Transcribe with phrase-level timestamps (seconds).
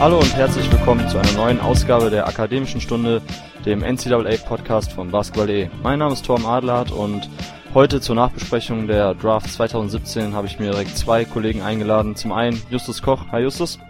[0.00, 3.20] Hallo und herzlich willkommen zu einer neuen Ausgabe der Akademischen Stunde,
[3.66, 5.70] dem NCAA-Podcast von Basketball.de.
[5.82, 7.28] Mein Name ist Torm Adlert und
[7.74, 12.14] heute zur Nachbesprechung der Draft 2017 habe ich mir direkt zwei Kollegen eingeladen.
[12.14, 13.26] Zum einen Justus Koch.
[13.32, 13.80] Hi Justus.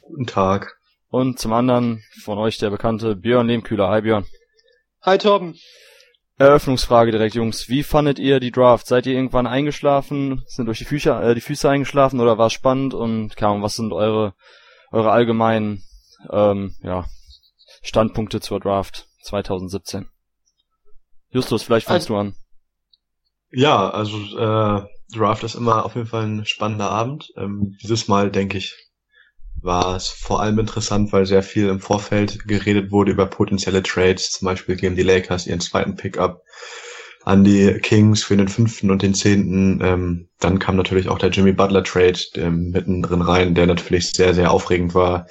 [0.00, 0.76] Guten Tag.
[1.10, 3.88] Und zum anderen von euch der bekannte Björn Lehmkühler.
[3.88, 4.26] Hi Björn.
[5.02, 5.54] Hi Torben.
[6.38, 7.68] Eröffnungsfrage direkt, Jungs.
[7.68, 8.88] Wie fandet ihr die Draft?
[8.88, 10.42] Seid ihr irgendwann eingeschlafen?
[10.46, 12.94] Sind durch die Füße, äh, die Füße eingeschlafen oder war es spannend?
[12.94, 14.34] Und kam, was sind eure,
[14.90, 15.82] eure allgemeinen
[16.30, 17.06] ähm, ja,
[17.82, 20.08] Standpunkte zur Draft 2017?
[21.30, 22.34] Justus, vielleicht fängst also, du an.
[23.50, 27.32] Ja, also äh, Draft ist immer auf jeden Fall ein spannender Abend.
[27.36, 28.74] Ähm, dieses Mal, denke ich,
[29.60, 34.30] war es vor allem interessant, weil sehr viel im Vorfeld geredet wurde über potenzielle Trades.
[34.30, 36.42] Zum Beispiel geben die Lakers ihren zweiten Pickup
[37.28, 39.80] an die Kings für den fünften und den zehnten.
[39.82, 44.32] Ähm, dann kam natürlich auch der Jimmy Butler Trade ähm, mittendrin rein, der natürlich sehr,
[44.32, 45.26] sehr aufregend war.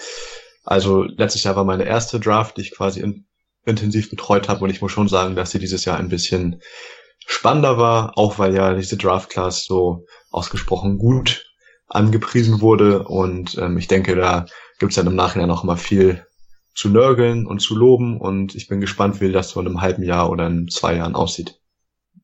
[0.64, 3.26] Also letztes Jahr war meine erste Draft, die ich quasi in,
[3.66, 6.62] intensiv betreut habe und ich muss schon sagen, dass sie dieses Jahr ein bisschen
[7.26, 11.46] spannender war, auch weil ja diese Draft Class so ausgesprochen gut
[11.88, 13.08] angepriesen wurde.
[13.08, 14.46] Und ähm, ich denke, da
[14.78, 16.24] gibt es dann im Nachhinein auch immer viel
[16.76, 18.22] zu nörgeln und zu loben.
[18.22, 21.16] Und ich bin gespannt, wie das so in einem halben Jahr oder in zwei Jahren
[21.16, 21.60] aussieht.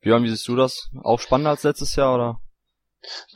[0.03, 0.89] Björn, wie siehst du das?
[1.03, 2.39] Auch spannender als letztes Jahr, oder?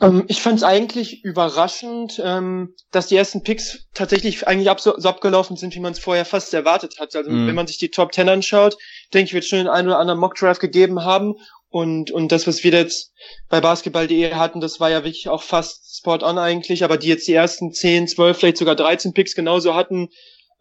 [0.00, 4.94] Ähm, ich fand es eigentlich überraschend, ähm, dass die ersten Picks tatsächlich eigentlich ab, so,
[4.98, 7.14] so abgelaufen sind, wie man es vorher fast erwartet hat.
[7.14, 7.46] Also mm.
[7.46, 8.76] wenn man sich die Top Ten anschaut,
[9.12, 11.34] denke ich, wird schon den einen oder anderen Mock Draft gegeben haben
[11.70, 13.12] und, und das, was wir jetzt
[13.48, 17.28] bei Basketball.de hatten, das war ja wirklich auch fast spot on eigentlich, aber die jetzt
[17.28, 20.08] die ersten 10, 12, vielleicht sogar 13 Picks genauso hatten,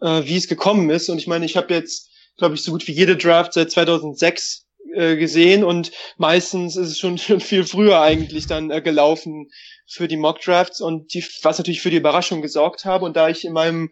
[0.01, 1.09] äh, wie es gekommen ist.
[1.09, 4.66] Und ich meine, ich habe jetzt, glaube ich, so gut wie jede Draft seit 2006
[4.93, 9.49] äh, gesehen und meistens ist es schon, schon viel früher eigentlich dann äh, gelaufen
[9.87, 13.05] für die Mock Drafts und die, was natürlich für die Überraschung gesorgt habe.
[13.05, 13.91] Und da ich in meinem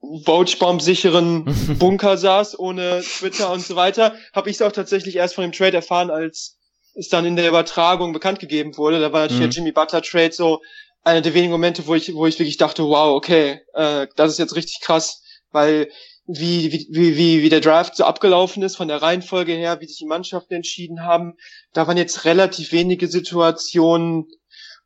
[0.00, 1.44] Vouchbomb-sicheren
[1.78, 5.52] Bunker saß, ohne Twitter und so weiter, habe ich es auch tatsächlich erst von dem
[5.52, 6.58] Trade erfahren, als
[6.94, 9.00] es dann in der Übertragung bekannt gegeben wurde.
[9.00, 9.50] Da war natürlich mhm.
[9.50, 10.60] der Jimmy Butler Trade so
[11.04, 14.38] einer der wenigen Momente, wo ich, wo ich wirklich dachte, wow, okay, äh, das ist
[14.38, 15.88] jetzt richtig krass, weil
[16.26, 19.98] wie, wie, wie, wie der Draft so abgelaufen ist, von der Reihenfolge her, wie sich
[19.98, 21.34] die Mannschaften entschieden haben,
[21.72, 24.28] da waren jetzt relativ wenige Situationen,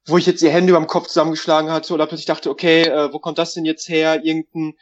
[0.06, 3.12] wo ich jetzt die Hände über dem Kopf zusammengeschlagen hatte oder plötzlich dachte, okay, äh,
[3.12, 4.24] wo kommt das denn jetzt her?
[4.24, 4.74] Irgendein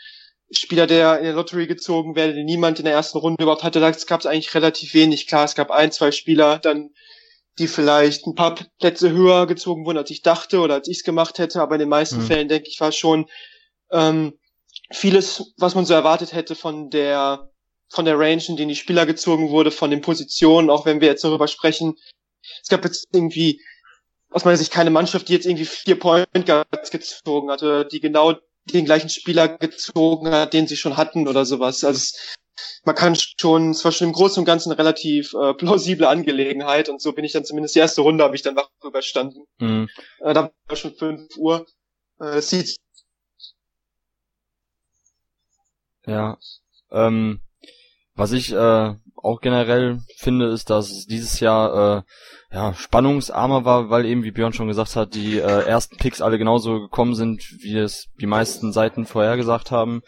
[0.50, 3.80] Spieler, der in der Lottery gezogen werde, den niemand in der ersten Runde überhaupt hatte,
[3.80, 5.26] da gab es eigentlich relativ wenig.
[5.26, 6.90] Klar, es gab ein, zwei Spieler, dann
[7.58, 11.04] die vielleicht ein paar Plätze höher gezogen wurden, als ich dachte oder als ich es
[11.04, 12.26] gemacht hätte, aber in den meisten mhm.
[12.26, 13.26] Fällen, denke ich, war schon
[13.90, 14.34] ähm,
[14.90, 17.50] vieles, was man so erwartet hätte von der
[17.90, 21.08] von der Range, in denen die Spieler gezogen wurde, von den Positionen, auch wenn wir
[21.08, 21.96] jetzt darüber sprechen.
[22.62, 23.60] Es gab jetzt irgendwie
[24.30, 28.00] aus meiner Sicht keine Mannschaft, die jetzt irgendwie vier Point Guards gezogen hat oder die
[28.00, 28.34] genau
[28.64, 31.84] den gleichen Spieler gezogen hat, den sie schon hatten oder sowas.
[31.84, 32.36] Also es,
[32.84, 36.88] man kann schon, es war schon im Großen und Ganzen eine relativ äh, plausible Angelegenheit
[36.88, 39.44] und so bin ich dann zumindest die erste Runde habe ich dann wach überstanden.
[39.58, 39.88] Mhm.
[40.20, 41.66] Äh, da war schon fünf Uhr.
[42.20, 42.76] Äh, es sieht
[46.06, 46.38] ja.
[46.90, 47.40] Ähm,
[48.14, 54.04] was ich äh, auch generell finde, ist, dass dieses Jahr äh, ja, spannungsarmer war, weil
[54.04, 57.76] eben, wie Björn schon gesagt hat, die äh, ersten Picks alle genauso gekommen sind, wie
[57.76, 60.02] es die meisten Seiten vorhergesagt haben.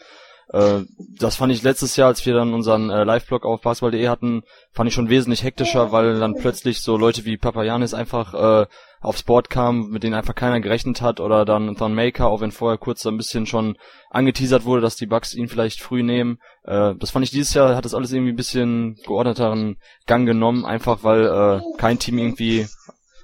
[0.49, 0.81] Äh,
[1.19, 4.87] das fand ich letztes Jahr, als wir dann unseren äh, Live-Blog auf basketball.de hatten, fand
[4.87, 8.67] ich schon wesentlich hektischer, weil dann plötzlich so Leute wie Papayanis einfach äh,
[9.01, 12.51] aufs Board kamen, mit denen einfach keiner gerechnet hat, oder dann Thon Maker, auch wenn
[12.51, 13.77] vorher kurz so ein bisschen schon
[14.09, 16.39] angeteasert wurde, dass die Bucks ihn vielleicht früh nehmen.
[16.63, 20.65] Äh, das fand ich dieses Jahr, hat das alles irgendwie ein bisschen geordneteren Gang genommen,
[20.65, 22.67] einfach weil äh, kein Team irgendwie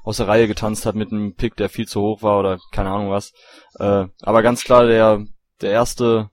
[0.03, 2.89] aus der Reihe getanzt hat mit einem Pick, der viel zu hoch war oder keine
[2.89, 3.31] Ahnung was.
[3.79, 5.25] Äh, aber ganz klar, der
[5.61, 6.29] der erste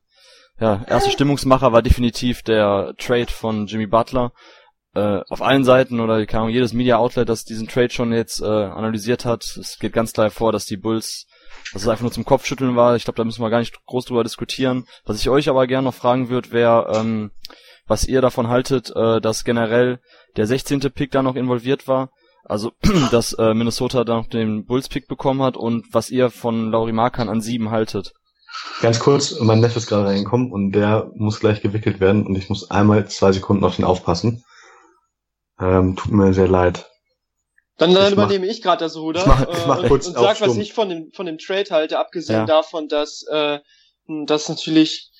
[0.60, 4.32] ja, erste Stimmungsmacher war definitiv der Trade von Jimmy Butler.
[4.94, 8.40] Äh, auf allen Seiten oder keine Ahnung, jedes Media Outlet, das diesen Trade schon jetzt
[8.42, 11.26] äh, analysiert hat, es geht ganz klar hervor, dass die Bulls,
[11.72, 12.96] dass es einfach nur zum Kopfschütteln war.
[12.96, 14.86] Ich glaube, da müssen wir gar nicht groß drüber diskutieren.
[15.04, 17.30] Was ich euch aber gerne noch fragen würde, wäre, ähm,
[17.86, 20.00] was ihr davon haltet, äh, dass generell
[20.36, 20.80] der 16.
[20.92, 22.10] Pick da noch involviert war.
[22.44, 22.72] Also,
[23.12, 27.28] dass äh, Minnesota da noch den Bulls-Pick bekommen hat und was ihr von Lauri Markan
[27.28, 28.12] an sieben haltet.
[28.80, 32.48] Ganz kurz, mein Neffe ist gerade reingekommen und der muss gleich gewickelt werden und ich
[32.48, 34.44] muss einmal zwei Sekunden auf ihn aufpassen.
[35.60, 36.86] Ähm, tut mir sehr leid.
[37.76, 40.06] Dann, dann ich übernehme mach, ich gerade das Ruder ich mach, ich mach äh, kurz
[40.06, 42.46] und, und sag, was ich von dem, von dem Trade halte, abgesehen ja.
[42.46, 43.58] davon, dass äh,
[44.26, 45.10] dass natürlich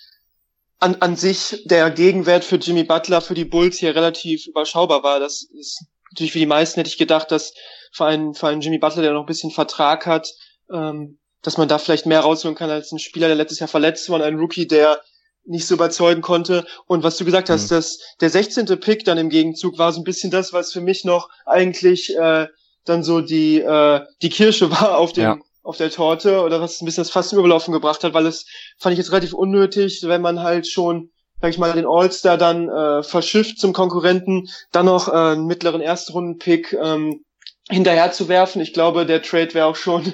[0.78, 5.20] an, an sich der Gegenwert für Jimmy Butler für die Bulls hier relativ überschaubar war.
[5.20, 7.52] Das ist natürlich für die meisten hätte ich gedacht, dass
[7.92, 10.32] für einen, für einen Jimmy Butler, der noch ein bisschen Vertrag hat,
[10.72, 14.08] ähm, dass man da vielleicht mehr rausholen kann als ein Spieler, der letztes Jahr verletzt
[14.08, 15.00] war und ein Rookie, der
[15.44, 16.66] nicht so überzeugen konnte.
[16.86, 17.76] Und was du gesagt hast, mhm.
[17.76, 18.66] dass der 16.
[18.80, 22.46] Pick dann im Gegenzug war so ein bisschen das, was für mich noch eigentlich äh,
[22.84, 25.38] dann so die äh, die Kirsche war auf dem ja.
[25.62, 28.46] auf der Torte oder was ein bisschen das Fass Überlaufen gebracht hat, weil es
[28.78, 31.10] fand ich jetzt relativ unnötig, wenn man halt schon
[31.40, 35.80] sag ich mal, den All-Star dann äh, verschifft zum Konkurrenten, dann noch äh, einen mittleren
[35.80, 37.24] Erstrunden-Pick ähm,
[37.70, 38.60] hinterher zu werfen.
[38.60, 40.12] Ich glaube, der Trade wäre auch schon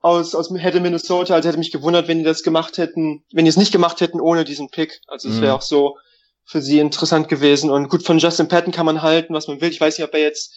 [0.00, 3.50] aus, aus hätte Minnesota, also hätte mich gewundert, wenn die das gemacht hätten, wenn die
[3.50, 5.00] es nicht gemacht hätten ohne diesen Pick.
[5.06, 5.58] Also es wäre mhm.
[5.58, 5.96] auch so
[6.44, 7.70] für sie interessant gewesen.
[7.70, 9.70] Und gut, von Justin Patton kann man halten, was man will.
[9.70, 10.54] Ich weiß nicht, ob er jetzt,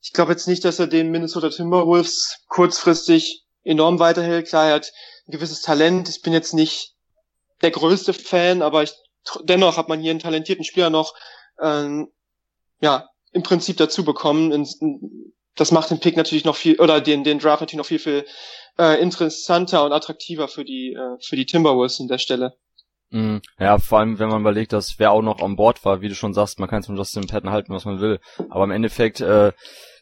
[0.00, 4.48] ich glaube jetzt nicht, dass er den Minnesota Timberwolves kurzfristig enorm weiterhält.
[4.48, 4.92] Klar, er hat
[5.26, 6.08] ein gewisses Talent.
[6.08, 6.94] Ich bin jetzt nicht
[7.60, 8.92] der größte Fan, aber ich,
[9.42, 11.14] dennoch hat man hier einen talentierten Spieler noch,
[11.60, 12.08] ähm,
[12.80, 14.52] ja, im Prinzip dazu bekommen.
[14.52, 17.86] In, in, das macht den Pick natürlich noch viel, oder den, den Draft natürlich noch
[17.86, 18.24] viel, viel
[18.78, 22.54] äh, interessanter und attraktiver für die, äh, für die Timberwolves an der Stelle.
[23.10, 26.08] Mm, ja, vor allem, wenn man überlegt, dass wer auch noch an Bord war, wie
[26.08, 28.20] du schon sagst, man kann es von Justin Patton halten, was man will.
[28.48, 29.52] Aber im Endeffekt, äh,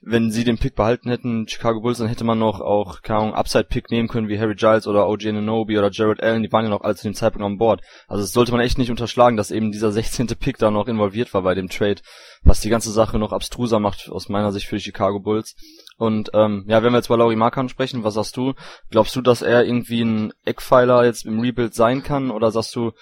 [0.03, 3.35] wenn sie den Pick behalten hätten, Chicago Bulls, dann hätte man noch auch, keine Ahnung,
[3.35, 6.71] Upside-Pick nehmen können, wie Harry Giles oder OG Ananobi oder Jared Allen, die waren ja
[6.71, 7.83] noch alle zu dem Zeitpunkt an Bord.
[8.09, 10.29] Also das sollte man echt nicht unterschlagen, dass eben dieser 16.
[10.29, 12.01] Pick da noch involviert war bei dem Trade,
[12.43, 15.55] was die ganze Sache noch abstruser macht, aus meiner Sicht für die Chicago Bulls.
[15.99, 18.55] Und ähm, ja, wenn wir jetzt bei Laurie Markan sprechen, was sagst du?
[18.91, 22.31] Glaubst du, dass er irgendwie ein Eckpfeiler jetzt im Rebuild sein kann?
[22.31, 22.93] Oder sagst du,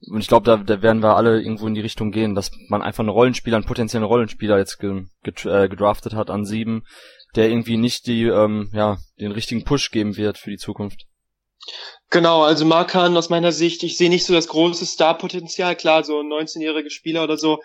[0.00, 2.82] und ich glaube, da, da werden wir alle irgendwo in die Richtung gehen, dass man
[2.82, 6.84] einfach einen Rollenspieler, einen potenziellen Rollenspieler jetzt ge, äh, gedraftet hat an sieben,
[7.34, 11.06] der irgendwie nicht die, ähm, ja, den richtigen Push geben wird für die Zukunft.
[12.10, 15.74] Genau, also Markan aus meiner Sicht, ich sehe nicht so das große Starpotenzial.
[15.74, 17.60] Klar, so 19-jährige Spieler oder so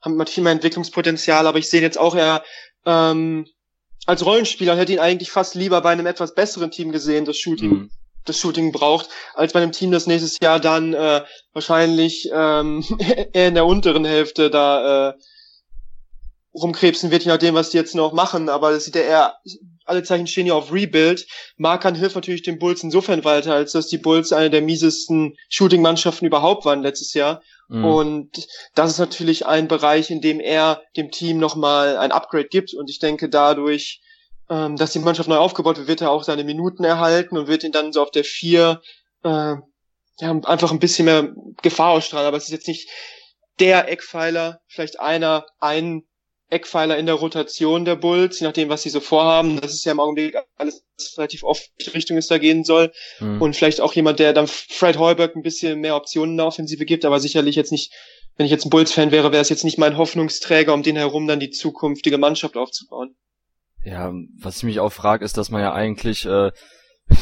[0.00, 2.42] haben viel mehr Entwicklungspotenzial, aber ich sehe jetzt auch eher
[2.86, 3.46] ähm,
[4.06, 7.70] als Rollenspieler hätte ihn eigentlich fast lieber bei einem etwas besseren Team gesehen, das Shooting
[7.70, 7.90] mhm
[8.24, 11.22] das Shooting braucht, als bei einem Team, das nächstes Jahr dann äh,
[11.52, 12.84] wahrscheinlich ähm,
[13.32, 15.14] eher in der unteren Hälfte da äh,
[16.54, 18.48] rumkrebsen wird, je nachdem, was die jetzt noch machen.
[18.48, 19.34] Aber das sieht ja eher,
[19.84, 21.26] alle Zeichen stehen ja auf Rebuild.
[21.56, 26.26] Markan hilft natürlich den Bulls insofern weiter, als dass die Bulls eine der miesesten Shooting-Mannschaften
[26.26, 27.42] überhaupt waren letztes Jahr.
[27.68, 27.84] Mhm.
[27.84, 32.74] Und das ist natürlich ein Bereich, in dem er dem Team nochmal ein Upgrade gibt.
[32.74, 34.00] Und ich denke, dadurch
[34.50, 37.64] ähm, dass die Mannschaft neu aufgebaut wird, wird er auch seine Minuten erhalten und wird
[37.64, 38.82] ihn dann so auf der vier
[39.22, 39.54] äh,
[40.18, 41.32] ja, einfach ein bisschen mehr
[41.62, 42.26] Gefahr ausstrahlen.
[42.26, 42.88] Aber es ist jetzt nicht
[43.60, 46.02] der Eckpfeiler, vielleicht einer, ein
[46.48, 49.60] Eckpfeiler in der Rotation der Bulls, je nachdem, was sie so vorhaben.
[49.60, 50.82] Das ist ja im Augenblick alles
[51.16, 52.92] relativ oft die Richtung es da gehen soll.
[53.20, 53.40] Mhm.
[53.40, 56.84] Und vielleicht auch jemand, der dann Fred Heuberg ein bisschen mehr Optionen in der Offensive
[56.84, 57.92] gibt, aber sicherlich jetzt nicht,
[58.36, 61.28] wenn ich jetzt ein Bulls-Fan wäre, wäre es jetzt nicht mein Hoffnungsträger, um den herum
[61.28, 63.14] dann die zukünftige Mannschaft aufzubauen.
[63.82, 66.50] Ja, was ich mich auch frage, ist, dass man ja eigentlich äh,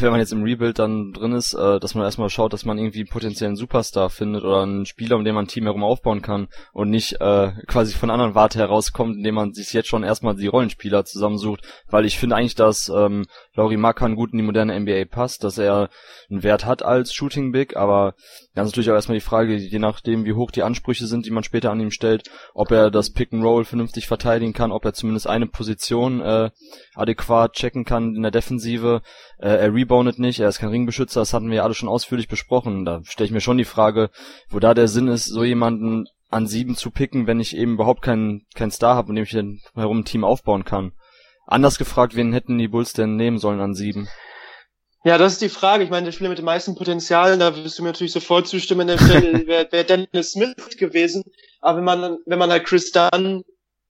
[0.01, 2.79] wenn man jetzt im Rebuild dann drin ist, äh, dass man erstmal schaut, dass man
[2.79, 6.23] irgendwie einen potenziellen Superstar findet oder einen Spieler, um den man ein Team herum aufbauen
[6.23, 10.37] kann und nicht äh, quasi von anderen Warte herauskommt, indem man sich jetzt schon erstmal
[10.37, 14.79] die Rollenspieler zusammensucht, weil ich finde eigentlich, dass ähm, Laurie Markan gut in die moderne
[14.79, 15.91] NBA passt, dass er
[16.31, 18.15] einen Wert hat als Shooting Big, aber
[18.55, 21.31] dann ist natürlich auch erstmal die Frage, je nachdem wie hoch die Ansprüche sind, die
[21.31, 24.85] man später an ihm stellt, ob er das Pick and Roll vernünftig verteidigen kann, ob
[24.85, 26.51] er zumindest eine Position äh,
[26.95, 29.03] adäquat checken kann in der Defensive.
[29.39, 32.29] Äh, er reboundet nicht, er ist kein Ringbeschützer, das hatten wir ja alle schon ausführlich
[32.29, 32.85] besprochen.
[32.85, 34.11] Da stelle ich mir schon die Frage,
[34.49, 38.03] wo da der Sinn ist, so jemanden an sieben zu picken, wenn ich eben überhaupt
[38.03, 40.93] keinen keinen Star habe, mit dem ich dann herum ein Team aufbauen kann.
[41.47, 44.09] Anders gefragt, wen hätten die Bulls denn nehmen sollen an sieben?
[45.05, 45.85] Ja, das ist die Frage.
[45.85, 48.89] Ich meine, der Spieler mit dem meisten Potenzial, da wirst du mir natürlich sofort zustimmen,
[48.89, 51.23] der Stelle wäre wär Dennis Smith gewesen.
[51.61, 53.45] Aber wenn man, wenn man halt Chris Dunn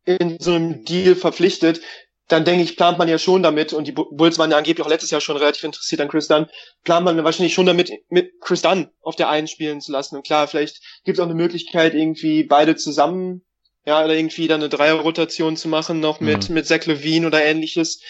[0.04, 1.80] in so einem Deal verpflichtet,
[2.28, 4.90] dann denke ich, plant man ja schon damit, und die Bulls waren ja angeblich auch
[4.90, 6.47] letztes Jahr schon relativ interessiert an Chris Dunn,
[6.85, 10.16] plant man wahrscheinlich schon damit, mit Chris Dunn auf der einen spielen zu lassen.
[10.16, 13.42] Und klar, vielleicht gibt es auch eine Möglichkeit, irgendwie beide zusammen,
[13.87, 16.54] ja, oder irgendwie dann eine Dreierrotation zu machen, noch mit, mhm.
[16.54, 18.02] mit Zach Levine oder ähnliches.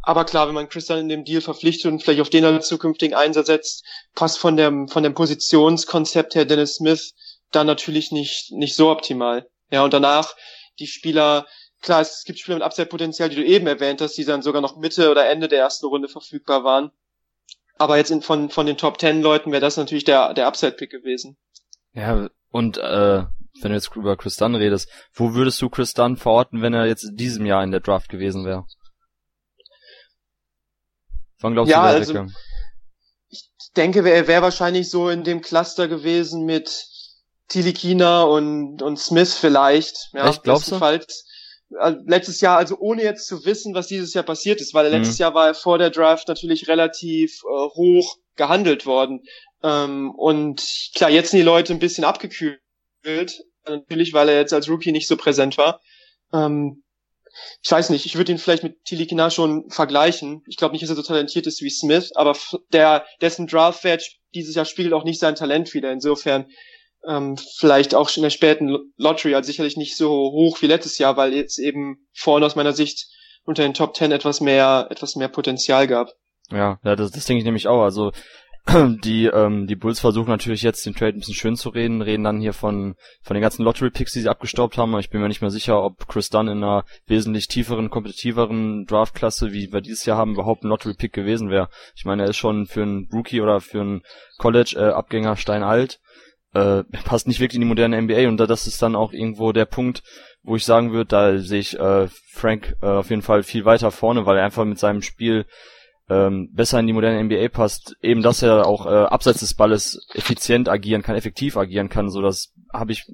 [0.00, 2.62] Aber klar, wenn man Chris Dunn in dem Deal verpflichtet und vielleicht auf den dann
[2.62, 3.84] zukünftigen Einsatz setzt,
[4.14, 7.14] passt von dem, von dem Positionskonzept her Dennis Smith
[7.50, 9.46] dann natürlich nicht, nicht so optimal.
[9.70, 10.34] Ja, und danach
[10.78, 11.46] die Spieler,
[11.80, 14.76] klar, es gibt Spieler mit Upside-Potenzial, die du eben erwähnt hast, die dann sogar noch
[14.76, 16.90] Mitte oder Ende der ersten Runde verfügbar waren.
[17.76, 20.90] Aber jetzt in, von, von den Top Ten Leuten wäre das natürlich der, der Upside-Pick
[20.90, 21.36] gewesen.
[21.92, 23.24] Ja, und äh,
[23.60, 26.86] wenn du jetzt über Chris Dunn redest, wo würdest du Chris Dunn verorten, wenn er
[26.86, 28.66] jetzt in diesem Jahr in der Draft gewesen wäre?
[31.40, 32.26] Wann glaubst ja, du, also,
[33.28, 33.44] Ich
[33.76, 36.88] denke, er wäre wahrscheinlich so in dem Cluster gewesen mit
[37.48, 40.10] Tilikina und, und Smith vielleicht.
[40.12, 40.76] Ja, Echt, glaubst du?
[40.76, 41.00] äh,
[41.70, 44.98] letztes Jahr, also ohne jetzt zu wissen, was dieses Jahr passiert ist, weil mhm.
[44.98, 49.22] letztes Jahr war er vor der Draft natürlich relativ äh, hoch gehandelt worden.
[49.62, 50.62] Ähm, und
[50.94, 52.60] klar, jetzt sind die Leute ein bisschen abgekühlt,
[53.66, 55.80] natürlich, weil er jetzt als Rookie nicht so präsent war.
[56.32, 56.82] Ähm,
[57.62, 60.42] ich weiß nicht, ich würde ihn vielleicht mit Tilly Kinar schon vergleichen.
[60.46, 62.36] Ich glaube nicht, dass er so talentiert ist wie Smith, aber
[62.72, 65.92] der, dessen Draftwert dieses Jahr spiegelt auch nicht sein Talent wieder.
[65.92, 66.46] Insofern
[67.08, 71.16] ähm, vielleicht auch in der späten Lottery, also sicherlich nicht so hoch wie letztes Jahr,
[71.16, 73.06] weil jetzt eben vorne aus meiner Sicht
[73.44, 76.12] unter den Top Ten etwas mehr, etwas mehr Potenzial gab.
[76.50, 77.82] Ja, ja das, das denke ich nämlich auch.
[77.82, 78.12] Also
[79.02, 82.24] die ähm, die Bulls versuchen natürlich jetzt den Trade ein bisschen schön zu reden, reden
[82.24, 84.98] dann hier von von den ganzen Lottery Picks, die sie abgestaubt haben.
[84.98, 89.52] Ich bin mir nicht mehr sicher, ob Chris Dunn in einer wesentlich tieferen, kompetitiveren Draftklasse,
[89.52, 91.70] wie wir dieses Jahr haben, überhaupt ein Lottery Pick gewesen wäre.
[91.96, 94.02] Ich meine, er ist schon für einen Rookie oder für einen
[94.36, 96.00] College äh, Abgänger steinalt.
[96.54, 99.66] Äh, passt nicht wirklich in die moderne NBA und das ist dann auch irgendwo der
[99.66, 100.02] Punkt,
[100.42, 103.90] wo ich sagen würde, da sehe ich äh, Frank äh, auf jeden Fall viel weiter
[103.90, 105.46] vorne, weil er einfach mit seinem Spiel
[106.08, 110.08] ähm, besser in die moderne NBA passt, eben dass er auch äh, abseits des Balles
[110.14, 113.04] effizient agieren kann, effektiv agieren kann, so das habe ich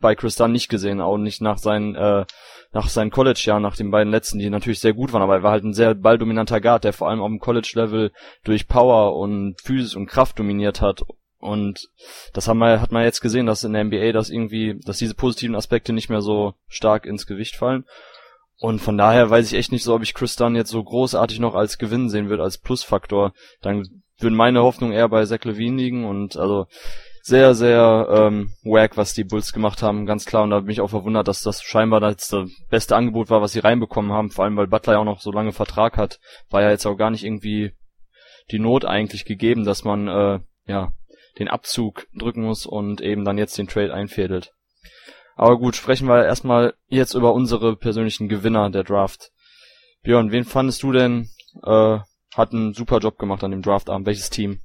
[0.00, 2.24] bei Chris Dunn nicht gesehen, auch nicht nach seinen äh,
[2.72, 5.52] nach seinen College-Jahren, nach den beiden letzten, die natürlich sehr gut waren, aber er war
[5.52, 8.12] halt ein sehr balldominanter Guard, der vor allem auf dem College-Level
[8.44, 11.02] durch Power und Physis und Kraft dominiert hat
[11.38, 11.88] und
[12.32, 15.14] das haben wir, hat man jetzt gesehen, dass in der NBA das irgendwie, dass diese
[15.14, 17.84] positiven Aspekte nicht mehr so stark ins Gewicht fallen.
[18.58, 21.40] Und von daher weiß ich echt nicht so, ob ich Chris Dunn jetzt so großartig
[21.40, 23.34] noch als Gewinn sehen würde, als Plusfaktor.
[23.60, 26.66] Dann würden meine Hoffnungen eher bei Zach Levine liegen und also
[27.22, 30.44] sehr, sehr ähm, wack, was die Bulls gemacht haben, ganz klar.
[30.44, 33.52] Und da bin ich auch verwundert, dass das scheinbar das, das beste Angebot war, was
[33.52, 34.30] sie reinbekommen haben.
[34.30, 36.18] Vor allem, weil Butler ja auch noch so lange Vertrag hat,
[36.50, 37.72] war ja jetzt auch gar nicht irgendwie
[38.52, 40.92] die Not eigentlich gegeben, dass man äh, ja
[41.38, 44.52] den Abzug drücken muss und eben dann jetzt den Trade einfädelt.
[45.36, 49.30] Aber gut, sprechen wir erstmal jetzt über unsere persönlichen Gewinner der Draft.
[50.02, 51.28] Björn, wen fandest du denn,
[51.62, 51.98] äh,
[52.34, 54.06] hat einen super Job gemacht an dem Draftabend?
[54.06, 54.60] Welches Team?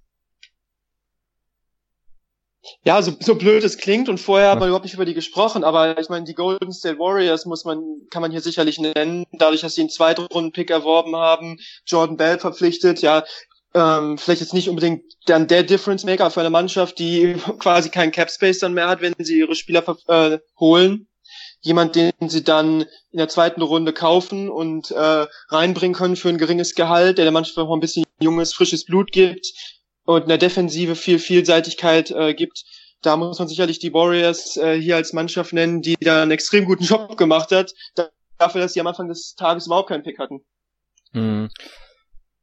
[2.83, 4.51] Ja, so, so blöd es klingt und vorher ja.
[4.51, 7.65] hat man überhaupt nicht über die gesprochen, aber ich meine, die Golden State Warriors muss
[7.65, 12.37] man, kann man hier sicherlich nennen, dadurch, dass sie einen Zweitrunden-Pick erworben haben, Jordan Bell
[12.37, 13.23] verpflichtet, ja,
[13.73, 18.11] ähm, vielleicht jetzt nicht unbedingt dann der Difference Maker für eine Mannschaft, die quasi keinen
[18.11, 21.07] Cap Space dann mehr hat, wenn sie ihre Spieler äh, holen.
[21.61, 26.39] Jemand, den sie dann in der zweiten Runde kaufen und äh, reinbringen können für ein
[26.39, 29.47] geringes Gehalt, der der Mannschaft auch ein bisschen junges, frisches Blut gibt
[30.05, 32.63] und in der Defensive viel Vielseitigkeit äh, gibt.
[33.03, 36.65] Da muss man sicherlich die Warriors äh, hier als Mannschaft nennen, die da einen extrem
[36.65, 37.73] guten Job gemacht hat,
[38.39, 40.43] dafür, dass sie am Anfang des Tages überhaupt keinen Pick hatten.
[41.13, 41.49] Mhm.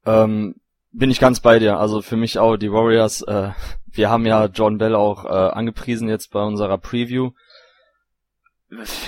[0.06, 0.54] Ähm
[0.98, 1.78] bin ich ganz bei dir.
[1.78, 3.22] Also für mich auch die Warriors.
[3.22, 3.50] Äh,
[3.86, 7.30] wir haben ja John Bell auch äh, angepriesen jetzt bei unserer Preview.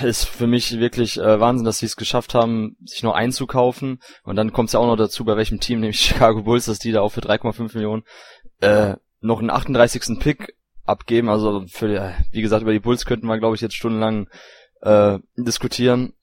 [0.01, 3.99] Ist für mich wirklich äh, Wahnsinn, dass sie es geschafft haben, sich nur einzukaufen.
[4.23, 6.79] Und dann kommt es ja auch noch dazu, bei welchem Team, nämlich Chicago Bulls, dass
[6.79, 8.03] die da auch für 3,5 Millionen
[8.61, 10.19] äh, noch einen 38.
[10.19, 10.55] Pick
[10.85, 11.29] abgeben.
[11.29, 14.27] Also für, wie gesagt, über die Bulls könnten wir, glaube ich, jetzt stundenlang
[14.81, 16.13] äh, diskutieren.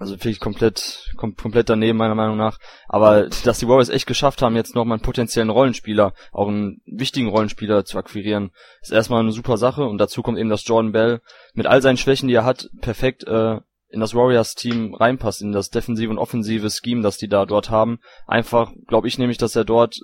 [0.00, 2.58] Also finde ich komplett, kom komplett daneben meiner Meinung nach.
[2.88, 7.28] Aber dass die Warriors echt geschafft haben, jetzt nochmal einen potenziellen Rollenspieler, auch einen wichtigen
[7.28, 9.84] Rollenspieler zu akquirieren, ist erstmal eine super Sache.
[9.84, 11.20] Und dazu kommt eben, dass Jordan Bell
[11.52, 13.58] mit all seinen Schwächen, die er hat, perfekt äh,
[13.90, 17.98] in das Warriors-Team reinpasst, in das defensive und offensive Scheme, das die da dort haben.
[18.26, 20.00] Einfach glaube ich nämlich, dass er dort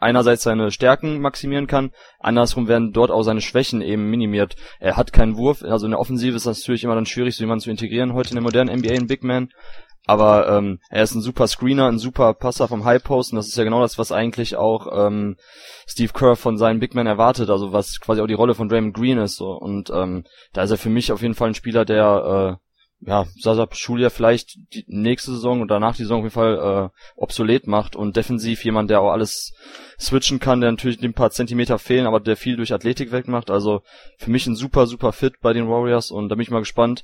[0.00, 4.56] einerseits seine Stärken maximieren kann, andersrum werden dort auch seine Schwächen eben minimiert.
[4.80, 7.42] Er hat keinen Wurf, also in der Offensive ist das natürlich immer dann schwierig, so
[7.42, 9.50] jemanden zu integrieren heute in der modernen NBA in Big Man.
[10.06, 13.48] Aber ähm, er ist ein super Screener, ein super Passer vom High Post und das
[13.48, 15.36] ist ja genau das, was eigentlich auch ähm,
[15.86, 18.94] Steve Kerr von seinen Big Men erwartet, also was quasi auch die Rolle von Draymond
[18.94, 19.36] Green ist.
[19.36, 19.52] So.
[19.52, 22.69] Und ähm, da ist er für mich auf jeden Fall ein Spieler, der äh,
[23.02, 27.00] ja, Sasa Schulia vielleicht die nächste Saison und danach die Saison auf jeden Fall äh,
[27.16, 29.54] obsolet macht und defensiv jemand, der auch alles
[29.98, 33.50] switchen kann, der natürlich ein paar Zentimeter fehlen, aber der viel durch Athletik wegmacht.
[33.50, 33.82] Also
[34.18, 37.02] für mich ein super, super Fit bei den Warriors und da bin ich mal gespannt.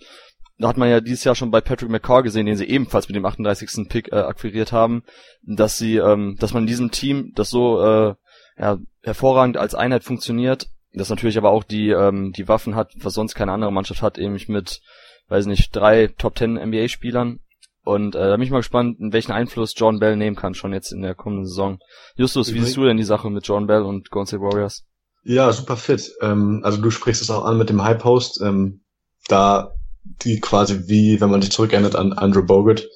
[0.58, 3.16] Da hat man ja dieses Jahr schon bei Patrick McCaw gesehen, den sie ebenfalls mit
[3.16, 3.88] dem 38.
[3.88, 5.02] Pick äh, akquiriert haben,
[5.42, 8.14] dass sie, ähm, dass man in diesem Team, das so äh,
[8.58, 13.12] ja, hervorragend als Einheit funktioniert, das natürlich aber auch die ähm, die Waffen hat, was
[13.12, 14.80] sonst keine andere Mannschaft hat, eben mit
[15.28, 17.40] weiß nicht, drei Top 10 NBA Spielern.
[17.84, 20.90] Und äh, da bin ich mal gespannt, welchen Einfluss John Bell nehmen kann, schon jetzt
[20.90, 21.78] in der kommenden Saison.
[22.16, 24.84] Justus, wie siehst du denn die Sache mit John Bell und Golden State Warriors?
[25.22, 26.12] Ja, super fit.
[26.20, 28.40] Ähm, also du sprichst es auch an mit dem High Post.
[28.42, 28.82] Ähm,
[29.28, 29.72] da
[30.24, 32.88] die quasi wie, wenn man sich zurückerinnert an Andrew Bogut,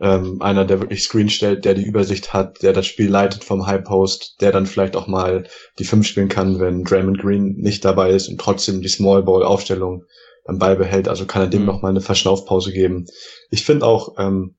[0.00, 3.66] ähm, einer, der wirklich Screen stellt, der die Übersicht hat, der das Spiel leitet vom
[3.66, 5.46] High Post, der dann vielleicht auch mal
[5.78, 9.42] die Fünf spielen kann, wenn Draymond Green nicht dabei ist und trotzdem die Small Ball
[9.42, 10.04] Aufstellung
[10.44, 11.08] beim Ball behält.
[11.08, 11.66] Also kann er dem mhm.
[11.66, 13.06] noch mal eine Verschnaufpause geben.
[13.50, 14.56] Ich finde auch, ähm,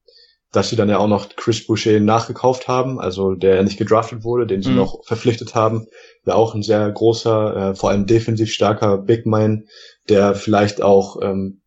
[0.52, 4.24] dass sie dann ja auch noch Chris Boucher nachgekauft haben, also der ja nicht gedraftet
[4.24, 4.78] wurde, den sie mhm.
[4.78, 5.88] noch verpflichtet haben.
[6.26, 9.66] Ja auch ein sehr großer, äh, vor allem defensiv starker Big Man,
[10.10, 11.62] der vielleicht auch ähm,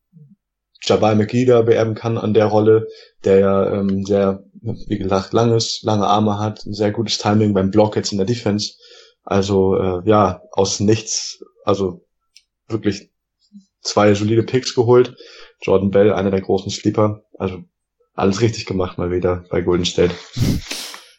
[0.82, 2.86] Jabal McGee beerben kann an der Rolle,
[3.24, 7.72] der ja ähm, sehr, wie gesagt, langes, lange Arme hat, ein sehr gutes Timing beim
[7.72, 8.74] Block jetzt in der Defense.
[9.24, 12.06] Also äh, ja, aus nichts, also
[12.68, 13.10] wirklich
[13.86, 15.16] zwei solide Picks geholt.
[15.62, 17.22] Jordan Bell, einer der großen Sleeper.
[17.38, 17.64] Also
[18.14, 20.14] alles richtig gemacht mal wieder bei Golden State.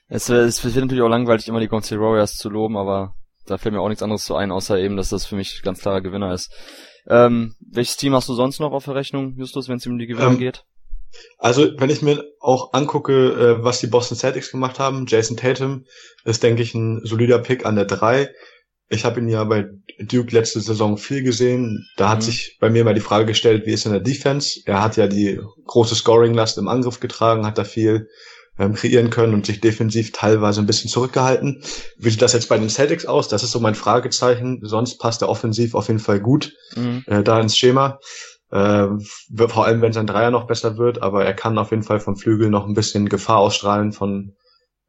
[0.09, 3.57] Es, es wird natürlich auch langweilig, immer die Golden State Warriors zu loben, aber da
[3.57, 6.01] fällt mir auch nichts anderes zu ein, außer eben, dass das für mich ganz klarer
[6.01, 6.51] Gewinner ist.
[7.07, 10.07] Ähm, welches Team hast du sonst noch auf der Rechnung, Justus, wenn es um die
[10.07, 10.65] Gewinner ähm, geht?
[11.38, 15.86] Also, wenn ich mir auch angucke, äh, was die Boston Celtics gemacht haben, Jason Tatum
[16.25, 18.29] ist, denke ich, ein solider Pick an der 3.
[18.89, 19.65] Ich habe ihn ja bei
[20.00, 21.88] Duke letzte Saison viel gesehen.
[21.98, 22.24] Da hat mhm.
[22.24, 24.62] sich bei mir mal die Frage gestellt, wie ist in der Defense?
[24.65, 28.08] Er hat ja die große Scoring-Last im Angriff getragen, hat da viel
[28.60, 31.62] ähm, kreieren können und sich defensiv teilweise ein bisschen zurückgehalten.
[31.98, 33.27] Wie sieht das jetzt bei den Celtics aus?
[33.27, 34.60] Das ist so mein Fragezeichen.
[34.63, 37.03] Sonst passt er offensiv auf jeden Fall gut mhm.
[37.08, 38.00] äh, da ins Schema.
[38.51, 38.88] Äh,
[39.50, 42.15] vor allem, wenn sein Dreier noch besser wird, aber er kann auf jeden Fall vom
[42.15, 44.34] Flügel noch ein bisschen Gefahr ausstrahlen von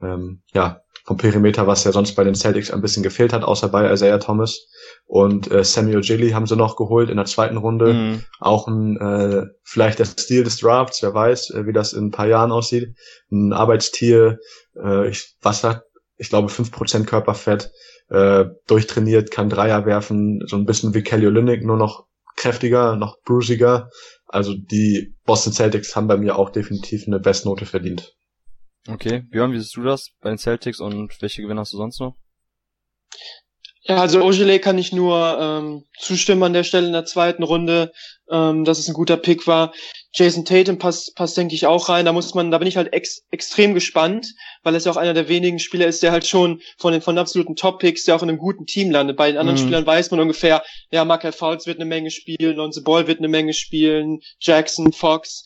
[0.01, 3.71] ähm, ja, vom Perimeter, was ja sonst bei den Celtics ein bisschen gefehlt hat, außer
[3.71, 4.67] bei Isaiah Thomas.
[5.07, 7.95] Und äh, Samuel Gilly haben sie noch geholt in der zweiten Runde.
[7.95, 8.23] Mhm.
[8.41, 12.11] Auch ein äh, vielleicht der Stil des Drafts, wer weiß, äh, wie das in ein
[12.11, 12.95] paar Jahren aussieht.
[13.33, 14.39] Ein Arbeitstier,
[14.77, 15.81] äh, ich, was hat,
[16.19, 17.71] ich glaube, fünf Prozent Körperfett,
[18.11, 22.05] äh, durchtrainiert, kann Dreier werfen, so ein bisschen wie Kelly Olynyk, nur noch
[22.37, 23.89] kräftiger, noch bruisiger.
[24.27, 28.15] Also die Boston Celtics haben bei mir auch definitiv eine Bestnote verdient.
[28.87, 32.01] Okay, Björn, wie siehst du das bei den Celtics und welche Gewinner hast du sonst
[32.01, 32.17] noch?
[33.89, 37.91] Ja, also Ogile kann ich nur ähm, zustimmen an der Stelle in der zweiten Runde,
[38.31, 39.73] ähm, dass es ein guter Pick war.
[40.13, 42.05] Jason Tatum passt, passt denke ich auch rein.
[42.05, 45.15] Da muss man, da bin ich halt ex, extrem gespannt, weil er ja auch einer
[45.15, 48.23] der wenigen Spieler ist, der halt schon von den von den absoluten Top-Picks, der auch
[48.23, 49.17] in einem guten Team landet.
[49.17, 49.63] Bei den anderen mhm.
[49.63, 53.29] Spielern weiß man ungefähr, ja, Michael Fouts wird eine Menge spielen, Lonzo Ball wird eine
[53.29, 55.45] Menge spielen, Jackson, Fox.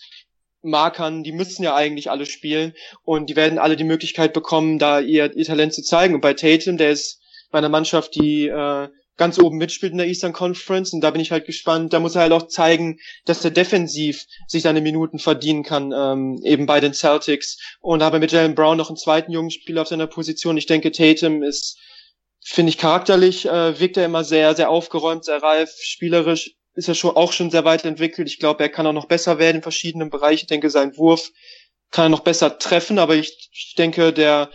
[0.62, 5.00] Markern, die müssen ja eigentlich alle spielen und die werden alle die Möglichkeit bekommen, da
[5.00, 6.14] ihr, ihr Talent zu zeigen.
[6.14, 7.20] Und bei Tatum, der ist
[7.50, 11.20] bei einer Mannschaft, die äh, ganz oben mitspielt in der Eastern Conference und da bin
[11.20, 11.92] ich halt gespannt.
[11.92, 16.40] Da muss er halt auch zeigen, dass er defensiv sich seine Minuten verdienen kann, ähm,
[16.44, 17.58] eben bei den Celtics.
[17.80, 20.56] Und da haben wir mit Jalen Brown noch einen zweiten jungen Spieler auf seiner Position.
[20.56, 21.78] Ich denke, Tatum ist,
[22.44, 26.94] finde ich charakterlich, äh, wirkt er immer sehr, sehr aufgeräumt, sehr reif, spielerisch ist er
[26.94, 28.28] schon auch schon sehr weit entwickelt.
[28.28, 30.44] Ich glaube, er kann auch noch besser werden in verschiedenen Bereichen.
[30.44, 31.30] Ich denke, sein Wurf
[31.90, 34.50] kann er noch besser treffen, aber ich, ich denke, der,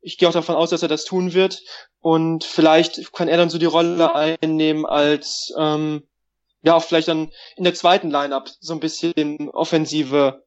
[0.00, 1.62] ich gehe auch davon aus, dass er das tun wird.
[2.00, 6.06] Und vielleicht kann er dann so die Rolle einnehmen als, ähm,
[6.62, 10.44] ja, auch vielleicht dann in der zweiten Lineup so ein bisschen offensive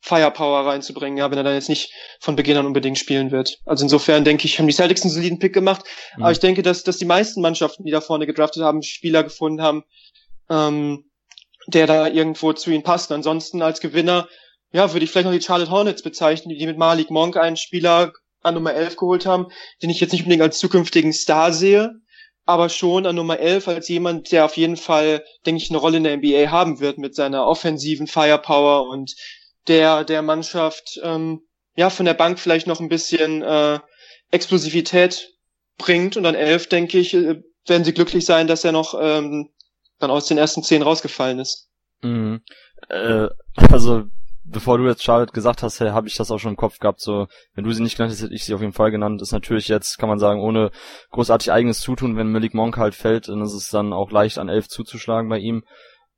[0.00, 3.58] Firepower reinzubringen, ja, wenn er dann jetzt nicht von Beginn an unbedingt spielen wird.
[3.64, 5.84] Also insofern denke ich, haben die Celtics einen soliden Pick gemacht.
[6.16, 6.22] Mhm.
[6.22, 9.62] Aber ich denke, dass, dass die meisten Mannschaften, die da vorne gedraftet haben, Spieler gefunden
[9.62, 9.84] haben,
[10.50, 11.04] ähm,
[11.66, 13.12] der da irgendwo zu ihnen passt.
[13.12, 14.28] Ansonsten als Gewinner,
[14.72, 18.12] ja, würde ich vielleicht noch die Charlotte Hornets bezeichnen, die mit Malik Monk einen Spieler
[18.42, 19.48] an Nummer 11 geholt haben,
[19.82, 21.94] den ich jetzt nicht unbedingt als zukünftigen Star sehe,
[22.46, 25.98] aber schon an Nummer 11 als jemand, der auf jeden Fall, denke ich, eine Rolle
[25.98, 29.14] in der NBA haben wird mit seiner offensiven Firepower und
[29.66, 31.42] der der Mannschaft ähm,
[31.76, 33.78] ja von der Bank vielleicht noch ein bisschen äh,
[34.30, 35.34] Explosivität
[35.76, 39.50] bringt und an 11 denke ich äh, werden sie glücklich sein, dass er noch ähm,
[39.98, 41.68] dann aus den ersten zehn rausgefallen ist.
[42.02, 42.40] Mhm.
[42.88, 43.28] Äh,
[43.70, 44.04] also,
[44.44, 47.00] bevor du jetzt Charlotte gesagt hast, hey, habe ich das auch schon im Kopf gehabt.
[47.00, 49.22] So, wenn du sie nicht genannt hast, hätte ich sie auf jeden Fall genannt.
[49.22, 50.70] Ist natürlich jetzt, kann man sagen, ohne
[51.10, 54.48] großartig eigenes Zutun, wenn Malik Monk halt fällt, dann ist es dann auch leicht an
[54.48, 55.64] elf zuzuschlagen bei ihm.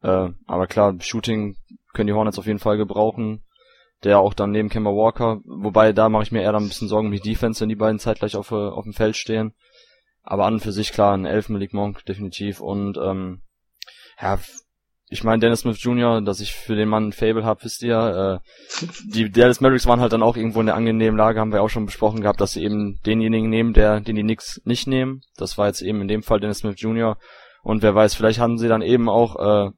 [0.02, 1.56] Äh, aber klar, Shooting
[1.92, 3.42] können die Hornets auf jeden Fall gebrauchen.
[4.02, 6.88] Der auch dann neben Kemba Walker, wobei da mache ich mir eher dann ein bisschen
[6.88, 9.52] Sorgen um die Defense, wenn die beiden zeitgleich auf, auf dem Feld stehen.
[10.22, 13.42] Aber an und für sich klar, ein Elf Malik Monk definitiv und ähm,
[14.20, 14.38] ja,
[15.12, 18.40] ich meine Dennis Smith Jr., dass ich für den Mann ein Fable habe, wisst ihr.
[18.40, 21.62] Äh, die Dallas Mavericks waren halt dann auch irgendwo in der angenehmen Lage, haben wir
[21.62, 25.22] auch schon besprochen gehabt, dass sie eben denjenigen nehmen, der, den die Knicks nicht nehmen.
[25.36, 27.18] Das war jetzt eben in dem Fall Dennis Smith Jr.
[27.62, 29.70] Und wer weiß, vielleicht haben sie dann eben auch äh,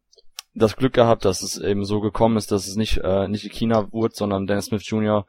[0.54, 3.90] das Glück gehabt, dass es eben so gekommen ist, dass es nicht äh, nicht China
[3.90, 5.24] wurde, sondern Dennis Smith Jr.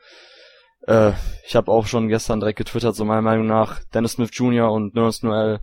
[0.86, 1.14] Äh,
[1.48, 4.70] ich habe auch schon gestern direkt getwittert, so meiner Meinung nach, Dennis Smith Jr.
[4.70, 5.62] und Nerds Noel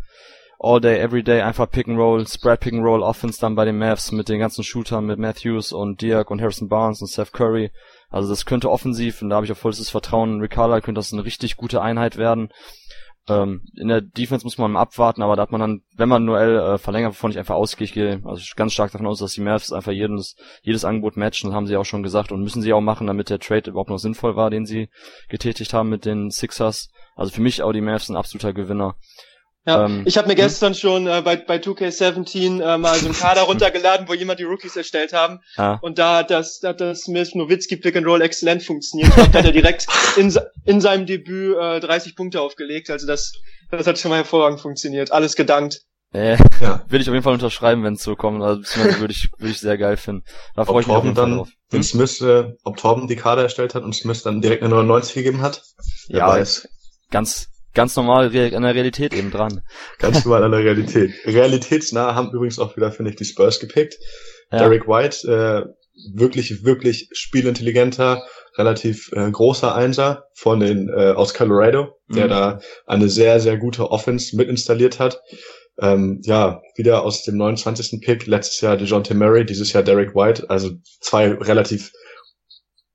[0.62, 3.64] all day, every day einfach Pick and Roll, Spread Pick and Roll Offense dann bei
[3.64, 7.32] den Mavs mit den ganzen Shootern, mit Matthews und Dirk und Harrison Barnes und Seth
[7.32, 7.70] Curry.
[8.10, 11.12] Also das könnte offensiv, und da habe ich auch vollstes Vertrauen in Ricardo, könnte das
[11.12, 12.50] eine richtig gute Einheit werden.
[13.26, 16.58] Ähm, in der Defense muss man abwarten, aber da hat man dann, wenn man Noel
[16.58, 19.40] äh, verlängert, wovon ich einfach ausgehe, ich gehe also ganz stark davon aus, dass die
[19.40, 22.72] Mavs einfach jedes, jedes Angebot matchen, das haben sie auch schon gesagt und müssen sie
[22.72, 24.90] auch machen, damit der Trade überhaupt noch sinnvoll war, den sie
[25.28, 26.90] getätigt haben mit den Sixers.
[27.14, 28.96] Also für mich auch die Mavs ein absoluter Gewinner.
[29.66, 30.40] Ja, ähm, ich habe mir hm?
[30.40, 34.44] gestern schon äh, bei, bei 2K17 äh, mal so einen Kader runtergeladen, wo jemand die
[34.44, 35.40] Rookies erstellt haben.
[35.56, 35.78] Ah.
[35.82, 39.12] Und da hat das, da hat das Smith Nowitzki Pick and Roll exzellent funktioniert.
[39.16, 42.88] Da hat er direkt in, in seinem Debüt äh, 30 Punkte aufgelegt.
[42.90, 43.32] Also das,
[43.70, 45.12] das hat schon mal hervorragend funktioniert.
[45.12, 45.82] Alles gedankt.
[46.12, 46.82] Äh, ja.
[46.88, 48.42] Will ich auf jeden Fall unterschreiben, wenn es so kommt.
[48.42, 48.62] Also
[48.98, 50.24] würde ich, würde ich sehr geil finden.
[50.56, 51.48] Da freue ich mich auf jeden Fall drauf.
[51.70, 51.82] Hm?
[51.82, 55.42] Smith, äh, ob Torben die Kader erstellt hat und Smith dann direkt eine 99 gegeben
[55.42, 55.62] hat?
[56.08, 56.68] Ja, weiß.
[57.10, 59.62] ganz, ganz normal an der Realität eben dran.
[59.98, 61.12] Ganz normal an der Realität.
[61.24, 63.96] Realitätsnah haben übrigens auch wieder, finde ich, die Spurs gepickt.
[64.50, 64.58] Ja.
[64.58, 65.72] Derek White, äh,
[66.14, 68.22] wirklich, wirklich spielintelligenter,
[68.56, 72.30] relativ äh, großer Einser von den äh, aus Colorado, der mhm.
[72.30, 75.20] da eine sehr, sehr gute Offense mit installiert hat.
[75.80, 78.00] Ähm, ja, wieder aus dem 29.
[78.02, 81.92] Pick, letztes Jahr DeJounte Murray, dieses Jahr Derek White, also zwei relativ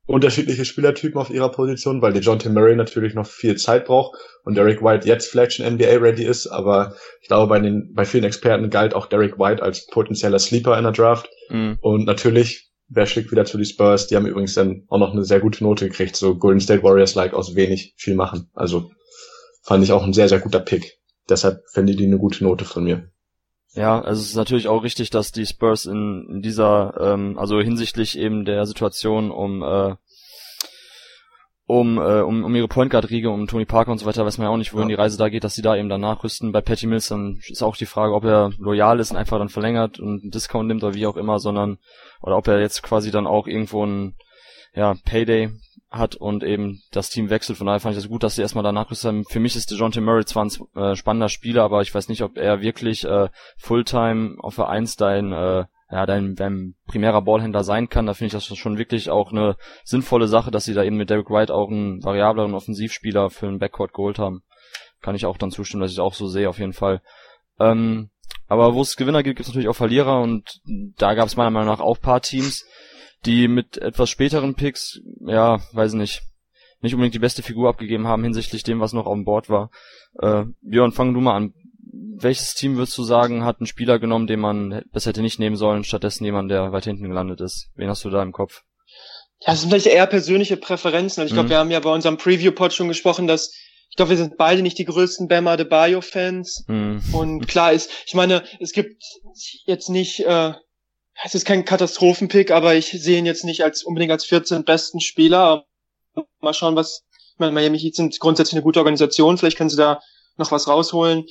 [0.08, 4.84] unterschiedliche Spielertypen auf ihrer Position, weil DeJounte Murray natürlich noch viel Zeit braucht und Derek
[4.84, 8.70] White jetzt vielleicht schon NBA ready ist, aber ich glaube, bei den, bei vielen Experten
[8.70, 11.28] galt auch Derek White als potenzieller Sleeper in der Draft.
[11.50, 11.78] Mhm.
[11.82, 14.08] Und natürlich, wer schickt wieder zu die Spurs?
[14.08, 17.34] Die haben übrigens dann auch noch eine sehr gute Note gekriegt, so Golden State Warriors-like
[17.34, 18.50] aus wenig viel machen.
[18.54, 18.92] Also
[19.64, 21.00] fand ich auch ein sehr, sehr guter Pick.
[21.28, 23.10] Deshalb fände ich die eine gute Note von mir.
[23.76, 27.60] Ja, also es ist natürlich auch richtig, dass die Spurs in, in dieser, ähm, also
[27.60, 29.96] hinsichtlich eben der Situation um äh,
[31.68, 34.38] um, äh, um, um ihre Point Guard Riege, um Tony Parker und so weiter, weiß
[34.38, 34.96] man ja auch nicht, wohin ja.
[34.96, 36.52] die Reise da geht, dass sie da eben dann nachrüsten.
[36.52, 39.50] Bei Patty Mills dann ist auch die Frage, ob er loyal ist und einfach dann
[39.50, 41.80] verlängert und einen Discount nimmt oder wie auch immer, sondern
[42.22, 44.16] oder ob er jetzt quasi dann auch irgendwo ein
[44.76, 45.50] ja, Payday
[45.98, 47.58] hat und eben das Team wechselt.
[47.58, 49.26] Von daher fand ich das gut, dass sie erstmal danach haben.
[49.26, 52.38] Für mich ist DeJounte Murray zwar ein äh, spannender Spieler, aber ich weiß nicht, ob
[52.38, 58.06] er wirklich äh, Fulltime auf 1 dein, äh, ja, dein, dein primärer Ballhändler sein kann.
[58.06, 61.10] Da finde ich das schon wirklich auch eine sinnvolle Sache, dass sie da eben mit
[61.10, 64.44] Derek White auch einen variableren Offensivspieler für den Backcourt geholt haben.
[65.02, 67.02] Kann ich auch dann zustimmen, dass ich es auch so sehe, auf jeden Fall.
[67.60, 68.10] Ähm,
[68.48, 70.60] aber wo es Gewinner gibt, gibt es natürlich auch Verlierer und
[70.98, 72.66] da gab es meiner Meinung nach auch paar Teams,
[73.26, 76.22] die mit etwas späteren Picks, ja, weiß nicht,
[76.82, 79.72] nicht unbedingt die beste Figur abgegeben haben hinsichtlich dem, was noch auf dem Board war.
[80.20, 81.54] Äh, Björn, fang du mal an.
[82.18, 85.56] Welches Team würdest du sagen, hat einen Spieler genommen, den man besser hätte nicht nehmen
[85.56, 87.70] sollen, stattdessen jemand, der weit hinten gelandet ist?
[87.76, 88.64] Wen hast du da im Kopf?
[89.42, 91.22] Ja, das sind vielleicht eher persönliche Präferenzen.
[91.22, 91.52] Also ich glaube, mhm.
[91.52, 93.54] wir haben ja bei unserem Preview-Pod schon gesprochen, dass
[93.90, 96.66] ich glaube, wir sind beide nicht die größten Bama de Bayo-Fans.
[96.68, 97.02] Mhm.
[97.14, 99.02] Und klar ist, ich meine, es gibt
[99.66, 100.54] jetzt nicht äh,
[101.24, 105.00] es ist kein Katastrophenpick, aber ich sehe ihn jetzt nicht als unbedingt als 14 besten
[105.00, 105.66] Spieler.
[106.40, 109.78] Mal schauen, was, ich meine, Miami Heat sind grundsätzlich eine gute Organisation, vielleicht können sie
[109.78, 110.02] da
[110.38, 111.26] noch was rausholen.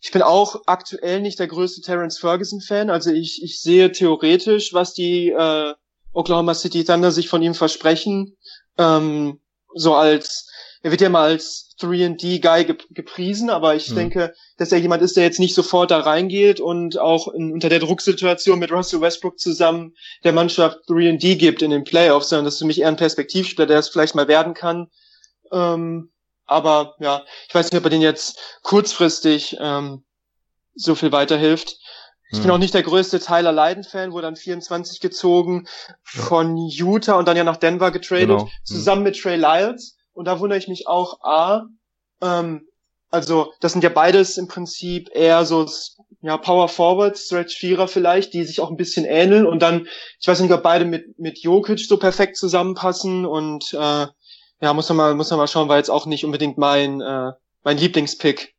[0.00, 4.94] Ich bin auch aktuell nicht der größte Terence Ferguson-Fan, also ich, ich sehe theoretisch, was
[4.94, 5.74] die äh,
[6.12, 8.36] Oklahoma City Thunder sich von ihm versprechen.
[8.78, 9.40] Ähm,
[9.74, 10.50] so als,
[10.82, 13.96] er wird ja mal als 3D-Guy gepriesen, aber ich mhm.
[13.96, 17.68] denke, dass er jemand ist, der jetzt nicht sofort da reingeht und auch in, unter
[17.68, 22.54] der Drucksituation mit Russell Westbrook zusammen der Mannschaft 3D gibt in den Playoffs, sondern das
[22.54, 24.88] ist für mich eher ein Perspektivspieler, der es vielleicht mal werden kann.
[25.52, 26.10] Ähm,
[26.46, 30.02] aber ja, ich weiß nicht, ob er den jetzt kurzfristig ähm,
[30.74, 31.78] so viel weiterhilft.
[32.32, 32.50] Ich bin hm.
[32.52, 35.66] auch nicht der größte Tyler Leiden-Fan, wurde dann 24 gezogen
[36.02, 38.42] von Utah und dann ja nach Denver getradet, genau.
[38.42, 38.50] Hm.
[38.64, 39.96] zusammen mit Trey Lyles.
[40.12, 41.66] Und da wundere ich mich auch, A,
[42.22, 42.66] ähm,
[43.10, 45.66] also das sind ja beides im Prinzip eher so
[46.22, 49.88] ja, Power Forward, Stretch Vierer vielleicht, die sich auch ein bisschen ähneln und dann,
[50.20, 54.06] ich weiß nicht, ob beide mit, mit Jokic so perfekt zusammenpassen und äh,
[54.62, 57.32] ja, muss man mal, muss man mal schauen, war jetzt auch nicht unbedingt mein, äh,
[57.64, 58.54] mein Lieblingspick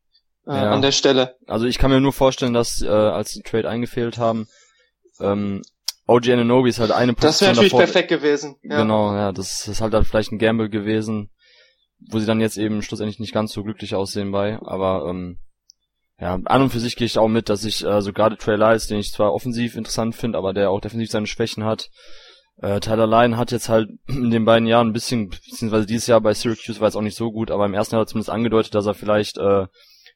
[0.48, 0.72] äh, ja.
[0.72, 1.36] an der Stelle.
[1.48, 4.48] Also ich kann mir nur vorstellen, dass äh, als die Trade eingefehlt haben,
[5.20, 5.62] ähm,
[6.08, 8.56] OG Ananobi ist halt eine Position Das wäre natürlich davor, perfekt gewesen.
[8.64, 8.82] Ja.
[8.82, 11.30] Genau, ja, das ist halt, halt vielleicht ein Gamble gewesen
[12.10, 15.38] wo sie dann jetzt eben schlussendlich nicht ganz so glücklich aussehen bei, aber ähm,
[16.20, 18.56] ja, an und für sich gehe ich auch mit, dass ich äh, so gerade Trey
[18.56, 21.90] Lyles, den ich zwar offensiv interessant finde, aber der auch definitiv seine Schwächen hat.
[22.58, 26.22] Äh, Tyler Lyon hat jetzt halt in den beiden Jahren ein bisschen, beziehungsweise dieses Jahr
[26.22, 28.30] bei Syracuse war es auch nicht so gut, aber im ersten Jahr hat er zumindest
[28.30, 29.66] angedeutet, dass er vielleicht äh,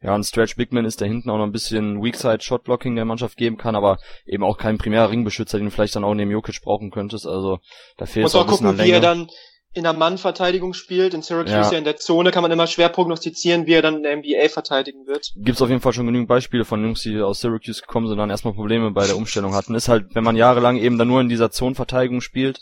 [0.05, 3.37] ja ein Stretch Bigman ist, der hinten auch noch ein bisschen Weakside Shotblocking der Mannschaft
[3.37, 6.61] geben kann, aber eben auch kein primärer Ringbeschützer, den du vielleicht dann auch neben Jokic
[6.61, 7.25] brauchen könntest.
[7.25, 7.59] Also
[7.97, 8.89] da fehlt es auch ein bisschen gucken, an Länge.
[8.89, 9.27] wie er dann
[9.73, 11.13] in der Mann-Verteidigung spielt.
[11.13, 11.71] In Syracuse ja.
[11.71, 14.47] ja in der Zone kann man immer schwer prognostizieren, wie er dann in der NBA
[14.49, 15.33] verteidigen wird.
[15.35, 18.13] Gibt es auf jeden Fall schon genügend Beispiele von Jungs, die aus Syracuse gekommen sind
[18.13, 19.75] und dann erstmal Probleme bei der Umstellung hatten.
[19.75, 22.61] Ist halt, wenn man jahrelang eben dann nur in dieser Zonenverteidigung spielt,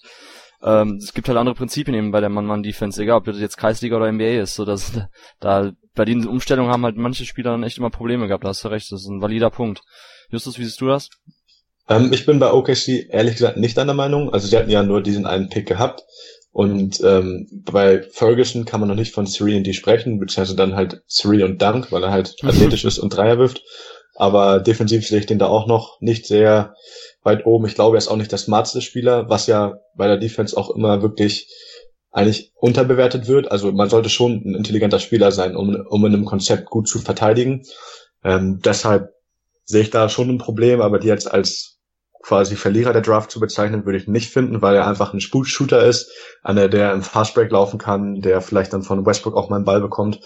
[0.63, 3.97] ähm, es gibt halt andere Prinzipien eben bei der Mann-Mann-Defense, egal ob das jetzt Kreisliga
[3.97, 4.93] oder NBA ist, so dass
[5.39, 8.63] da bei diesen Umstellungen haben halt manche Spieler dann echt immer Probleme gehabt, da hast
[8.63, 9.81] du recht, das ist ein valider Punkt.
[10.29, 11.09] Justus, wie siehst du das?
[11.89, 14.33] Ähm, ich bin bei OKC ehrlich gesagt nicht deiner Meinung.
[14.33, 16.03] Also sie hatten ja nur diesen einen Pick gehabt.
[16.51, 20.75] Und ähm, bei Ferguson kann man noch nicht von Siri und D sprechen, beziehungsweise dann
[20.75, 23.63] halt Siri und Dunk, weil er halt athletisch ist und Dreier wirft.
[24.15, 26.75] Aber defensiv sehe ich den da auch noch nicht sehr
[27.23, 27.65] weit oben.
[27.65, 30.69] Ich glaube, er ist auch nicht der smarteste Spieler, was ja bei der Defense auch
[30.69, 31.47] immer wirklich
[32.13, 33.51] eigentlich unterbewertet wird.
[33.51, 36.99] Also man sollte schon ein intelligenter Spieler sein, um, um in einem Konzept gut zu
[36.99, 37.63] verteidigen.
[38.23, 39.09] Ähm, deshalb
[39.65, 41.79] sehe ich da schon ein Problem, aber die jetzt als
[42.21, 45.83] quasi Verlierer der Draft zu bezeichnen, würde ich nicht finden, weil er einfach ein Shooter
[45.83, 46.09] ist,
[46.41, 49.81] einer, der im Fastbreak laufen kann, der vielleicht dann von Westbrook auch mal einen Ball
[49.81, 50.21] bekommt,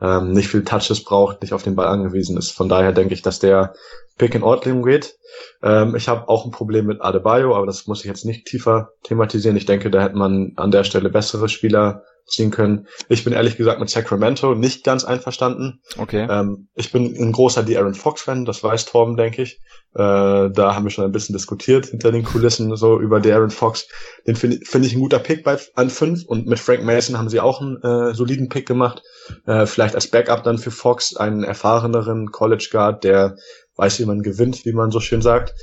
[0.00, 2.50] ähm, nicht viel Touches braucht, nicht auf den Ball angewiesen ist.
[2.50, 3.74] Von daher denke ich, dass der
[4.18, 5.16] Pick in Ordnung geht.
[5.62, 8.92] Ähm, ich habe auch ein Problem mit Adebayo, aber das muss ich jetzt nicht tiefer
[9.02, 9.56] thematisieren.
[9.56, 12.86] Ich denke, da hätte man an der Stelle bessere Spieler ziehen können.
[13.08, 15.80] Ich bin ehrlich gesagt mit Sacramento nicht ganz einverstanden.
[15.98, 16.26] Okay.
[16.30, 19.60] Ähm, ich bin ein großer De'Aaron Fox-Fan, das weiß Torben, denke ich.
[19.94, 23.88] Äh, da haben wir schon ein bisschen diskutiert hinter den Kulissen so über De'Aaron Fox.
[24.26, 27.28] Den finde find ich ein guter Pick bei an fünf und mit Frank Mason haben
[27.28, 29.02] sie auch einen äh, soliden Pick gemacht.
[29.46, 33.36] Äh, vielleicht als Backup dann für Fox einen erfahreneren College Guard, der
[33.76, 35.54] weiß, wie man gewinnt, wie man so schön sagt.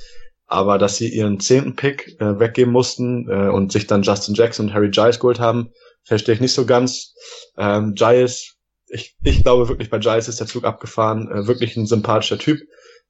[0.45, 4.67] Aber dass sie ihren zehnten Pick äh, weggeben mussten äh, und sich dann Justin Jackson
[4.67, 5.71] und Harry Giles geholt haben,
[6.07, 7.13] verstehe ich nicht so ganz.
[7.57, 8.55] Ähm, Giles,
[8.87, 12.59] ich, ich glaube wirklich bei Giles ist der Zug abgefahren, äh, wirklich ein sympathischer Typ,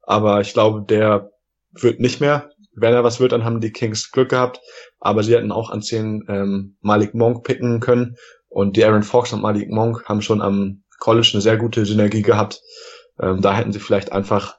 [0.01, 1.29] aber ich glaube, der
[1.71, 2.49] wird nicht mehr.
[2.73, 4.59] Wenn er was wird, dann haben die Kings Glück gehabt,
[4.99, 8.17] aber sie hätten auch an zehn ähm, Malik Monk picken können
[8.49, 12.21] und die Aaron Fox und Malik Monk haben schon am College eine sehr gute Synergie
[12.23, 12.61] gehabt.
[13.19, 14.57] Ähm, da hätten sie vielleicht einfach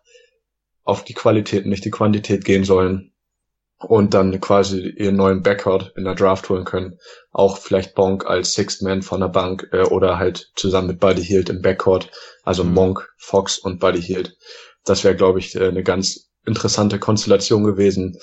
[0.84, 3.12] auf die Qualität, nicht die Quantität gehen sollen
[3.80, 6.98] und dann quasi ihren neuen Backcourt in der Draft holen können.
[7.30, 11.24] Auch vielleicht Bonk als Sixth Man von der Bank äh, oder halt zusammen mit Buddy
[11.24, 12.10] Hield im Backcourt.
[12.42, 12.74] Also mhm.
[12.74, 14.36] Monk, Fox und Buddy Hield.
[14.84, 18.18] Das wäre, glaube ich, äh, eine ganz interessante Konstellation gewesen.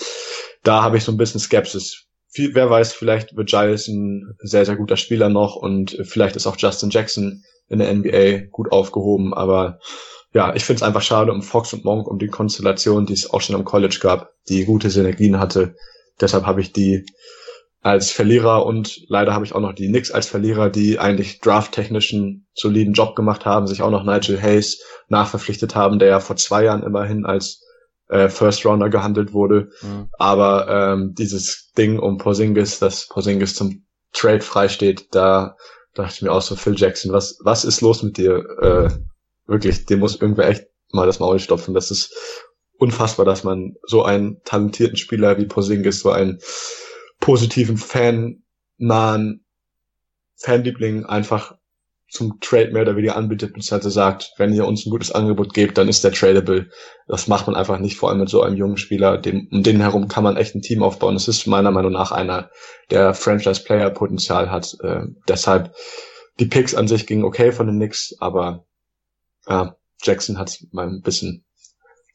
[0.63, 2.05] Da habe ich so ein bisschen Skepsis.
[2.27, 6.47] Viel, wer weiß, vielleicht wird Giles ein sehr, sehr guter Spieler noch und vielleicht ist
[6.47, 9.79] auch Justin Jackson in der NBA gut aufgehoben, aber
[10.35, 13.31] ja, ich finde es einfach schade um Fox und Monk, um die Konstellation, die es
[13.31, 15.75] auch schon am College gab, die gute Synergien hatte.
[16.19, 17.05] Deshalb habe ich die
[17.81, 22.47] als Verlierer und leider habe ich auch noch die Knicks als Verlierer, die eigentlich drafttechnischen
[22.53, 26.65] soliden Job gemacht haben, sich auch noch Nigel Hayes nachverpflichtet haben, der ja vor zwei
[26.65, 27.61] Jahren immerhin als
[28.09, 29.69] äh, First Rounder gehandelt wurde.
[29.81, 30.09] Mhm.
[30.19, 35.55] Aber ähm, dieses Ding um Porzingis, dass Porzingis zum Trade freisteht, da
[35.93, 38.43] dachte ich mir auch so, Phil Jackson, was, was ist los mit dir?
[38.61, 38.89] Äh,
[39.47, 41.73] wirklich, dem muss irgendwer echt mal das Maul stopfen.
[41.73, 42.13] Das ist
[42.77, 46.39] unfassbar, dass man so einen talentierten Spieler wie Porzingis, so einen
[47.19, 48.43] positiven Fan
[48.77, 49.45] nahen
[50.37, 51.55] Fanliebling einfach
[52.07, 55.77] zum Trade mehr oder weniger anbietet, beziehungsweise sagt, wenn ihr uns ein gutes Angebot gebt,
[55.77, 56.69] dann ist der tradable.
[57.07, 59.17] Das macht man einfach nicht, vor allem mit so einem jungen Spieler.
[59.17, 61.15] Dem, um den herum kann man echt ein Team aufbauen.
[61.15, 62.51] Das ist meiner Meinung nach einer,
[62.91, 64.77] der Franchise-Player-Potenzial hat.
[64.81, 65.73] Äh, deshalb,
[66.39, 68.65] die Picks an sich gingen okay von den Knicks, aber
[69.47, 71.45] ja, Jackson hat mal ein bisschen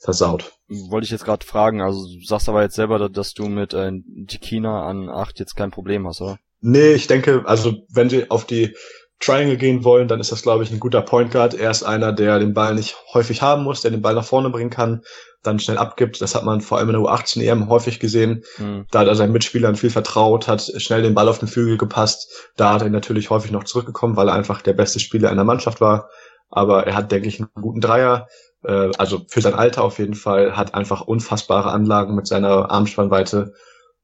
[0.01, 0.53] versaut.
[0.69, 3.93] Wollte ich jetzt gerade fragen, also du sagst aber jetzt selber, dass du mit äh,
[4.27, 6.39] Tikina an 8 jetzt kein Problem hast, oder?
[6.61, 8.75] Nee, ich denke, also wenn sie auf die
[9.19, 11.53] Triangle gehen wollen, dann ist das, glaube ich, ein guter Point Guard.
[11.53, 14.49] Er ist einer, der den Ball nicht häufig haben muss, der den Ball nach vorne
[14.49, 15.03] bringen kann,
[15.43, 16.23] dann schnell abgibt.
[16.23, 18.45] Das hat man vor allem in der U18 EM häufig gesehen.
[18.57, 18.87] Mhm.
[18.91, 22.51] Da hat er seinen Mitspielern viel vertraut, hat schnell den Ball auf den Flügel gepasst.
[22.57, 25.45] Da hat er natürlich häufig noch zurückgekommen, weil er einfach der beste Spieler in der
[25.45, 26.09] Mannschaft war
[26.51, 28.29] aber er hat, denke ich, einen guten Dreier.
[28.65, 33.55] Äh, also für sein Alter auf jeden Fall, hat einfach unfassbare Anlagen mit seiner Armspannweite,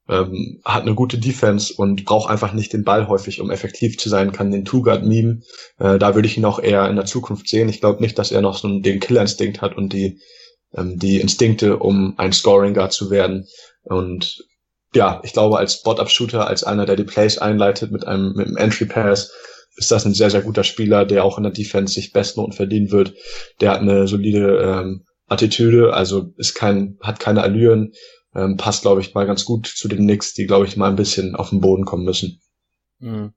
[0.08, 4.08] ähm, hat eine gute Defense und braucht einfach nicht den Ball häufig, um effektiv zu
[4.08, 5.40] sein, kann den Two-Guard meme.
[5.78, 7.68] Äh, da würde ich ihn auch eher in der Zukunft sehen.
[7.68, 10.20] Ich glaube nicht, dass er noch so den Killerinstinkt hat und die,
[10.74, 13.46] ähm, die Instinkte, um ein Scoring Guard zu werden.
[13.82, 14.44] Und
[14.94, 18.56] ja, ich glaube, als Spot-Up-Shooter, als einer, der die Plays einleitet mit einem, mit einem
[18.56, 19.32] Entry-Pass,
[19.76, 22.90] ist das ein sehr, sehr guter Spieler, der auch in der Defense sich Bestnoten verdienen
[22.90, 23.14] wird.
[23.60, 27.92] Der hat eine solide ähm, Attitüde, also ist kein, hat keine Allüren,
[28.34, 30.96] ähm, passt, glaube ich, mal ganz gut zu den Knicks, die, glaube ich, mal ein
[30.96, 32.40] bisschen auf den Boden kommen müssen.
[32.98, 33.32] Mhm.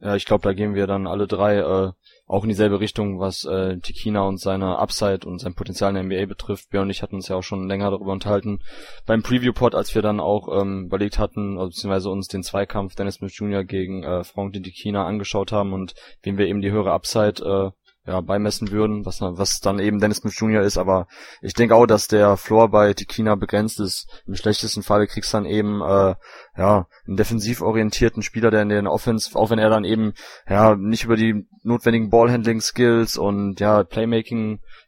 [0.00, 1.92] Ja, ich glaube, da gehen wir dann alle drei äh,
[2.30, 6.20] auch in dieselbe Richtung, was äh, Tikina und seine Upside und sein Potenzial in der
[6.20, 6.70] NBA betrifft.
[6.70, 8.60] Björn und ich hatten uns ja auch schon länger darüber unterhalten
[9.04, 13.16] beim Preview-Pod, als wir dann auch ähm, überlegt hatten, also beziehungsweise uns den Zweikampf Dennis
[13.16, 13.64] Smith Jr.
[13.64, 17.70] gegen äh, Frank Tikina angeschaut haben und wem wir eben die höhere Upside äh,
[18.06, 20.62] ja, beimessen würden, was, was dann eben Dennis Smith Jr.
[20.62, 21.06] ist, aber
[21.42, 24.22] ich denke auch, dass der Floor bei Tikina begrenzt ist.
[24.26, 26.14] Im schlechtesten Falle kriegst du dann eben äh,
[26.56, 30.14] ja, einen defensiv orientierten Spieler, der in den Offense, auch wenn er dann eben
[30.48, 33.84] ja nicht über die notwendigen Ballhandling-Skills und ja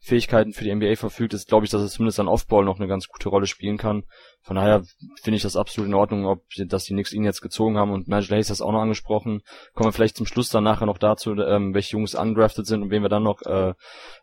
[0.02, 2.88] Playmaking-Fähigkeiten für die NBA verfügt, ist glaube ich, dass er zumindest an Offball noch eine
[2.88, 4.04] ganz gute Rolle spielen kann.
[4.42, 4.82] Von daher
[5.22, 8.08] finde ich das absolut in Ordnung, ob dass die Knicks ihn jetzt gezogen haben und
[8.08, 9.42] Nigel Hayes das auch noch angesprochen.
[9.74, 12.90] Kommen wir vielleicht zum Schluss dann nachher noch dazu, ähm, welche Jungs undrafted sind und
[12.90, 13.74] wen wir dann noch äh,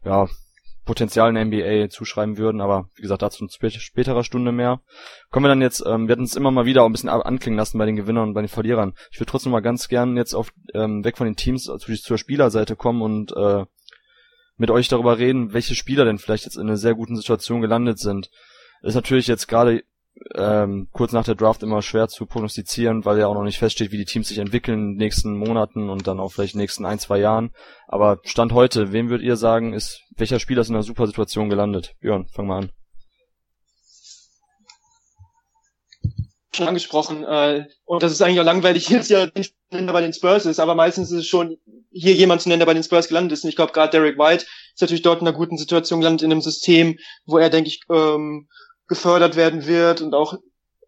[0.03, 0.27] ja
[0.85, 4.81] Potenzial in NBA zuschreiben würden, aber wie gesagt, dazu in späterer Stunde mehr.
[5.29, 7.59] Kommen wir dann jetzt, ähm, wir hatten es immer mal wieder auch ein bisschen anklingen
[7.59, 8.93] lassen bei den Gewinnern und bei den Verlierern.
[9.11, 12.17] Ich würde trotzdem mal ganz gern jetzt auf ähm, weg von den Teams also zur
[12.17, 13.65] Spielerseite kommen und äh,
[14.59, 17.97] mit euch darüber reden, welche Spieler denn vielleicht jetzt in einer sehr guten Situation gelandet
[17.97, 18.29] sind.
[18.83, 19.83] ist natürlich jetzt gerade
[20.35, 23.93] ähm, kurz nach der Draft immer schwer zu prognostizieren, weil ja auch noch nicht feststeht,
[23.93, 26.63] wie die Teams sich entwickeln in den nächsten Monaten und dann auch vielleicht in den
[26.63, 27.51] nächsten ein, zwei Jahren.
[27.87, 31.49] Aber Stand heute, wem würdet ihr sagen, ist, welcher Spieler ist in einer super Situation
[31.49, 31.95] gelandet?
[32.01, 32.71] Björn, fang mal an.
[36.51, 40.45] Schon angesprochen, äh, und das ist eigentlich auch langweilig, jetzt ja der bei den Spurs
[40.45, 41.57] ist, aber meistens ist es schon
[41.91, 43.43] hier jemand zu nennen, der bei den Spurs gelandet ist.
[43.43, 46.31] Und ich glaube, gerade Derek White ist natürlich dort in einer guten Situation gelandet, in
[46.31, 48.47] einem System, wo er, denke ich, ähm,
[48.87, 50.35] gefördert werden wird und auch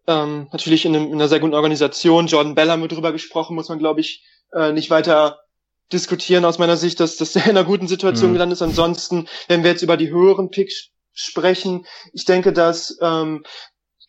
[0.06, 2.26] ähm, natürlich in, einem, in einer sehr guten Organisation.
[2.26, 5.40] Jordan Bell haben wir drüber gesprochen, muss man, glaube ich, äh, nicht weiter
[5.92, 8.34] diskutieren aus meiner Sicht, dass, dass er in einer guten Situation mhm.
[8.34, 8.62] gelandet ist.
[8.62, 13.44] Ansonsten, wenn wir jetzt über die höheren Picks sprechen, ich denke, dass ähm,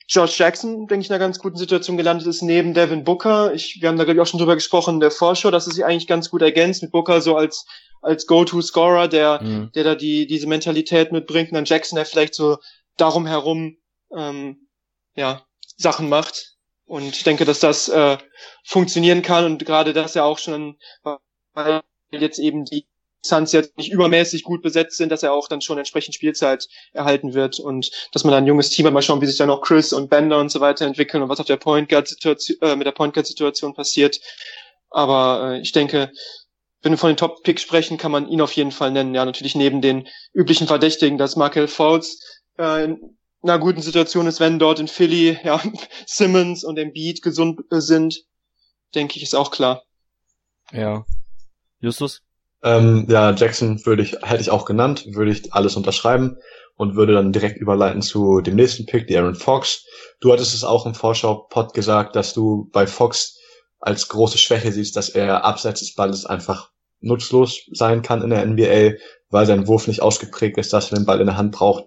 [0.07, 3.53] George Jackson, denke ich, in einer ganz guten Situation gelandet ist, neben Devin Booker.
[3.53, 5.75] Ich, wir haben da, glaube ich, auch schon drüber gesprochen in der Vorschau, dass es
[5.75, 7.65] sich eigentlich ganz gut ergänzt mit Booker so als,
[8.01, 9.71] als Go-To-Scorer, der, mhm.
[9.73, 12.57] der da die, diese Mentalität mitbringt und dann Jackson, der vielleicht so
[12.97, 13.77] darum herum
[14.15, 14.67] ähm,
[15.15, 15.45] ja,
[15.77, 16.57] Sachen macht.
[16.85, 18.17] Und ich denke, dass das äh,
[18.65, 20.77] funktionieren kann und gerade das ja auch schon,
[21.53, 22.85] weil jetzt eben die
[23.23, 27.33] Suns jetzt nicht übermäßig gut besetzt sind, dass er auch dann schon entsprechend Spielzeit erhalten
[27.33, 29.61] wird und dass man dann ein junges Team hat, mal schauen, wie sich dann auch
[29.61, 32.75] Chris und Bender und so weiter entwickeln und was auf der Point Guard Situation äh,
[32.75, 34.19] mit der Point Guard Situation passiert.
[34.89, 36.11] Aber äh, ich denke,
[36.81, 39.15] wenn wir von den Top Picks sprechen, kann man ihn auf jeden Fall nennen.
[39.15, 42.89] Ja, natürlich neben den üblichen Verdächtigen, dass Markel Fouts äh,
[43.41, 45.61] einer guten Situation ist, wenn dort in Philly ja,
[46.05, 48.25] Simmons und Embiid gesund äh, sind,
[48.95, 49.83] denke ich, ist auch klar.
[50.71, 51.05] Ja.
[51.79, 52.21] Justus?
[52.63, 56.37] Ähm, ja, Jackson würde ich, hätte ich auch genannt, würde ich alles unterschreiben
[56.75, 59.85] und würde dann direkt überleiten zu dem nächsten Pick, die Aaron Fox.
[60.21, 63.37] Du hattest es auch im Vorschau-Pod gesagt, dass du bei Fox
[63.79, 66.69] als große Schwäche siehst, dass er abseits des Balles einfach
[67.01, 68.97] nutzlos sein kann in der NBA,
[69.29, 71.83] weil sein Wurf nicht ausgeprägt ist, dass er den Ball in der Hand braucht.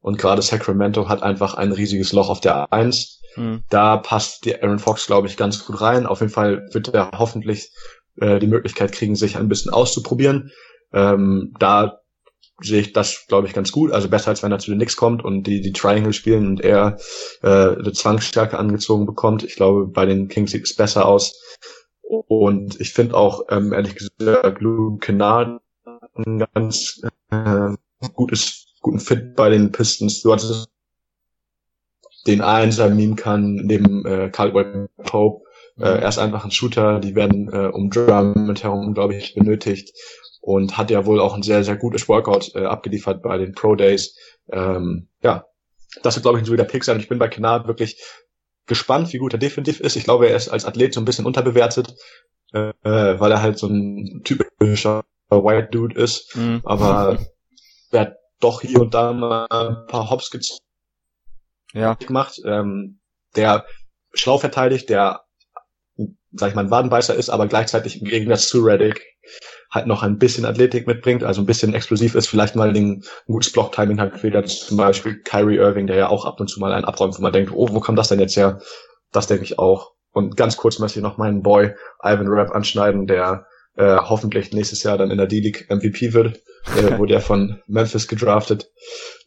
[0.00, 3.20] Und gerade Sacramento hat einfach ein riesiges Loch auf der Eins.
[3.36, 3.64] Mhm.
[3.68, 6.06] Da passt die Aaron Fox, glaube ich, ganz gut rein.
[6.06, 7.72] Auf jeden Fall wird er hoffentlich
[8.20, 10.50] äh, die Möglichkeit kriegen, sich ein bisschen auszuprobieren.
[10.92, 12.00] Ähm, da
[12.62, 13.92] sehe ich das, glaube ich, ganz gut.
[13.92, 16.60] Also besser, als wenn er zu den Knicks kommt und die, die Triangle spielen und
[16.60, 16.98] er
[17.42, 19.42] äh, eine Zwangsstärke angezogen bekommt.
[19.44, 21.40] Ich glaube, bei den Kings sieht es besser aus.
[22.02, 25.60] Und ich finde auch, ähm, ehrlich gesagt, Luke Kennard
[26.14, 27.70] ein ganz äh,
[28.14, 30.22] gutes guten Fit bei den Pistons.
[30.22, 30.68] Du hattest
[32.26, 35.44] den Einser meme kann neben äh, Caldwell Pope.
[35.80, 39.92] Äh, er ist einfach ein Shooter, die werden äh, um Drummond herum, glaube ich, benötigt
[40.40, 43.74] und hat ja wohl auch ein sehr, sehr gutes Workout äh, abgeliefert bei den Pro
[43.74, 44.16] Days.
[44.50, 45.46] Ähm, ja,
[46.02, 47.00] das wird, glaube ich, so wieder Pick sein.
[47.00, 48.00] Ich bin bei Kennard wirklich
[48.66, 49.96] gespannt, wie gut er definitiv ist.
[49.96, 51.94] Ich glaube, er ist als Athlet so ein bisschen unterbewertet,
[52.52, 56.36] äh, weil er halt so ein typischer White Dude ist.
[56.36, 56.60] Mhm.
[56.64, 57.18] Aber
[57.90, 60.30] er hat doch hier und da mal ein paar Hops
[61.72, 61.94] ja.
[61.94, 62.40] gemacht.
[62.44, 63.00] Ähm,
[63.36, 63.66] der
[64.14, 65.22] schlau verteidigt, der,
[66.32, 69.04] sag ich mal, ein Wadenbeißer ist, aber gleichzeitig im Gegensatz zu Reddick
[69.70, 73.52] halt noch ein bisschen Athletik mitbringt, also ein bisschen explosiv ist, vielleicht mal ein gutes
[73.52, 76.84] Block-Timing hat, wie zum Beispiel Kyrie Irving, der ja auch ab und zu mal einen
[76.84, 78.60] abräumt, wo man denkt, oh, wo kommt das denn jetzt her?
[79.12, 79.92] Das denke ich auch.
[80.12, 84.82] Und ganz kurz möchte ich noch meinen Boy Ivan Rapp anschneiden, der äh, hoffentlich nächstes
[84.82, 86.40] Jahr dann in der D-League MVP wird,
[86.76, 88.70] äh, wurde er von Memphis gedraftet.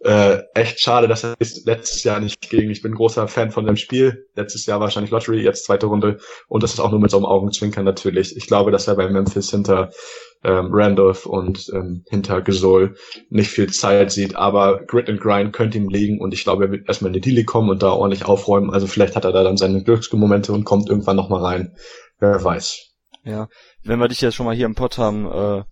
[0.04, 3.78] Äh, echt schade, dass er letztes Jahr nicht gegen, ich bin großer Fan von dem
[3.78, 6.18] Spiel, letztes Jahr wahrscheinlich Lottery, jetzt zweite Runde.
[6.50, 8.36] Und das ist auch nur mit so einem Augenzwinkern natürlich.
[8.36, 9.92] Ich glaube, dass er bei Memphis hinter
[10.44, 12.96] ähm, Randolph und ähm, hinter Gesol
[13.30, 16.20] nicht viel Zeit sieht, aber Grit and Grind könnte ihm liegen.
[16.20, 18.88] Und ich glaube, er wird erstmal in die D-League kommen und da ordentlich aufräumen, also
[18.88, 21.76] vielleicht hat er da dann seine Glücksmomente und kommt irgendwann nochmal rein.
[22.20, 22.90] Wer weiß.
[23.24, 23.48] Ja,
[23.84, 25.64] wenn wir dich jetzt schon mal hier im Pod haben, äh,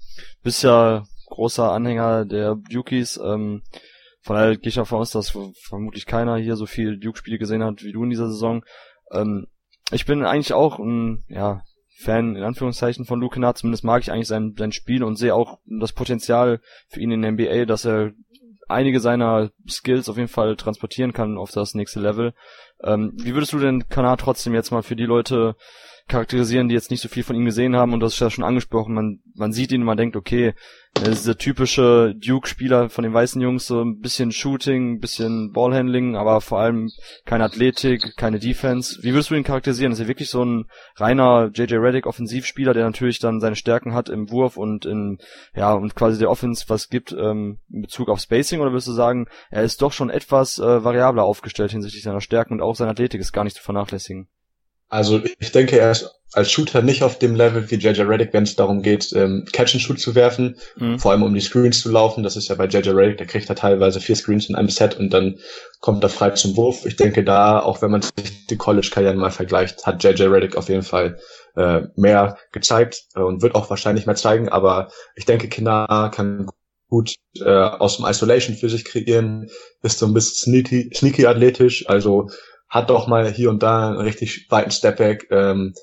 [0.42, 3.62] bist ja großer Anhänger der Dukies, ähm,
[4.22, 7.84] von daher gehe ich davon aus, dass vermutlich keiner hier so viel Duke-Spiele gesehen hat
[7.84, 8.64] wie du in dieser Saison.
[9.12, 9.48] Ähm,
[9.92, 11.62] ich bin eigentlich auch ein ja,
[12.02, 15.36] Fan in Anführungszeichen von Luke Kennard, zumindest mag ich eigentlich sein, sein Spiel und sehe
[15.36, 18.12] auch das Potenzial für ihn in der NBA, dass er
[18.68, 22.34] einige seiner Skills auf jeden Fall transportieren kann auf das nächste Level.
[22.84, 25.56] Ähm, wie würdest du denn Kanal trotzdem jetzt mal für die Leute
[26.12, 28.44] charakterisieren, die jetzt nicht so viel von ihm gesehen haben und das ist ja schon
[28.44, 30.54] angesprochen, man, man sieht ihn und man denkt, okay,
[30.94, 35.52] er ist der typische Duke-Spieler von den weißen Jungs, so ein bisschen Shooting, ein bisschen
[35.54, 36.90] Ballhandling, aber vor allem
[37.26, 39.00] keine Athletik, keine Defense.
[39.02, 39.94] Wie würdest du ihn charakterisieren?
[39.94, 40.66] Ist er wirklich so ein
[40.98, 45.18] reiner JJ Reddick Offensivspieler, der natürlich dann seine Stärken hat im Wurf und in,
[45.56, 48.94] ja, und quasi der Offense was gibt ähm, in Bezug auf Spacing oder würdest du
[48.94, 52.92] sagen, er ist doch schon etwas äh, variabler aufgestellt hinsichtlich seiner Stärken und auch seine
[52.92, 54.28] Athletik ist gar nicht zu vernachlässigen?
[54.92, 58.44] Also ich denke, er ist als Shooter nicht auf dem Level wie JJ Reddick, wenn
[58.44, 61.00] es darum geht, ähm, Catch and Shoot zu werfen, mhm.
[61.00, 62.24] vor allem um die Screens zu laufen.
[62.24, 64.98] Das ist ja bei JJ Reddick, der kriegt er teilweise vier Screens in einem Set
[64.98, 65.40] und dann
[65.80, 66.86] kommt er frei zum Wurf.
[66.86, 70.68] Ich denke da, auch wenn man sich die College-Karrieren mal vergleicht, hat JJ Reddick auf
[70.68, 71.20] jeden Fall
[71.56, 74.50] äh, mehr gezeigt äh, und wird auch wahrscheinlich mehr zeigen.
[74.50, 76.48] Aber ich denke, Kinder kann
[76.90, 79.50] gut äh, aus dem Isolation für sich kreieren,
[79.82, 82.30] ist so ein bisschen sneaky, sneaky athletisch, also
[82.72, 85.74] hat doch mal hier und da einen richtig weiten Stepback, ähm,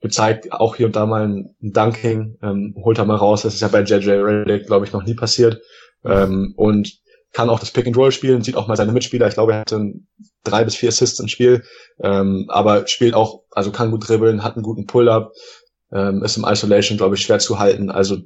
[0.00, 3.60] gezeigt, auch hier und da mal ein Dunking, ähm, holt er mal raus, das ist
[3.60, 5.60] ja bei JJ Redick, glaube ich, noch nie passiert,
[6.04, 6.92] ähm, und
[7.32, 9.60] kann auch das Pick and Roll spielen, sieht auch mal seine Mitspieler, ich glaube, er
[9.60, 9.92] hatte
[10.44, 11.64] drei bis vier Assists im Spiel,
[12.02, 15.32] ähm, aber spielt auch, also kann gut dribbeln, hat einen guten Pull-Up,
[15.92, 18.18] ähm, ist im Isolation, glaube ich, schwer zu halten, also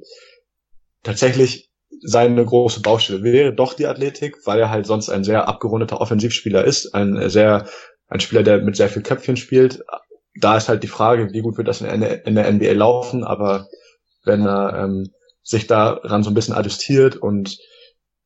[1.03, 1.70] tatsächlich
[2.01, 6.63] seine große Baustelle wäre doch die Athletik, weil er halt sonst ein sehr abgerundeter Offensivspieler
[6.63, 7.67] ist, ein sehr,
[8.07, 9.83] ein Spieler, der mit sehr viel Köpfchen spielt.
[10.35, 13.67] Da ist halt die Frage, wie gut wird das in, in der NBA laufen, aber
[14.23, 15.11] wenn er ähm,
[15.43, 17.57] sich daran so ein bisschen adjustiert und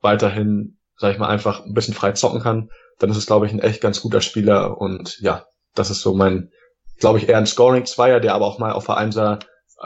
[0.02, 2.70] weiterhin, sag ich mal, einfach ein bisschen frei zocken kann,
[3.00, 6.14] dann ist es, glaube ich, ein echt ganz guter Spieler und ja, das ist so
[6.14, 6.52] mein,
[7.00, 9.40] glaube ich, eher ein Scoring-Zweier, der aber auch mal auf der Einser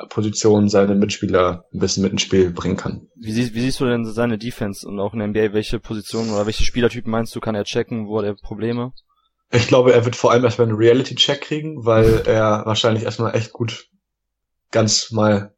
[0.09, 3.07] Position seine Mitspieler ein bisschen mit ins Spiel bringen kann.
[3.15, 6.31] Wie, siehst, wie siehst du denn seine Defense und auch in der NBA, welche Positionen
[6.31, 8.93] oder welche Spielertypen meinst du, kann er checken, wo hat er Probleme?
[9.51, 13.51] Ich glaube, er wird vor allem erstmal einen Reality-Check kriegen, weil er wahrscheinlich erstmal echt
[13.51, 13.87] gut
[14.71, 15.55] ganz mal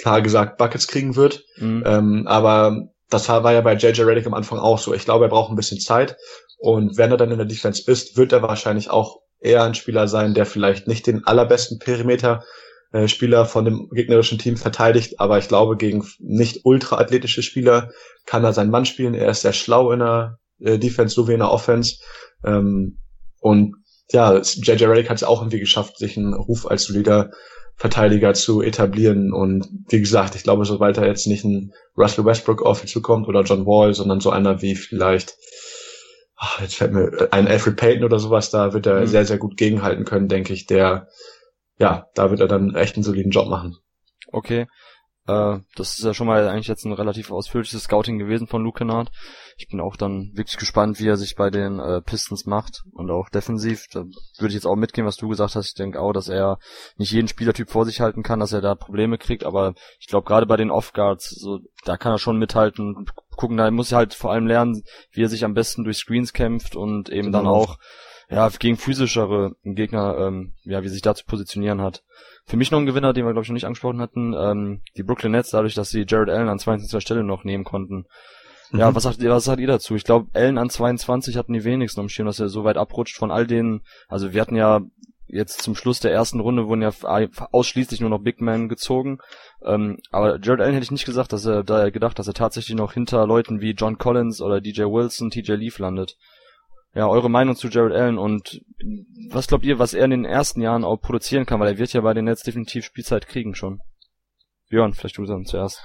[0.00, 1.44] klar gesagt Buckets kriegen wird.
[1.58, 1.82] Mhm.
[1.84, 4.94] Ähm, aber das war ja bei JJ Reddick am Anfang auch so.
[4.94, 6.16] Ich glaube, er braucht ein bisschen Zeit.
[6.58, 10.08] Und wenn er dann in der Defense ist, wird er wahrscheinlich auch eher ein Spieler
[10.08, 12.44] sein, der vielleicht nicht den allerbesten Perimeter
[12.92, 17.90] äh, Spieler von dem gegnerischen Team verteidigt, aber ich glaube, gegen nicht ultra athletische Spieler
[18.24, 19.14] kann er seinen Mann spielen.
[19.14, 21.96] Er ist sehr schlau in der äh, Defense sowie in der Offense.
[22.44, 22.98] Ähm,
[23.40, 23.76] und
[24.10, 27.30] ja, JJ Redick hat es auch irgendwie geschafft, sich einen Ruf als solider
[27.76, 29.32] Verteidiger zu etablieren.
[29.32, 33.28] Und wie gesagt, ich glaube, sobald er jetzt nicht ein Russell Westbrook auf ihn zukommt
[33.28, 35.36] oder John Wall, sondern so einer wie vielleicht,
[36.36, 39.06] ach, jetzt fällt mir ein Alfred Payton oder sowas, da wird er mhm.
[39.06, 41.08] sehr, sehr gut gegenhalten können, denke ich, der
[41.78, 43.76] ja, da wird er dann echt einen soliden Job machen.
[44.30, 44.66] Okay.
[45.28, 48.78] Äh, das ist ja schon mal eigentlich jetzt ein relativ ausführliches Scouting gewesen von Luke
[48.78, 49.10] Kennard.
[49.58, 53.10] Ich bin auch dann wirklich gespannt, wie er sich bei den äh, Pistons macht und
[53.10, 53.84] auch defensiv.
[53.92, 54.04] Da
[54.38, 55.68] würde ich jetzt auch mitgehen, was du gesagt hast.
[55.68, 56.58] Ich denke auch, dass er
[56.96, 60.26] nicht jeden Spielertyp vor sich halten kann, dass er da Probleme kriegt, aber ich glaube
[60.26, 63.06] gerade bei den Off-Guards, so, da kann er schon mithalten.
[63.36, 66.32] Gucken, da muss er halt vor allem lernen, wie er sich am besten durch Screens
[66.32, 67.38] kämpft und eben genau.
[67.38, 67.76] dann auch
[68.30, 72.02] ja, gegen physischere Gegner, ähm, ja, wie sich da zu positionieren hat.
[72.44, 75.02] Für mich noch ein Gewinner, den wir, glaube ich, noch nicht angesprochen hatten, ähm, die
[75.02, 77.02] Brooklyn Nets, dadurch, dass sie Jared Allen an 22.
[77.02, 78.04] Stelle noch nehmen konnten.
[78.70, 78.80] Mhm.
[78.80, 79.94] Ja, was sagt, was sagt ihr dazu?
[79.94, 83.16] Ich glaube, Allen an 22 hatten die wenigsten am Schirm, dass er so weit abrutscht
[83.16, 84.82] von all den, also wir hatten ja
[85.26, 86.90] jetzt zum Schluss der ersten Runde wurden ja
[87.52, 89.18] ausschließlich nur noch Big Men gezogen.
[89.62, 92.76] Ähm, aber Jared Allen hätte ich nicht gesagt, dass er da gedacht, dass er tatsächlich
[92.76, 96.16] noch hinter Leuten wie John Collins oder DJ Wilson, TJ Leaf landet
[96.98, 98.60] ja, eure Meinung zu Jared Allen und
[99.30, 101.92] was glaubt ihr, was er in den ersten Jahren auch produzieren kann, weil er wird
[101.92, 103.80] ja bei den Nets definitiv Spielzeit kriegen schon.
[104.68, 105.80] Björn, vielleicht du dann zuerst.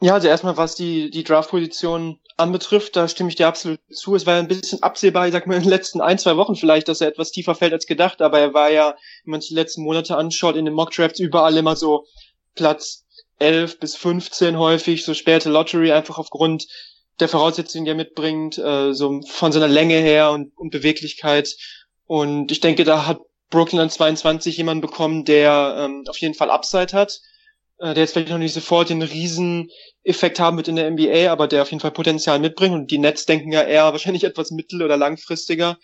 [0.00, 4.14] Ja, also erstmal was die, die Draft-Position anbetrifft, da stimme ich dir absolut zu.
[4.14, 6.88] Es war ein bisschen absehbar, ich sag mal in den letzten ein, zwei Wochen vielleicht,
[6.88, 9.54] dass er etwas tiefer fällt als gedacht, aber er war ja, wenn man sich die
[9.54, 12.06] letzten Monate anschaut, in den Mock-Drafts überall immer so
[12.54, 13.04] Platz
[13.38, 16.68] 11 bis 15 häufig, so späte Lottery, einfach aufgrund
[17.20, 21.54] der Voraussetzungen, die er mitbringt, äh, so von seiner Länge her und, und Beweglichkeit.
[22.06, 26.50] Und ich denke, da hat Brooklyn an 22 jemanden bekommen, der ähm, auf jeden Fall
[26.50, 27.20] Upside hat,
[27.78, 31.46] äh, der jetzt vielleicht noch nicht sofort den Rieseneffekt haben wird in der NBA, aber
[31.46, 32.74] der auf jeden Fall Potenzial mitbringt.
[32.74, 35.78] Und die Nets denken ja eher wahrscheinlich etwas mittel- oder langfristiger.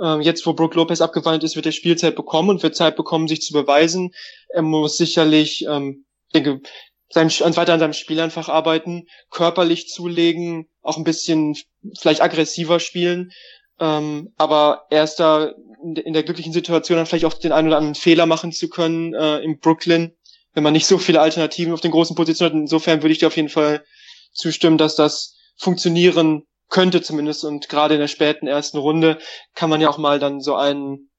[0.00, 3.28] Ähm, jetzt, wo Brook Lopez abgewandelt ist, wird er Spielzeit bekommen und wird Zeit bekommen,
[3.28, 4.12] sich zu beweisen.
[4.48, 6.60] Er muss sicherlich, ähm, denke,
[7.08, 11.56] sein, weiter an seinem Spiel einfach arbeiten, körperlich zulegen, auch ein bisschen
[11.98, 13.30] vielleicht aggressiver spielen.
[13.78, 15.52] Ähm, aber er ist da
[15.82, 19.14] in der glücklichen Situation, dann vielleicht auch den einen oder anderen Fehler machen zu können
[19.14, 20.16] äh, in Brooklyn,
[20.54, 22.60] wenn man nicht so viele Alternativen auf den großen Positionen hat.
[22.60, 23.84] Insofern würde ich dir auf jeden Fall
[24.32, 29.18] zustimmen, dass das funktionieren könnte zumindest und gerade in der späten ersten Runde
[29.54, 31.10] kann man ja auch mal dann so einen,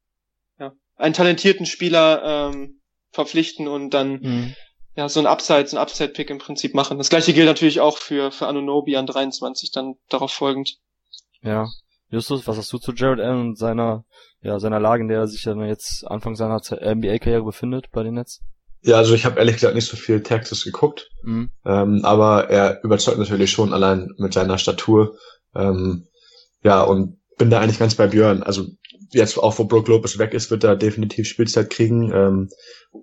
[0.59, 2.81] ja, einen talentierten Spieler ähm,
[3.11, 4.55] verpflichten und dann mhm.
[4.98, 6.98] Ja so ein Upside, so ein Upside-Pick im Prinzip machen.
[6.98, 10.78] Das gleiche gilt natürlich auch für, für Anunobi an 23 dann darauf folgend.
[11.41, 11.68] Ja.
[12.10, 14.06] Justus, was hast du zu Jared Allen und seiner,
[14.41, 18.16] ja, seiner Lage, in der er sich ja jetzt Anfang seiner NBA-Karriere befindet bei den
[18.16, 18.41] Nets?
[18.82, 21.52] Ja, also ich habe ehrlich gesagt nicht so viel Texas geguckt, mhm.
[21.66, 25.18] ähm, aber er überzeugt natürlich schon allein mit seiner Statur.
[25.56, 26.08] Ähm,
[26.64, 28.43] ja, und bin da eigentlich ganz bei Björn.
[28.43, 28.66] Also
[29.12, 32.12] jetzt auch, wo Brook Lopez weg ist, wird er definitiv Spielzeit kriegen.
[32.14, 32.50] Ähm,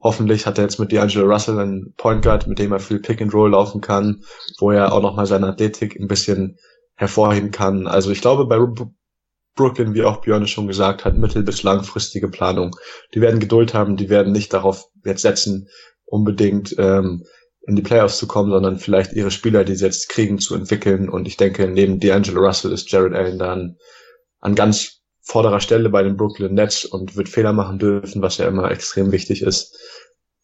[0.01, 3.21] hoffentlich hat er jetzt mit D'Angelo Russell einen Point Guard, mit dem er viel Pick
[3.21, 4.23] and Roll laufen kann,
[4.59, 6.57] wo er auch nochmal seine Athletik ein bisschen
[6.97, 7.87] hervorheben kann.
[7.87, 8.59] Also ich glaube, bei
[9.55, 12.77] Brooklyn, wie auch Björn schon gesagt hat, mittel- bis langfristige Planung.
[13.15, 15.69] Die werden Geduld haben, die werden nicht darauf jetzt setzen,
[16.05, 17.25] unbedingt ähm,
[17.67, 21.09] in die Playoffs zu kommen, sondern vielleicht ihre Spieler, die sie jetzt kriegen, zu entwickeln.
[21.09, 23.77] Und ich denke, neben D'Angelo Russell ist Jared Allen dann
[24.41, 28.47] an ganz vorderer Stelle bei den Brooklyn Nets und wird Fehler machen dürfen, was ja
[28.47, 29.77] immer extrem wichtig ist.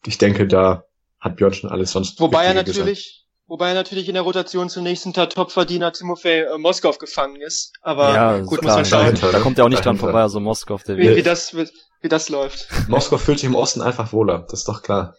[0.05, 0.83] Ich denke, da
[1.19, 2.19] hat Björn schon alles sonst.
[2.19, 3.21] Wobei er natürlich, gesagt.
[3.47, 7.73] Wobei er natürlich in der Rotation zunächst hinter Topverdiener Timofey äh, Moskov gefangen ist.
[7.81, 9.17] Aber ja, gut, muss man schauen.
[9.21, 10.83] Da, da kommt er auch nicht dran vorbei, also Moskov.
[10.83, 11.67] Der wie, wie, das, wie,
[12.01, 12.67] wie das läuft.
[12.87, 15.15] Moskov fühlt sich im Osten einfach wohler, das ist doch klar.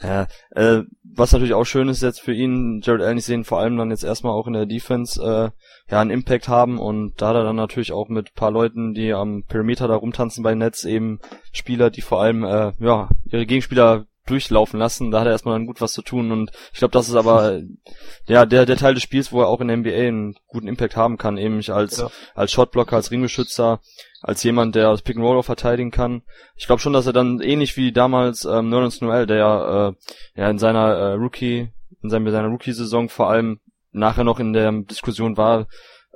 [0.00, 3.44] Ja, äh, was natürlich auch schön ist jetzt für ihn, Jared Allen, ich sehe ihn
[3.44, 5.50] vor allem dann jetzt erstmal auch in der Defense äh,
[5.92, 9.12] ja einen Impact haben und da hat er dann natürlich auch mit paar Leuten, die
[9.12, 11.20] am Perimeter da rumtanzen bei Netz eben
[11.52, 15.10] Spieler, die vor allem äh, ja ihre Gegenspieler durchlaufen lassen.
[15.10, 17.60] Da hat er erstmal dann gut was zu tun und ich glaube, das ist aber
[18.26, 20.96] ja der der Teil des Spiels, wo er auch in der NBA einen guten Impact
[20.96, 22.10] haben kann, eben als ja.
[22.34, 23.80] als Shotblocker, als Ringbeschützer,
[24.20, 26.22] als jemand, der das Pick and Roll auch verteidigen kann.
[26.56, 29.96] Ich glaube schon, dass er dann ähnlich wie damals ähm, Nerlens Noel, der
[30.36, 31.70] äh, ja in seiner äh, Rookie
[32.02, 33.60] in seiner, seiner Rookie-Saison vor allem
[33.92, 35.66] nachher noch in der Diskussion war,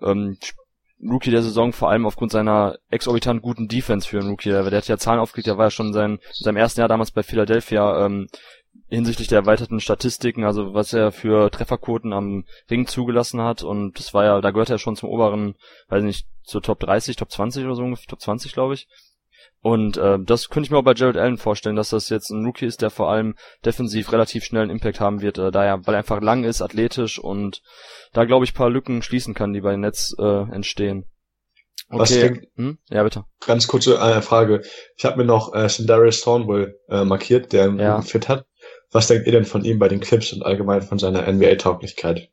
[0.02, 0.36] ähm,
[1.02, 4.48] Rookie der Saison, vor allem aufgrund seiner exorbitant guten Defense für einen Rookie.
[4.48, 6.80] Der, der hat ja Zahlen aufgelegt, der war ja schon in seinem, in seinem ersten
[6.80, 8.28] Jahr damals bei Philadelphia ähm,
[8.88, 14.14] hinsichtlich der erweiterten Statistiken, also was er für Trefferquoten am Ring zugelassen hat und das
[14.14, 15.54] war ja, da gehört er schon zum oberen,
[15.88, 18.86] weiß nicht, zur Top 30, Top 20 oder so, Top 20 glaube ich.
[19.60, 22.44] Und äh, das könnte ich mir auch bei Jared Allen vorstellen, dass das jetzt ein
[22.44, 23.34] Rookie ist, der vor allem
[23.64, 26.62] defensiv relativ schnell einen Impact haben wird, äh, da er, weil er einfach lang ist,
[26.62, 27.62] athletisch und
[28.12, 31.06] da glaube ich paar Lücken schließen kann, die bei den Netz äh, entstehen.
[31.88, 32.00] Okay.
[32.00, 32.78] Was denk, hm?
[32.90, 33.24] Ja, bitte.
[33.44, 34.62] Ganz kurze äh, Frage.
[34.96, 38.00] Ich habe mir noch äh, Sindarius Thornwell äh, markiert, der einen ja.
[38.02, 38.46] Fit hat.
[38.90, 42.30] Was denkt ihr denn von ihm bei den Clips und allgemein von seiner NBA-Tauglichkeit?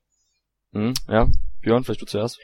[0.71, 1.29] Hm, ja,
[1.61, 2.39] Björn, vielleicht du zuerst.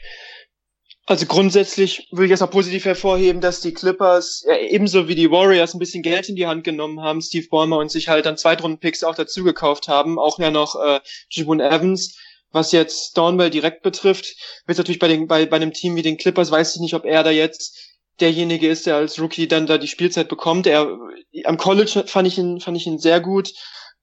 [1.10, 5.74] Also grundsätzlich würde ich erstmal positiv hervorheben, dass die Clippers ja, ebenso wie die Warriors
[5.74, 9.02] ein bisschen Geld in die Hand genommen haben, Steve Ballmer und sich halt dann Zweitrunden-Picks
[9.02, 12.16] auch dazu gekauft haben, auch ja noch äh, Jibun Evans.
[12.52, 14.36] Was jetzt Stornwell direkt betrifft,
[14.66, 17.04] wird natürlich bei, den, bei, bei einem Team wie den Clippers, weiß ich nicht, ob
[17.04, 17.76] er da jetzt
[18.20, 20.68] derjenige ist, der als Rookie dann da die Spielzeit bekommt.
[20.68, 20.96] Er
[21.42, 23.52] am College fand ich ihn, fand ich ihn sehr gut.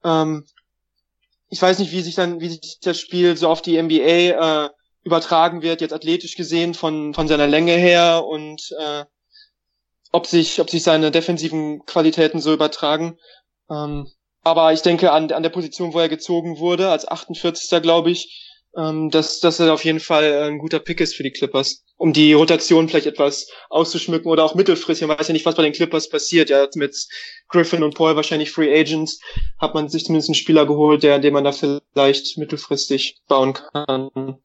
[0.04, 0.44] Ähm,
[1.48, 4.68] ich weiß nicht, wie sich dann, wie sich das Spiel so auf die NBA äh,
[5.08, 9.04] übertragen wird, jetzt athletisch gesehen von, von seiner Länge her und äh,
[10.12, 13.18] ob sich, ob sich seine defensiven Qualitäten so übertragen.
[13.70, 14.08] Ähm,
[14.42, 17.82] aber ich denke an, an der Position, wo er gezogen wurde, als 48.
[17.82, 21.32] glaube ich, ähm, dass, dass er auf jeden Fall ein guter Pick ist für die
[21.32, 25.06] Clippers, um die Rotation vielleicht etwas auszuschmücken oder auch mittelfristig.
[25.06, 26.50] Man weiß ja nicht, was bei den Clippers passiert.
[26.50, 26.96] Ja, mit
[27.48, 29.20] Griffin und Paul wahrscheinlich Free Agents
[29.58, 34.38] hat man sich zumindest einen Spieler geholt, der, den man da vielleicht mittelfristig bauen kann.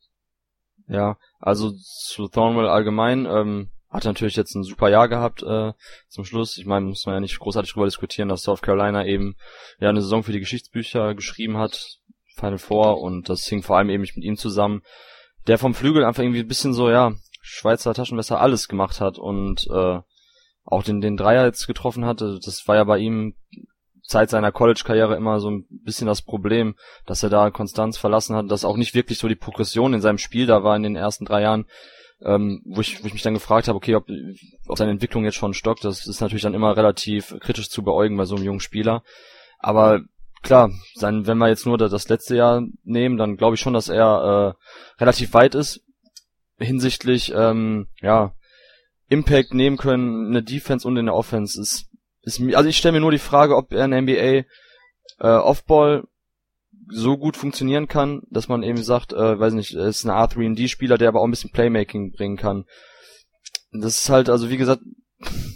[0.88, 5.74] Ja, also zu Thornwell allgemein, ähm, hat natürlich jetzt ein super Jahr gehabt äh,
[6.10, 6.58] zum Schluss.
[6.58, 9.36] Ich meine, muss man ja nicht großartig drüber diskutieren, dass South Carolina eben
[9.80, 12.00] ja eine Saison für die Geschichtsbücher geschrieben hat,
[12.36, 14.82] Final Four, und das hing vor allem eben mit ihm zusammen,
[15.48, 19.68] der vom Flügel einfach irgendwie ein bisschen so, ja, Schweizer Taschenmesser alles gemacht hat und
[19.70, 20.00] äh,
[20.66, 22.40] auch den, den Dreier jetzt getroffen hatte.
[22.44, 23.36] Das war ja bei ihm
[24.04, 26.76] Zeit seiner College-Karriere immer so ein bisschen das Problem,
[27.06, 30.18] dass er da Konstanz verlassen hat, dass auch nicht wirklich so die Progression in seinem
[30.18, 31.66] Spiel da war in den ersten drei Jahren,
[32.22, 34.08] ähm, wo, ich, wo ich mich dann gefragt habe, okay, ob,
[34.68, 38.18] ob seine Entwicklung jetzt schon stockt, das ist natürlich dann immer relativ kritisch zu beäugen
[38.18, 39.04] bei so einem jungen Spieler.
[39.60, 40.02] Aber
[40.42, 43.90] klar, sein, wenn wir jetzt nur das letzte Jahr nehmen, dann glaube ich schon, dass
[43.90, 45.82] er äh, relativ weit ist
[46.58, 48.34] hinsichtlich ähm, ja
[49.10, 51.90] Impact nehmen können, eine Defense und in der Offense ist
[52.24, 54.46] ist, also ich stelle mir nur die Frage, ob in NBA äh,
[55.20, 56.04] Offball
[56.90, 61.10] so gut funktionieren kann, dass man eben sagt, äh, weiß nicht, ist ein R3D-Spieler, der
[61.10, 62.66] aber auch ein bisschen Playmaking bringen kann.
[63.72, 64.82] Das ist halt, also wie gesagt,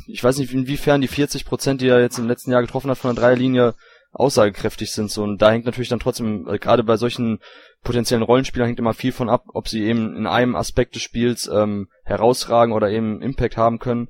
[0.07, 2.97] ich weiß nicht, inwiefern die 40 Prozent, die er jetzt im letzten Jahr getroffen hat
[2.97, 3.76] von der Dreierlinie,
[4.11, 5.11] aussagekräftig sind.
[5.11, 7.39] So, und da hängt natürlich dann trotzdem, äh, gerade bei solchen
[7.84, 11.47] potenziellen Rollenspielern hängt immer viel von ab, ob sie eben in einem Aspekt des Spiels
[11.47, 14.09] ähm, herausragen oder eben Impact haben können.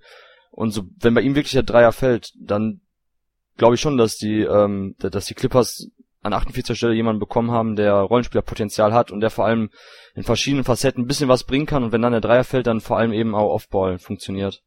[0.58, 2.82] Und so, wenn bei ihm wirklich der Dreier fällt, dann
[3.58, 5.92] glaube ich schon, dass die, ähm, dass die Clippers
[6.24, 6.76] an 48.
[6.76, 9.70] Stelle jemanden bekommen haben, der Rollenspielerpotenzial hat und der vor allem
[10.16, 12.82] in verschiedenen Facetten ein bisschen was bringen kann und wenn dann der Dreier fällt, dann
[12.82, 14.64] vor allem eben auch Offball funktioniert.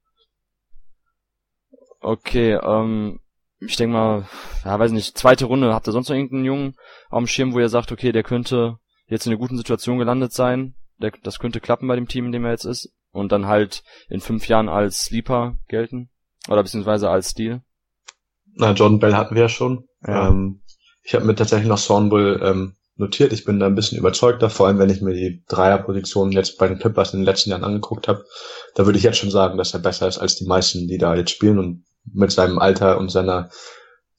[1.99, 3.19] Okay, ähm,
[3.59, 4.29] ich denke mal,
[4.65, 6.77] ja, weiß nicht, zweite Runde, habt ihr sonst noch irgendeinen Jungen
[7.13, 10.77] dem Schirm, wo ihr sagt, okay, der könnte jetzt in einer guten Situation gelandet sein,
[10.99, 13.83] der, das könnte klappen bei dem Team, in dem er jetzt ist und dann halt
[14.09, 16.11] in fünf Jahren als Sleeper gelten
[16.49, 17.63] oder beziehungsweise als Stil?
[18.55, 19.85] Na, Jordan Bell hatten wir ja schon.
[20.07, 20.29] Ja.
[20.29, 20.63] Ähm,
[21.03, 23.33] ich habe mir tatsächlich noch Thornbull ähm, notiert.
[23.33, 26.69] Ich bin da ein bisschen überzeugter, vor allem wenn ich mir die Dreierpositionen jetzt bei
[26.69, 28.25] den Clippers in den letzten Jahren angeguckt habe.
[28.75, 31.15] Da würde ich jetzt schon sagen, dass er besser ist als die meisten, die da
[31.15, 33.51] jetzt spielen und mit seinem Alter und seiner,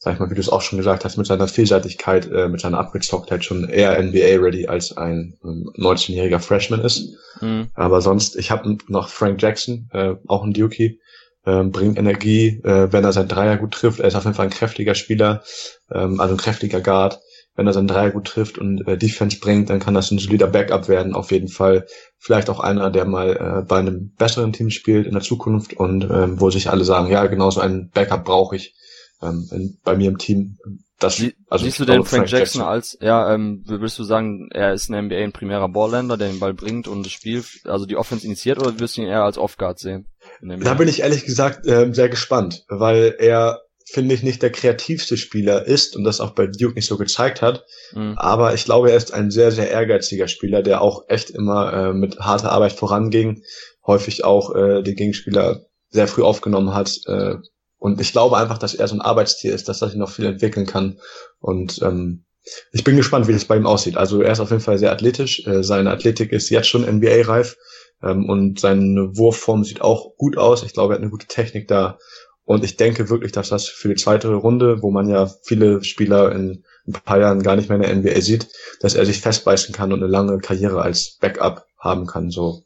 [0.03, 2.59] sag ich mal, wie du es auch schon gesagt hast, mit seiner Vielseitigkeit, äh, mit
[2.59, 7.13] seiner Abgezocktheit schon eher NBA-ready als ein ähm, 19-jähriger Freshman ist.
[7.39, 7.67] Mhm.
[7.75, 10.99] Aber sonst, ich habe noch Frank Jackson, äh, auch ein Dukey,
[11.45, 13.99] ähm, bringt Energie, äh, wenn er sein Dreier gut trifft.
[13.99, 15.43] Er ist auf jeden Fall ein kräftiger Spieler,
[15.91, 17.19] ähm, also ein kräftiger Guard.
[17.55, 20.47] Wenn er sein Dreier gut trifft und äh, Defense bringt, dann kann das ein solider
[20.47, 21.85] Backup werden, auf jeden Fall.
[22.17, 26.05] Vielleicht auch einer, der mal äh, bei einem besseren Team spielt in der Zukunft und
[26.05, 28.73] ähm, wo sich alle sagen, ja, genau so einen Backup brauche ich
[29.21, 30.57] ähm, in, bei mir im Team.
[30.99, 34.03] Das, Sie, also siehst du den Frank, Frank Jackson, Jackson, als, ja, ähm, würdest du
[34.03, 37.43] sagen, er ist ein NBA ein primärer Ballländer, der den Ball bringt und das Spiel,
[37.65, 40.07] also die Offense initiiert, oder wirst du ihn eher als Off-Guard sehen?
[40.41, 45.17] Da bin ich ehrlich gesagt äh, sehr gespannt, weil er, finde ich, nicht der kreativste
[45.17, 47.65] Spieler ist und das auch bei Duke nicht so gezeigt hat.
[47.93, 48.13] Mhm.
[48.17, 51.93] Aber ich glaube, er ist ein sehr, sehr ehrgeiziger Spieler, der auch echt immer äh,
[51.93, 53.41] mit harter Arbeit voranging,
[53.87, 56.99] häufig auch äh, den Gegenspieler sehr früh aufgenommen hat.
[57.07, 57.35] Äh,
[57.81, 60.25] und ich glaube einfach, dass er so ein Arbeitstier ist, dass er sich noch viel
[60.25, 60.99] entwickeln kann.
[61.39, 62.25] Und ähm,
[62.71, 63.97] ich bin gespannt, wie das bei ihm aussieht.
[63.97, 65.47] Also er ist auf jeden Fall sehr athletisch.
[65.47, 67.57] Äh, seine Athletik ist jetzt schon NBA-reif.
[68.03, 70.61] Ähm, und seine Wurfform sieht auch gut aus.
[70.61, 71.97] Ich glaube, er hat eine gute Technik da.
[72.43, 76.31] Und ich denke wirklich, dass das für die zweite Runde, wo man ja viele Spieler
[76.33, 78.47] in ein paar Jahren gar nicht mehr in der NBA sieht,
[78.81, 82.61] dass er sich festbeißen kann und eine lange Karriere als Backup haben kann, so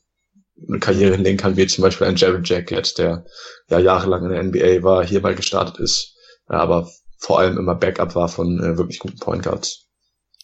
[0.68, 3.26] eine Karriere hinlegen kann, wie zum Beispiel ein Jared Jack jetzt, der
[3.70, 6.16] ja jahrelang in der NBA war, hierbei gestartet ist,
[6.48, 9.88] aber vor allem immer Backup war von äh, wirklich guten Point Guards.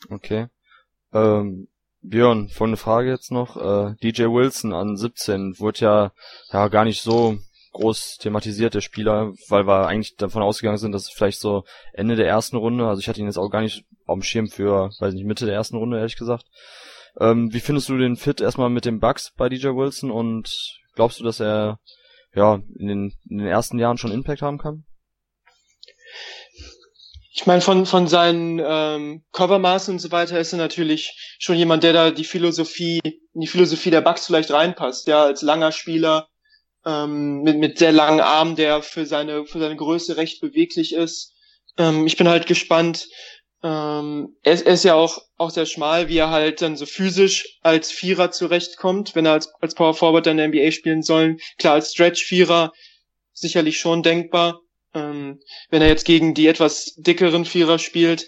[0.10, 0.48] Okay.
[1.14, 1.68] Ähm,
[2.02, 3.58] Björn, eine Frage jetzt noch.
[3.58, 6.12] Äh, DJ Wilson an 17 wurde ja,
[6.52, 7.38] ja gar nicht so
[7.74, 12.16] groß thematisiert, der Spieler, weil wir eigentlich davon ausgegangen sind, dass es vielleicht so Ende
[12.16, 14.92] der ersten Runde, also ich hatte ihn jetzt auch gar nicht auf dem Schirm für,
[15.00, 16.46] weiß nicht, Mitte der ersten Runde, ehrlich gesagt.
[17.20, 20.50] Ähm, wie findest du den Fit erstmal mit den Bugs bei DJ Wilson und
[20.96, 21.80] glaubst du, dass er
[22.34, 24.86] ja in den, in den ersten Jahren schon Impact haben kann?
[27.34, 31.84] Ich meine, von, von seinen ähm, Covermaßen und so weiter ist er natürlich schon jemand,
[31.84, 36.28] der da die Philosophie, in die Philosophie der Bugs vielleicht reinpasst, ja, als langer Spieler,
[36.86, 41.34] ähm, mit, mit sehr langen Armen, der für seine, für seine Größe recht beweglich ist.
[41.78, 43.08] Ähm, ich bin halt gespannt.
[43.64, 46.86] Ähm, er, ist, er ist ja auch, auch sehr schmal, wie er halt dann so
[46.86, 51.04] physisch als Vierer zurechtkommt, wenn er als, als Power Forward dann in der NBA spielen
[51.04, 51.38] soll.
[51.58, 52.72] Klar, als Stretch-Vierer
[53.34, 54.62] sicherlich schon denkbar.
[54.94, 55.40] Ähm,
[55.70, 58.28] wenn er jetzt gegen die etwas dickeren Vierer spielt,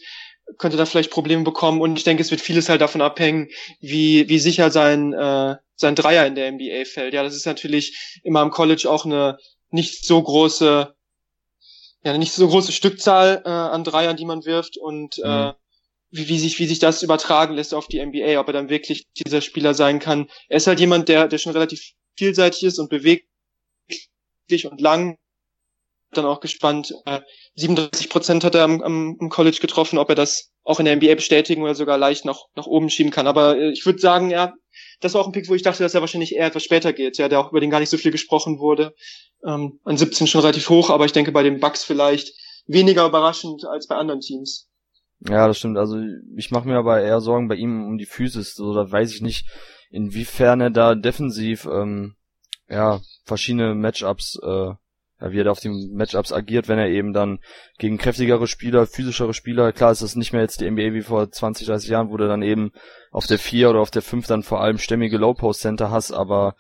[0.58, 1.82] könnte da vielleicht Probleme bekommen.
[1.82, 5.96] Und ich denke, es wird vieles halt davon abhängen, wie, wie sicher sein, äh, sein
[5.96, 7.14] Dreier in der NBA fällt.
[7.14, 9.38] Ja, das ist natürlich immer am College auch eine
[9.72, 10.94] nicht so große,
[12.04, 15.50] ja, nicht so große Stückzahl äh, an Dreiern, die man wirft und äh, mhm.
[15.50, 15.54] äh,
[16.12, 19.08] wie, wie sich wie sich das übertragen lässt auf die NBA, ob er dann wirklich
[19.18, 20.30] dieser Spieler sein kann.
[20.50, 23.26] Er ist halt jemand, der der schon relativ vielseitig ist und beweglich
[24.66, 25.18] und lang
[26.14, 26.94] dann auch gespannt.
[27.06, 27.22] Äh,
[27.56, 30.96] 37 Prozent hat er am, am, am, College getroffen, ob er das auch in der
[30.96, 33.28] NBA bestätigen oder sogar leicht nach, nach oben schieben kann.
[33.28, 34.54] Aber äh, ich würde sagen, ja,
[35.04, 37.18] das war auch ein Pick, wo ich dachte, dass er wahrscheinlich eher etwas später geht,
[37.18, 38.96] ja, der auch über den gar nicht so viel gesprochen wurde.
[39.46, 42.34] Ähm, an 17 schon relativ hoch, aber ich denke bei den Bucks vielleicht
[42.66, 44.70] weniger überraschend als bei anderen Teams.
[45.28, 45.78] Ja, das stimmt.
[45.78, 45.98] Also
[46.36, 48.56] ich mache mir aber eher Sorgen bei ihm um die Physis.
[48.56, 49.46] So, da weiß ich nicht,
[49.90, 52.16] inwiefern er da defensiv ähm,
[52.70, 54.72] ja verschiedene Matchups äh,
[55.20, 57.40] wie er da auf den Matchups agiert, wenn er eben dann
[57.78, 61.30] gegen kräftigere Spieler, physischere Spieler, klar ist das nicht mehr jetzt die NBA wie vor
[61.30, 62.72] 20, 30 Jahren, wo du dann eben
[63.12, 66.56] auf der 4 oder auf der 5 dann vor allem stämmige Low-Post-Center hast, aber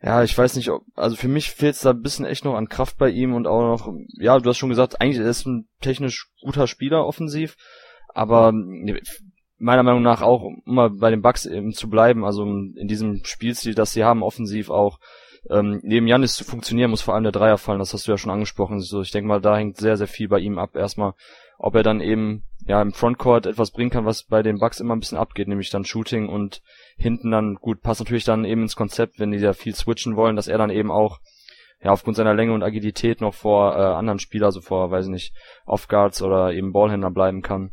[0.00, 2.54] ja, ich weiß nicht, ob, also für mich fehlt es da ein bisschen echt noch
[2.54, 5.52] an Kraft bei ihm und auch noch, ja, du hast schon gesagt, eigentlich ist er
[5.52, 7.56] ein technisch guter Spieler offensiv,
[8.14, 8.52] aber
[9.58, 13.24] meiner Meinung nach auch, um mal bei den Bucks eben zu bleiben, also in diesem
[13.24, 14.98] Spielstil, das sie haben, offensiv auch,
[15.50, 18.18] ähm, neben Janis zu funktionieren, muss vor allem der Dreier fallen, das hast du ja
[18.18, 18.80] schon angesprochen.
[18.80, 21.14] So, ich denke mal, da hängt sehr, sehr viel bei ihm ab erstmal.
[21.58, 24.94] ob er dann eben ja im Frontcourt etwas bringen kann, was bei den Bucks immer
[24.94, 26.62] ein bisschen abgeht, nämlich dann Shooting und
[26.96, 30.36] hinten dann gut passt natürlich dann eben ins Konzept, wenn die da viel switchen wollen,
[30.36, 31.18] dass er dann eben auch
[31.82, 35.10] ja aufgrund seiner Länge und Agilität noch vor äh, anderen Spielern, also vor, weiß ich
[35.10, 35.34] nicht,
[35.64, 37.72] Offguards oder eben Ballhändler bleiben kann.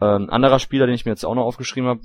[0.00, 2.00] Äh, ein anderer Spieler, den ich mir jetzt auch noch aufgeschrieben habe,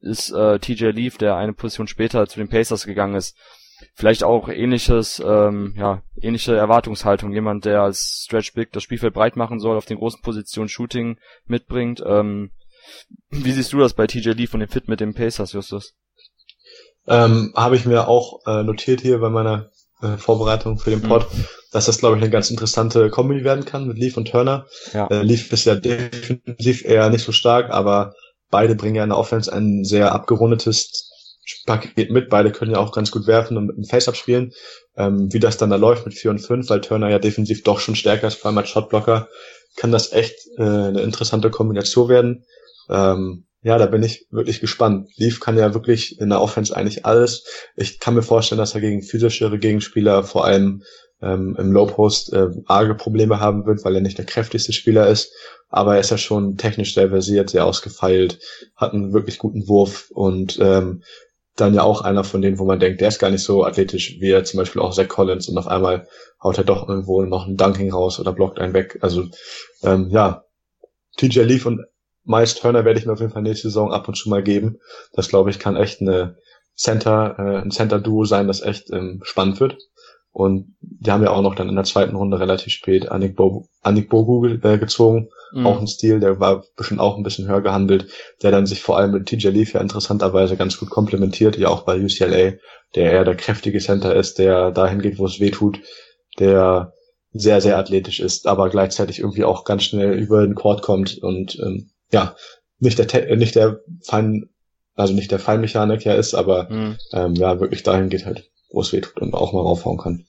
[0.00, 3.36] ist äh, TJ Leaf, der eine Position später zu den Pacers gegangen ist.
[3.94, 7.32] Vielleicht auch ähnliches, ähm, ja, ähnliche Erwartungshaltung.
[7.32, 11.18] Jemand, der als Stretch Big das Spielfeld breit machen soll, auf den großen Positionen Shooting
[11.46, 12.02] mitbringt.
[12.06, 12.50] Ähm,
[13.30, 15.94] wie siehst du das bei TJ Leaf und dem Fit mit den Pacers, Justus?
[17.06, 19.70] Ähm, Habe ich mir auch äh, notiert hier bei meiner
[20.02, 21.08] äh, Vorbereitung für den mhm.
[21.08, 21.44] Pod, mhm.
[21.72, 24.66] dass das, glaube ich, eine ganz interessante Kombi werden kann mit Leaf und Turner.
[24.92, 25.06] Ja.
[25.08, 28.14] Äh, Leaf ist ja defensiv eher nicht so stark, aber
[28.50, 31.10] beide bringen ja in der Offense ein sehr abgerundetes
[31.66, 32.28] Paket mit.
[32.30, 34.52] Beide können ja auch ganz gut werfen und mit einem Face-Up spielen.
[34.96, 37.80] Ähm, wie das dann da läuft mit 4 und 5, weil Turner ja defensiv doch
[37.80, 39.28] schon stärker ist, vor allem als Shotblocker,
[39.76, 42.44] kann das echt äh, eine interessante Kombination werden.
[42.88, 45.08] Ähm, ja, da bin ich wirklich gespannt.
[45.16, 47.44] Leaf kann ja wirklich in der Offense eigentlich alles.
[47.76, 50.82] Ich kann mir vorstellen, dass er gegen physischere Gegenspieler, vor allem
[51.22, 55.08] ähm, im Low Post, äh, arge Probleme haben wird, weil er nicht der kräftigste Spieler
[55.08, 55.32] ist.
[55.70, 58.38] Aber er ist ja schon technisch sehr versiert, sehr ausgefeilt,
[58.76, 61.02] hat einen wirklich guten Wurf und ähm,
[61.56, 64.16] dann ja auch einer von denen, wo man denkt, der ist gar nicht so athletisch
[64.20, 66.06] wie er zum Beispiel auch Zach Collins und auf einmal
[66.42, 68.98] haut er doch irgendwo noch einen Dunking raus oder blockt einen weg.
[69.02, 69.24] Also
[69.82, 70.44] ähm, ja,
[71.16, 71.84] TJ Leaf und
[72.24, 74.80] Miles Turner werde ich mir auf jeden Fall nächste Saison ab und zu mal geben.
[75.12, 76.36] Das glaube ich kann echt eine
[76.74, 79.78] Center, äh, ein Center-Duo sein, das echt ähm, spannend wird.
[80.32, 83.68] Und die haben ja auch noch dann in der zweiten Runde relativ spät Anik, Bo
[83.82, 85.28] Anik Bogu äh, gezogen.
[85.54, 85.66] Mhm.
[85.66, 88.08] Auch ein Stil, der war bestimmt auch ein bisschen höher gehandelt,
[88.42, 91.82] der dann sich vor allem mit TJ Leaf ja interessanterweise ganz gut komplementiert, ja auch
[91.82, 92.54] bei UCLA,
[92.96, 95.80] der eher der kräftige Center ist, der dahin geht, wo es weh tut,
[96.40, 96.92] der
[97.32, 101.58] sehr, sehr athletisch ist, aber gleichzeitig irgendwie auch ganz schnell über den Court kommt und
[101.60, 102.34] ähm, ja,
[102.78, 104.50] nicht der nicht der Fein,
[104.94, 106.96] also nicht der Feinmechaniker ist, aber mhm.
[107.12, 110.26] ähm, ja, wirklich dahin geht halt, wo es weh tut und auch mal raufhauen kann.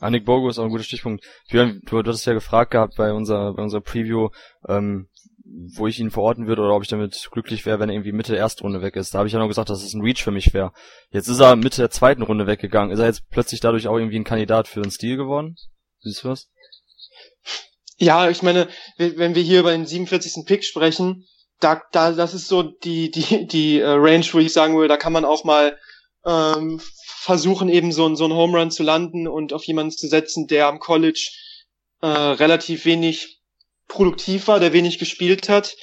[0.00, 1.24] Anik Bogo ist auch ein guter Stichpunkt.
[1.50, 4.30] Björn, du, du hattest ja gefragt gehabt bei unserer, bei unserer Preview,
[4.66, 5.08] ähm,
[5.74, 8.32] wo ich ihn verorten würde oder ob ich damit glücklich wäre, wenn er irgendwie Mitte
[8.32, 9.14] der ersten Runde weg ist.
[9.14, 10.72] Da habe ich ja noch gesagt, dass es ein Reach für mich wäre.
[11.10, 12.92] Jetzt ist er Mitte der zweiten Runde weggegangen.
[12.92, 15.56] Ist er jetzt plötzlich dadurch auch irgendwie ein Kandidat für einen Stil geworden?
[16.00, 16.48] Siehst du was?
[17.98, 20.46] Ja, ich meine, wenn wir hier über den 47.
[20.46, 21.26] Pick sprechen,
[21.58, 24.96] da, da, das ist so die, die, die äh, Range, wo ich sagen würde, da
[24.96, 25.76] kann man auch mal
[26.24, 26.80] ähm,
[27.20, 30.68] versuchen, eben so, so einen Home Run zu landen und auf jemanden zu setzen, der
[30.68, 31.28] am College
[32.00, 33.42] äh, relativ wenig
[33.88, 35.76] produktiv war, der wenig gespielt hat,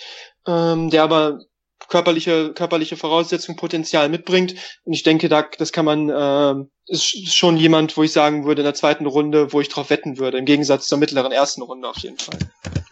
[0.47, 1.41] ähm, der aber
[1.89, 4.55] körperliche, körperliche Voraussetzungen, Potenzial mitbringt.
[4.83, 6.55] Und ich denke, da, das kann man, äh,
[6.87, 10.17] ist schon jemand, wo ich sagen würde, in der zweiten Runde, wo ich drauf wetten
[10.17, 12.39] würde, im Gegensatz zur mittleren ersten Runde auf jeden Fall.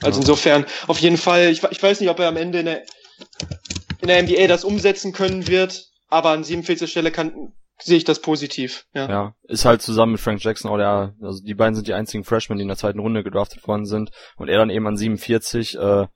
[0.03, 2.83] Also insofern, auf jeden Fall, ich, ich weiß nicht, ob er am Ende in der,
[4.01, 6.91] in der NBA das umsetzen können wird, aber an 47.
[6.91, 8.85] Stelle kann, sehe ich das positiv.
[8.93, 9.09] Ja.
[9.09, 12.23] ja, ist halt zusammen mit Frank Jackson auch der, also die beiden sind die einzigen
[12.23, 15.77] Freshmen, die in der zweiten Runde gedraftet worden sind und er dann eben an 47,
[15.77, 16.07] äh,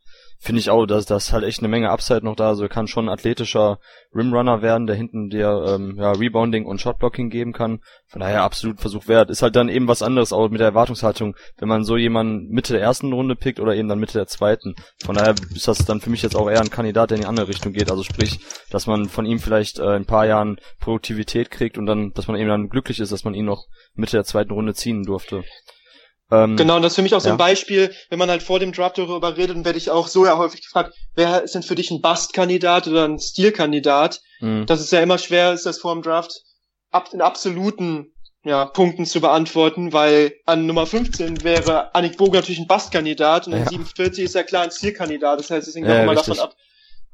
[0.41, 2.47] finde ich auch, dass das halt echt eine Menge Upside noch da.
[2.47, 3.79] Also kann schon ein athletischer
[4.15, 7.81] Rimrunner werden, der hinten dir ähm, ja, Rebounding und Shotblocking geben kann.
[8.07, 9.29] Von daher absolut Versuch wert.
[9.29, 12.73] Ist halt dann eben was anderes auch mit der Erwartungshaltung, wenn man so jemanden Mitte
[12.73, 14.75] der ersten Runde pickt oder eben dann Mitte der zweiten.
[15.03, 17.27] Von daher ist das dann für mich jetzt auch eher ein Kandidat, der in die
[17.27, 17.91] andere Richtung geht.
[17.91, 18.39] Also sprich,
[18.71, 22.27] dass man von ihm vielleicht äh, in ein paar Jahren Produktivität kriegt und dann, dass
[22.27, 25.43] man eben dann glücklich ist, dass man ihn noch Mitte der zweiten Runde ziehen durfte.
[26.31, 28.59] Ähm, genau, und das ist für mich auch so ein Beispiel, wenn man halt vor
[28.59, 31.63] dem Draft darüber redet, dann werde ich auch so ja häufig gefragt, wer ist denn
[31.63, 34.21] für dich ein Bust-Kandidat oder ein Stil-Kandidat?
[34.39, 34.65] Mhm.
[34.67, 36.43] Das ist ja immer schwer, ist das vor dem Draft
[36.91, 38.13] ab, in absoluten
[38.43, 43.53] ja, Punkten zu beantworten, weil an Nummer 15 wäre Annik Bogen natürlich ein Bust-Kandidat und
[43.53, 43.69] an ja.
[43.69, 45.39] 47 ist er klar ein Stil-Kandidat.
[45.39, 46.55] Das heißt, es hängt ja, auch immer davon ab,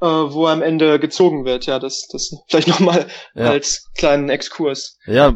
[0.01, 1.65] äh, wo er am Ende gezogen wird.
[1.65, 3.49] Ja, das, das vielleicht nochmal ja.
[3.49, 4.97] als kleinen Exkurs.
[5.05, 5.29] Ja,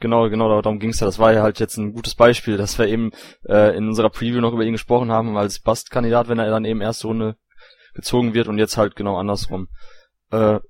[0.00, 1.06] genau, genau, darum ging's ja.
[1.06, 3.10] Das war ja halt jetzt ein gutes Beispiel, dass wir eben
[3.48, 6.80] äh, in unserer Preview noch über ihn gesprochen haben, als Bastkandidat, wenn er dann eben
[6.80, 7.36] erste Runde
[7.94, 9.68] gezogen wird und jetzt halt genau andersrum.
[10.30, 10.60] Äh,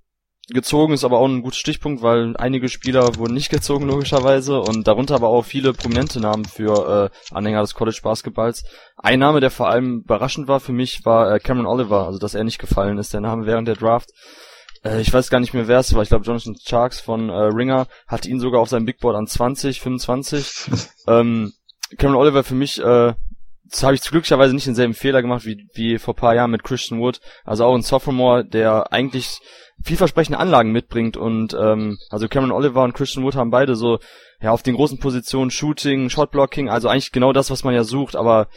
[0.49, 4.87] gezogen ist aber auch ein guter Stichpunkt, weil einige Spieler wurden nicht gezogen logischerweise und
[4.87, 8.65] darunter aber auch viele prominente Namen für äh, Anhänger des College Basketballs.
[8.97, 12.35] Ein Name, der vor allem überraschend war für mich, war äh, Cameron Oliver, also dass
[12.35, 14.11] er nicht gefallen ist, der Name während der Draft.
[14.85, 17.33] Äh, ich weiß gar nicht mehr wer es war, ich glaube Jonathan Sharks von äh,
[17.33, 20.71] Ringer hat ihn sogar auf seinem Big Board an 20, 25.
[21.09, 21.53] ähm,
[21.99, 23.15] Cameron Oliver für mich äh,
[23.71, 27.01] das habe ich glücklicherweise nicht denselben Fehler gemacht wie, wie vor paar Jahren mit Christian
[27.01, 27.21] Wood.
[27.45, 29.41] Also auch ein Sophomore, der eigentlich
[29.83, 33.99] vielversprechende Anlagen mitbringt und ähm, also Cameron Oliver und Christian Wood haben beide so
[34.41, 38.17] ja auf den großen Positionen Shooting, Shotblocking, also eigentlich genau das, was man ja sucht,
[38.17, 38.49] aber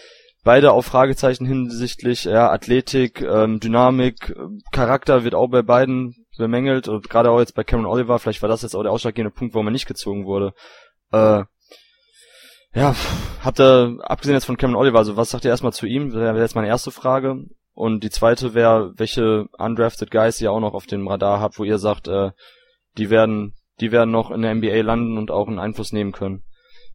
[0.43, 4.33] beide auf Fragezeichen hinsichtlich ja, Athletik, ähm, Dynamik,
[4.71, 8.49] Charakter wird auch bei beiden bemängelt und gerade auch jetzt bei Cameron Oliver, vielleicht war
[8.49, 10.53] das jetzt auch der ausschlaggebende Punkt, warum er nicht gezogen wurde.
[11.11, 11.43] Äh,
[12.73, 12.95] ja,
[13.43, 16.13] habt ihr, abgesehen jetzt von Cameron Oliver, also was sagt ihr erstmal zu ihm?
[16.13, 17.45] Wäre jetzt meine erste Frage.
[17.73, 21.63] Und die zweite wäre, welche undrafted Guys ihr auch noch auf dem Radar habt, wo
[21.63, 22.31] ihr sagt, äh,
[22.97, 26.43] die werden, die werden noch in der NBA landen und auch einen Einfluss nehmen können.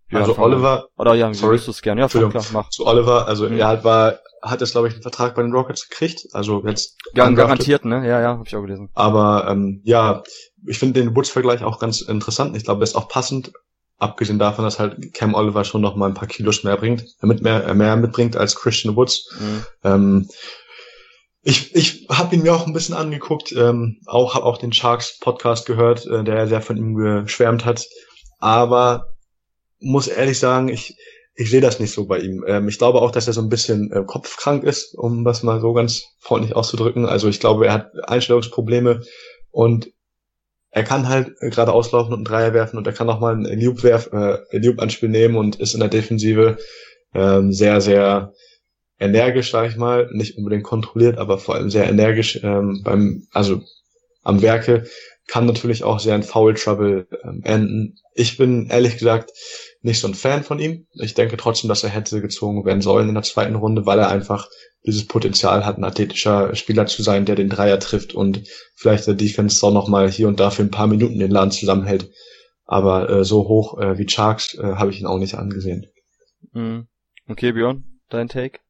[0.09, 2.03] Björn also Oliver, oder ja, sorry, du es gerne?
[2.03, 2.69] Ja, klar, mach.
[2.69, 3.57] Zu Oliver, also mhm.
[3.57, 6.99] er hat, war, hat jetzt glaube ich einen Vertrag bei den Rockets gekriegt, also jetzt
[7.15, 8.07] ja, garantiert, ne?
[8.07, 8.91] Ja, ja, habe ich auch gelesen.
[8.93, 10.23] Aber ähm, ja,
[10.67, 12.57] ich finde den Woods-Vergleich auch ganz interessant.
[12.57, 13.53] Ich glaube, der ist auch passend,
[13.99, 17.43] abgesehen davon, dass halt Cam Oliver schon noch mal ein paar Kilos mehr bringt, damit
[17.43, 19.31] mehr mehr mitbringt als Christian Woods.
[19.39, 19.67] Mhm.
[19.85, 20.29] Ähm,
[21.47, 25.19] ich, ich habe ihn mir auch ein bisschen angeguckt, ähm, auch habe auch den Sharks
[25.21, 27.87] Podcast gehört, äh, der sehr von ihm geschwärmt hat.
[28.39, 29.15] Aber
[29.79, 30.97] muss ehrlich sagen, ich,
[31.35, 32.45] ich sehe das nicht so bei ihm.
[32.47, 35.61] Ähm, ich glaube auch, dass er so ein bisschen äh, kopfkrank ist, um das mal
[35.61, 37.07] so ganz freundlich auszudrücken.
[37.07, 39.03] Also ich glaube, er hat Einstellungsprobleme
[39.51, 39.91] und
[40.75, 43.61] er kann halt gerade auslaufen und einen Dreier werfen und er kann auch mal ein
[43.61, 46.59] Loop werf, äh, Loop Anspiel nehmen und ist in der Defensive
[47.15, 48.33] ähm, sehr, sehr
[48.99, 53.63] energisch, sag ich mal, nicht unbedingt kontrolliert, aber vor allem sehr energisch ähm, beim, also
[54.25, 54.85] am Werke,
[55.29, 57.97] kann natürlich auch sehr in Foul Trouble ähm, enden.
[58.13, 59.31] Ich bin ehrlich gesagt
[59.81, 60.89] nicht so ein Fan von ihm.
[60.95, 64.09] Ich denke trotzdem, dass er hätte gezogen werden sollen in der zweiten Runde, weil er
[64.09, 64.49] einfach
[64.87, 68.43] dieses Potenzial hat, ein athletischer Spieler zu sein, der den Dreier trifft und
[68.75, 71.51] vielleicht der Defense auch noch mal hier und da für ein paar Minuten den Laden
[71.51, 72.11] zusammenhält.
[72.67, 75.87] Aber äh, so hoch äh, wie Sharks äh, habe ich ihn auch nicht angesehen.
[76.53, 76.87] Mhm.
[77.29, 78.61] Okay, Björn, dein Take?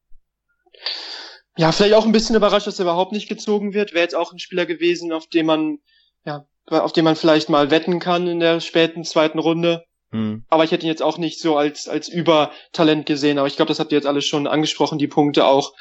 [1.56, 3.92] Ja, vielleicht auch ein bisschen überrascht, dass er überhaupt nicht gezogen wird.
[3.92, 5.78] Wäre jetzt auch ein Spieler gewesen, auf den man,
[6.24, 9.84] ja, auf den man vielleicht mal wetten kann in der späten zweiten Runde.
[10.10, 10.44] Hm.
[10.48, 13.38] Aber ich hätte ihn jetzt auch nicht so als, als Übertalent gesehen.
[13.38, 15.74] Aber ich glaube, das habt ihr jetzt alles schon angesprochen, die Punkte auch.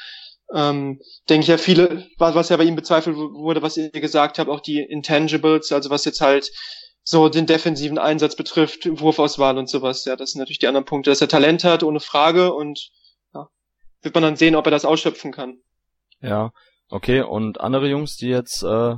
[0.52, 4.38] Ähm, denke ich ja viele, was, was ja bei ihm bezweifelt wurde, was ihr gesagt
[4.38, 6.50] habt, auch die Intangibles, also was jetzt halt
[7.02, 10.04] so den defensiven Einsatz betrifft, Wurfauswahl und sowas.
[10.04, 12.90] Ja, das sind natürlich die anderen Punkte, dass er Talent hat, ohne Frage und
[14.04, 15.58] wird man dann sehen, ob er das ausschöpfen kann.
[16.20, 16.52] Ja,
[16.88, 17.22] okay.
[17.22, 18.94] Und andere Jungs, die jetzt äh,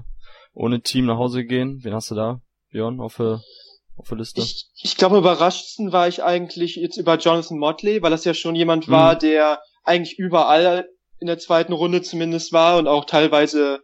[0.53, 2.41] ohne Team nach Hause gehen, wen hast du da,
[2.71, 3.41] Björn, auf der,
[3.97, 4.41] auf der Liste?
[4.41, 8.55] Ich, ich glaube, überraschtsten war ich eigentlich jetzt über Jonathan Motley, weil das ja schon
[8.55, 9.19] jemand war, mhm.
[9.21, 10.89] der eigentlich überall
[11.21, 13.81] in der zweiten Runde zumindest war und auch teilweise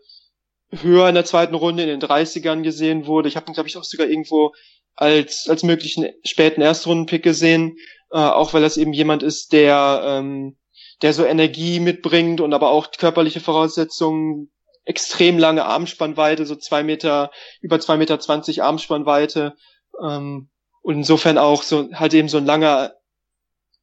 [0.70, 3.28] höher in der zweiten Runde in den 30ern gesehen wurde.
[3.28, 4.52] Ich habe ihn, glaube ich, auch sogar irgendwo
[4.94, 7.76] als, als möglichen späten Erstrundenpick gesehen,
[8.10, 10.56] äh, auch weil das eben jemand ist, der ähm,
[11.02, 14.50] der so Energie mitbringt und aber auch körperliche Voraussetzungen,
[14.84, 17.30] extrem lange Armspannweite, so zwei Meter,
[17.60, 19.56] über zwei Meter zwanzig Armspannweite,
[20.02, 20.48] ähm,
[20.82, 22.94] und insofern auch so, halt eben so ein langer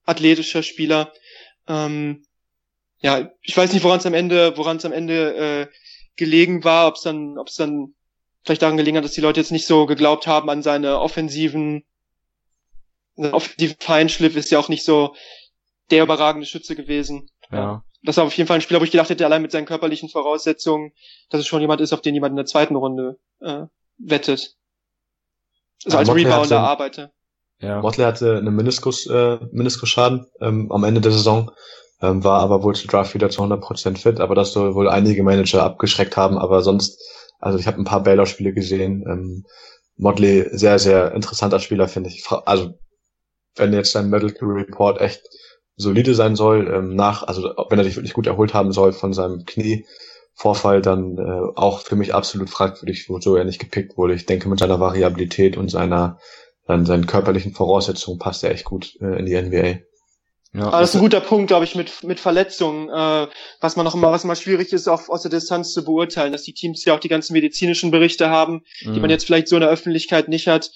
[0.05, 1.13] athletischer Spieler.
[1.67, 2.23] Ähm,
[3.01, 5.67] ja, ich weiß nicht, woran es am Ende, woran es am Ende äh,
[6.15, 7.93] gelegen war, ob es dann, ob es dann
[8.43, 11.83] vielleicht daran gelegen hat, dass die Leute jetzt nicht so geglaubt haben an seine offensiven,
[13.15, 15.15] offensiven Feinschliff ist ja auch nicht so
[15.91, 17.29] der überragende Schütze gewesen.
[17.51, 17.83] Ja.
[18.03, 20.09] Das war auf jeden Fall ein Spieler, wo ich gedacht hätte, allein mit seinen körperlichen
[20.09, 20.93] Voraussetzungen,
[21.29, 23.63] dass es schon jemand ist, auf den jemand in der zweiten Runde äh,
[23.97, 24.55] wettet.
[25.85, 27.11] Also als Motley Rebounder hatte, arbeite.
[27.59, 27.81] Ja.
[27.81, 31.51] Motley hatte einen Meniskus, äh, Meniskusschaden ähm, am Ende der Saison,
[32.01, 35.23] ähm, war aber wohl zu Draft wieder zu 100% fit, aber das soll wohl einige
[35.23, 37.01] Manager abgeschreckt haben, aber sonst,
[37.39, 39.45] also ich habe ein paar Baylor-Spiele gesehen, ähm,
[39.97, 42.25] Motley sehr, sehr interessanter Spieler, finde ich.
[42.45, 42.73] Also,
[43.55, 45.21] wenn jetzt sein Medical Report echt
[45.75, 49.11] solide sein soll, ähm, nach, also wenn er sich wirklich gut erholt haben soll von
[49.11, 54.13] seinem Knievorfall, dann äh, auch für mich absolut fragwürdig, wozu er nicht gepickt wurde.
[54.13, 56.17] Ich denke, mit seiner Variabilität und seiner
[56.69, 59.79] dann seinen körperlichen Voraussetzungen passt er echt gut äh, in die NBA.
[60.53, 63.27] Ja, Aber das ist ein guter Punkt, glaube ich, mit, mit Verletzungen, äh,
[63.61, 66.43] was man noch immer, was mal schwierig ist, auch aus der Distanz zu beurteilen, dass
[66.43, 68.93] die Teams ja auch die ganzen medizinischen Berichte haben, mhm.
[68.93, 70.71] die man jetzt vielleicht so in der Öffentlichkeit nicht hat.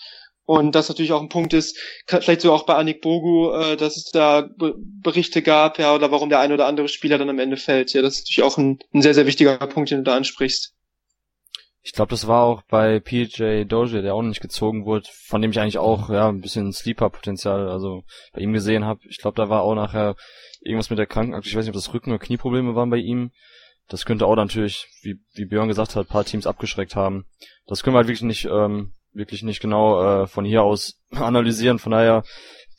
[0.45, 3.97] Und das natürlich auch ein Punkt ist, vielleicht so auch bei Anik Bogu, äh, dass
[3.97, 7.39] es da Be Berichte gab, ja, oder warum der ein oder andere Spieler dann am
[7.39, 7.93] Ende fällt.
[7.93, 10.72] Ja, das ist natürlich auch ein, ein sehr, sehr wichtiger Punkt, den du da ansprichst.
[11.85, 15.51] Ich glaube, das war auch bei PJ Dozier, der auch nicht gezogen wurde, von dem
[15.51, 19.01] ich eigentlich auch ja ein bisschen Sleeper-Potenzial, also bei ihm gesehen habe.
[19.09, 20.15] Ich glaube, da war auch nachher
[20.61, 21.49] irgendwas mit der Krankenakte.
[21.49, 23.31] Ich weiß nicht, ob das Rücken- oder Knieprobleme waren bei ihm.
[23.89, 27.25] Das könnte auch natürlich, wie, wie Björn gesagt hat, paar Teams abgeschreckt haben.
[27.67, 31.79] Das können wir halt wirklich nicht ähm, wirklich nicht genau äh, von hier aus analysieren.
[31.79, 32.23] Von daher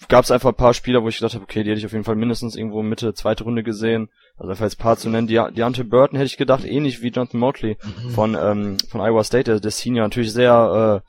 [0.08, 1.92] gab es einfach ein paar Spieler, wo ich gedacht habe, okay, die hätte ich auf
[1.92, 4.08] jeden Fall mindestens irgendwo Mitte, zweite Runde gesehen.
[4.36, 5.26] Also einfach jetzt paar zu nennen.
[5.26, 8.10] Die, Deontay Burton hätte ich gedacht, ähnlich wie Jonathan Motley mhm.
[8.10, 11.02] von, ähm, von Iowa State, der, der Senior, natürlich sehr,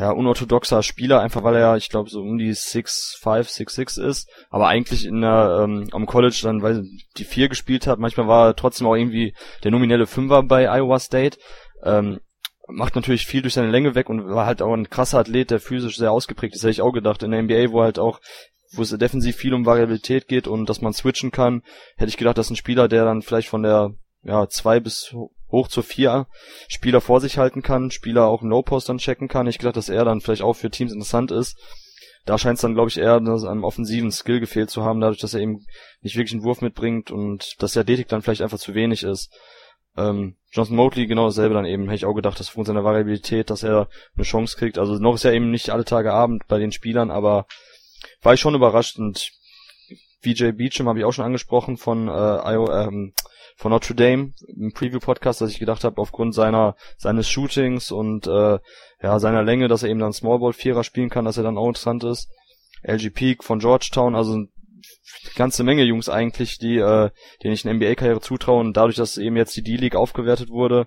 [0.00, 4.66] ja, unorthodoxer Spieler, einfach weil er, ich glaube, so um die 6'5, 6'6 ist, aber
[4.68, 6.84] eigentlich in der, ähm, am College dann, weil
[7.18, 10.98] die vier gespielt hat, manchmal war er trotzdem auch irgendwie der nominelle Fünfer bei Iowa
[10.98, 11.38] State.
[11.84, 12.20] Ähm,
[12.66, 15.60] macht natürlich viel durch seine Länge weg und war halt auch ein krasser Athlet, der
[15.60, 17.22] physisch sehr ausgeprägt ist, hätte ich auch gedacht.
[17.22, 18.20] In der NBA, wo halt auch,
[18.72, 21.62] wo es defensiv viel um Variabilität geht und dass man switchen kann,
[21.96, 25.14] hätte ich gedacht, dass ein Spieler, der dann vielleicht von der ja, zwei bis
[25.50, 26.26] hoch zu vier
[26.68, 29.46] Spieler vor sich halten kann, Spieler auch im Low-Post dann checken kann.
[29.46, 31.58] Ich gedacht, dass er dann vielleicht auch für Teams interessant ist.
[32.26, 35.34] Da scheint es dann, glaube ich, eher an offensiven Skill gefehlt zu haben, dadurch, dass
[35.34, 35.64] er eben
[36.02, 39.32] nicht wirklich einen Wurf mitbringt und dass der Athletik dann vielleicht einfach zu wenig ist.
[39.96, 43.50] Ähm, Johnson Motley genau dasselbe dann eben, hätte ich auch gedacht, dass von seiner Variabilität,
[43.50, 44.78] dass er eine Chance kriegt.
[44.78, 47.46] Also noch ist ja eben nicht alle Tage Abend bei den Spielern, aber
[48.22, 49.32] war ich schon überrascht und
[50.22, 53.14] VJ Beecham habe ich auch schon angesprochen von äh, IO, ähm,
[53.56, 58.58] von Notre Dame im Preview-Podcast, dass ich gedacht habe, aufgrund seiner seines Shootings und äh,
[59.02, 61.68] ja seiner Länge, dass er eben dann Smallball Vierer spielen kann, dass er dann auch
[61.68, 62.28] interessant ist.
[62.82, 64.46] LG Peak von Georgetown, also
[65.34, 67.10] ganze Menge Jungs eigentlich, die äh,
[67.42, 70.86] denen ich eine NBA-Karriere zutraue und dadurch, dass eben jetzt die D-League aufgewertet wurde,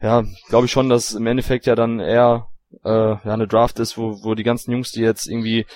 [0.00, 2.48] ja, glaube ich schon, dass im Endeffekt ja dann eher
[2.84, 5.66] äh, ja, eine Draft ist, wo, wo die ganzen Jungs, die jetzt irgendwie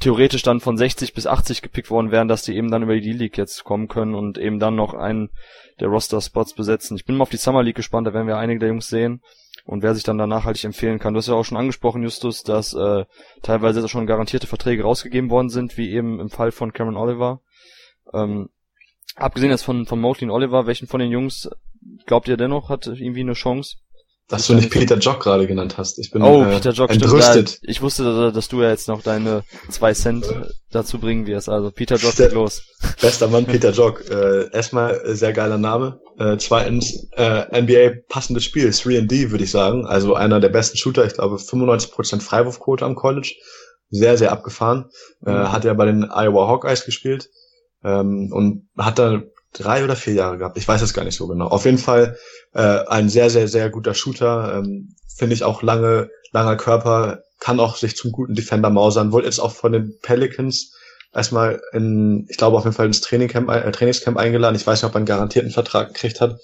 [0.00, 3.00] theoretisch dann von 60 bis 80 gepickt worden wären, dass die eben dann über die
[3.00, 5.30] D-League jetzt kommen können und eben dann noch einen
[5.80, 6.96] der Roster-Spots besetzen.
[6.96, 9.22] Ich bin mal auf die Summer League gespannt, da werden wir einige der Jungs sehen
[9.64, 11.14] und wer sich dann da nachhaltig empfehlen kann.
[11.14, 13.04] Du hast ja auch schon angesprochen, Justus, dass äh,
[13.42, 17.40] teilweise schon garantierte Verträge rausgegeben worden sind, wie eben im Fall von Cameron Oliver.
[18.12, 18.50] Ähm,
[19.16, 21.48] abgesehen jetzt von, von Motley und Oliver, welchen von den Jungs
[22.04, 23.76] glaubt ihr dennoch hat irgendwie eine Chance?
[24.28, 26.00] Dass du nicht Peter Jock gerade genannt hast.
[26.00, 27.50] Ich bin oh, äh, Peter Jock, entrüstet.
[27.50, 30.26] Stimmt, ich wusste, dass du ja jetzt noch deine zwei Cent
[30.72, 31.48] dazu bringen wirst.
[31.48, 32.62] Also Peter Jock geht los.
[33.00, 34.10] Bester Mann Peter Jock.
[34.10, 36.00] Äh, erstmal sehr geiler Name.
[36.18, 39.86] Äh, zweitens äh, NBA passendes Spiel, 3D würde ich sagen.
[39.86, 41.04] Also einer der besten Shooter.
[41.04, 43.32] Ich glaube 95% Freiwurfquote am College.
[43.90, 44.86] Sehr, sehr abgefahren.
[45.24, 45.36] Äh, mhm.
[45.36, 47.30] Äh, hat ja bei den Iowa Hawkeyes gespielt.
[47.84, 49.22] Ähm, und hat da
[49.52, 50.58] drei oder vier Jahre gehabt.
[50.58, 51.48] Ich weiß es gar nicht so genau.
[51.48, 52.16] Auf jeden Fall
[52.52, 54.58] äh, ein sehr, sehr, sehr guter Shooter.
[54.58, 59.12] Ähm, Finde ich auch lange, langer Körper, kann auch sich zum guten Defender mausern.
[59.12, 60.72] Wurde jetzt auch von den Pelicans
[61.14, 64.56] erstmal in, ich glaube auf jeden Fall ins Trainingcamp, äh, Trainingscamp eingeladen.
[64.56, 66.38] Ich weiß nicht, ob er einen garantierten Vertrag gekriegt hat,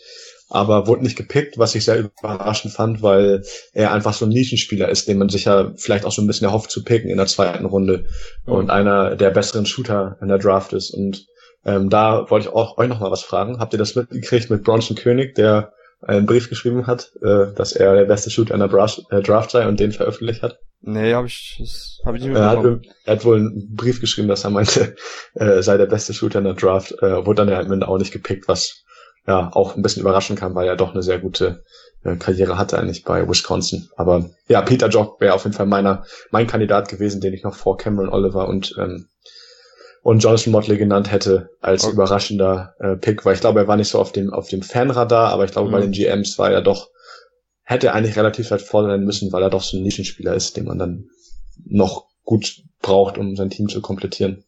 [0.49, 3.43] aber wurde nicht gepickt, was ich sehr überraschend fand, weil
[3.73, 6.47] er einfach so ein Nischenspieler ist, den man sich ja vielleicht auch so ein bisschen
[6.47, 8.07] erhofft zu picken in der zweiten Runde
[8.47, 8.53] mhm.
[8.53, 11.27] und einer der besseren Shooter in der Draft ist und
[11.65, 13.59] ähm, da wollte ich auch euch noch mal was fragen.
[13.59, 17.95] Habt ihr das mitgekriegt mit Bronson König, der einen Brief geschrieben hat, äh, dass er
[17.95, 20.59] der beste Shooter in der Draft, äh, Draft sei und den veröffentlicht hat?
[20.81, 22.65] Nee, habe ich, hab ich nicht er hat,
[23.05, 24.97] er hat wohl einen Brief geschrieben, dass er meinte,
[25.35, 27.99] äh, sei der beste Shooter in der Draft, äh, wurde dann ja am Ende auch
[27.99, 28.83] nicht gepickt, was
[29.27, 31.63] ja auch ein bisschen überraschen kann, weil er doch eine sehr gute
[32.03, 33.89] äh, Karriere hatte eigentlich bei Wisconsin.
[33.97, 37.55] Aber ja, Peter Jock wäre auf jeden Fall meiner, mein Kandidat gewesen, den ich noch
[37.55, 39.09] vor Cameron Oliver und ähm,
[40.03, 41.95] und Jonathan Motley genannt hätte als okay.
[41.95, 45.31] überraschender äh, Pick, weil ich glaube, er war nicht so auf dem auf dem Fanradar,
[45.31, 45.73] aber ich glaube, mhm.
[45.73, 46.91] bei den GMs war er doch
[47.65, 50.57] hätte er eigentlich relativ weit vorne sein müssen, weil er doch so ein Nischenspieler ist,
[50.57, 51.09] den man dann
[51.65, 54.45] noch gut braucht, um sein Team zu komplettieren.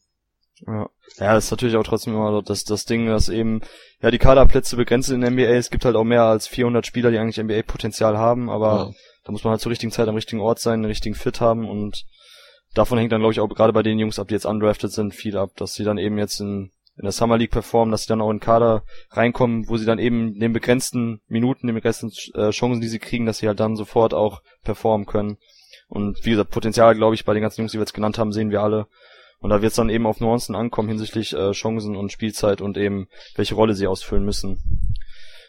[0.67, 0.89] Ja.
[1.19, 3.61] ja, das ist natürlich auch trotzdem immer das, das Ding, dass eben,
[4.01, 5.55] ja, die Kaderplätze begrenzt in der NBA.
[5.55, 8.91] Es gibt halt auch mehr als 400 Spieler, die eigentlich NBA-Potenzial haben, aber ja.
[9.25, 11.69] da muss man halt zur richtigen Zeit am richtigen Ort sein, den richtigen Fit haben
[11.69, 12.05] und
[12.75, 15.15] davon hängt dann, glaube ich, auch gerade bei den Jungs ab, die jetzt undrafted sind,
[15.15, 18.09] viel ab, dass sie dann eben jetzt in, in der Summer League performen, dass sie
[18.09, 22.51] dann auch in Kader reinkommen, wo sie dann eben den begrenzten Minuten, den begrenzten äh,
[22.51, 25.39] Chancen, die sie kriegen, dass sie halt dann sofort auch performen können.
[25.89, 28.33] Und wie gesagt, Potenzial, glaube ich, bei den ganzen Jungs, die wir jetzt genannt haben,
[28.33, 28.87] sehen wir alle.
[29.39, 32.79] Und da wird es dann eben auf Nuancen ankommen hinsichtlich äh, Chancen und Spielzeit und
[32.79, 34.59] eben welche Rolle sie ausfüllen müssen.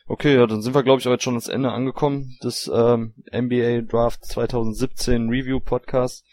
[0.07, 3.15] Okay, ja, dann sind wir, glaube ich, auch jetzt schon ans Ende angekommen des ähm,
[3.33, 6.25] NBA Draft 2017 Review Podcast.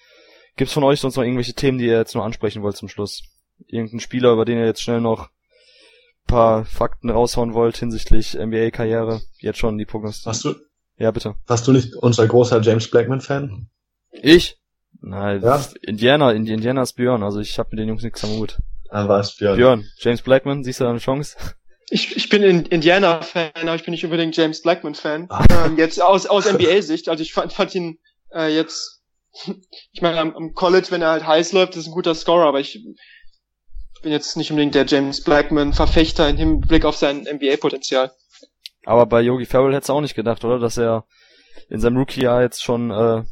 [0.57, 3.22] Gibt's von euch sonst noch irgendwelche Themen, die ihr jetzt noch ansprechen wollt zum Schluss?
[3.66, 5.30] Irgendein Spieler, über den ihr jetzt schnell noch
[6.26, 9.20] paar Fakten raushauen wollt hinsichtlich NBA-Karriere?
[9.38, 10.30] Jetzt schon die Prognostiken.
[10.30, 10.55] Hast du?
[10.96, 11.34] Ja, bitte.
[11.46, 13.68] Warst du nicht unser großer James Blackman-Fan?
[14.11, 14.59] Ich?
[15.00, 15.64] Nein, ja?
[15.82, 18.59] Indiana, Indiana ist Björn, also ich habe mit den Jungs nichts am Hut.
[18.90, 19.57] Dann war es Björn.
[19.57, 21.36] Björn, James Blackman, siehst du da eine Chance?
[21.90, 25.26] Ich, ich bin Indiana-Fan, aber ich bin nicht unbedingt James Blackman-Fan.
[25.28, 25.44] Ah.
[25.66, 27.98] Ähm, jetzt aus, aus NBA-Sicht, also ich fand, fand ihn
[28.32, 29.01] äh, jetzt
[29.93, 32.61] ich meine, am, am, College, wenn er halt heiß läuft, ist ein guter Scorer, aber
[32.61, 32.83] ich
[34.03, 38.12] bin jetzt nicht unbedingt der James Blackman-Verfechter im Hinblick auf sein NBA-Potenzial.
[38.85, 40.59] Aber bei Yogi Farrell hättest du auch nicht gedacht, oder?
[40.59, 41.07] Dass er
[41.68, 43.22] in seinem Rookie-Jahr jetzt schon äh,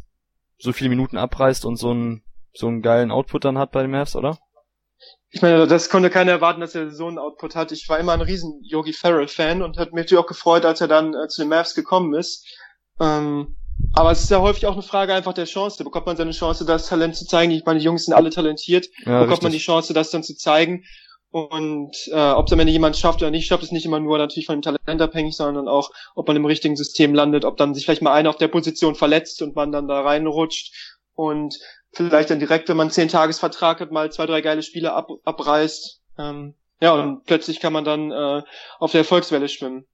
[0.59, 2.23] so viele Minuten abreißt und so einen
[2.53, 4.39] so einen geilen Output dann hat bei den Mavs, oder?
[5.31, 7.71] Ich meine, das konnte keiner erwarten, dass er so einen Output hat.
[7.71, 10.89] Ich war immer ein riesen Yogi Farrell-Fan und hat mich natürlich auch gefreut, als er
[10.89, 12.47] dann äh, zu den Mavs gekommen ist.
[13.01, 13.57] Ähm,
[13.93, 15.83] Aber es ist ja häufig auch eine Frage einfach der Chance.
[15.83, 17.53] Bekommt man seine Chance, das Talent zu zeigen?
[17.53, 18.87] Ich meine, die Jungs sind alle talentiert.
[19.05, 19.43] Ja, bekommt richtig.
[19.43, 20.85] man die Chance, das dann zu zeigen?
[21.33, 24.19] Und äh, ob es am Ende jemand schafft oder nicht schafft, ist nicht immer nur
[24.19, 27.75] natürlich von dem Talent abhängig, sondern auch, ob man im richtigen System landet, ob dann
[27.75, 30.75] sich vielleicht mal einer auf der Position verletzt und man dann da reinrutscht
[31.15, 31.57] und
[31.93, 36.01] vielleicht dann direkt, wenn man zehn Tagesvertrag hat, mal zwei, drei geile Spiele ab, abreißt.
[36.19, 38.43] Ähm, ja, und plötzlich kann man dann äh,
[38.79, 39.87] auf der Erfolgswelle schwimmen.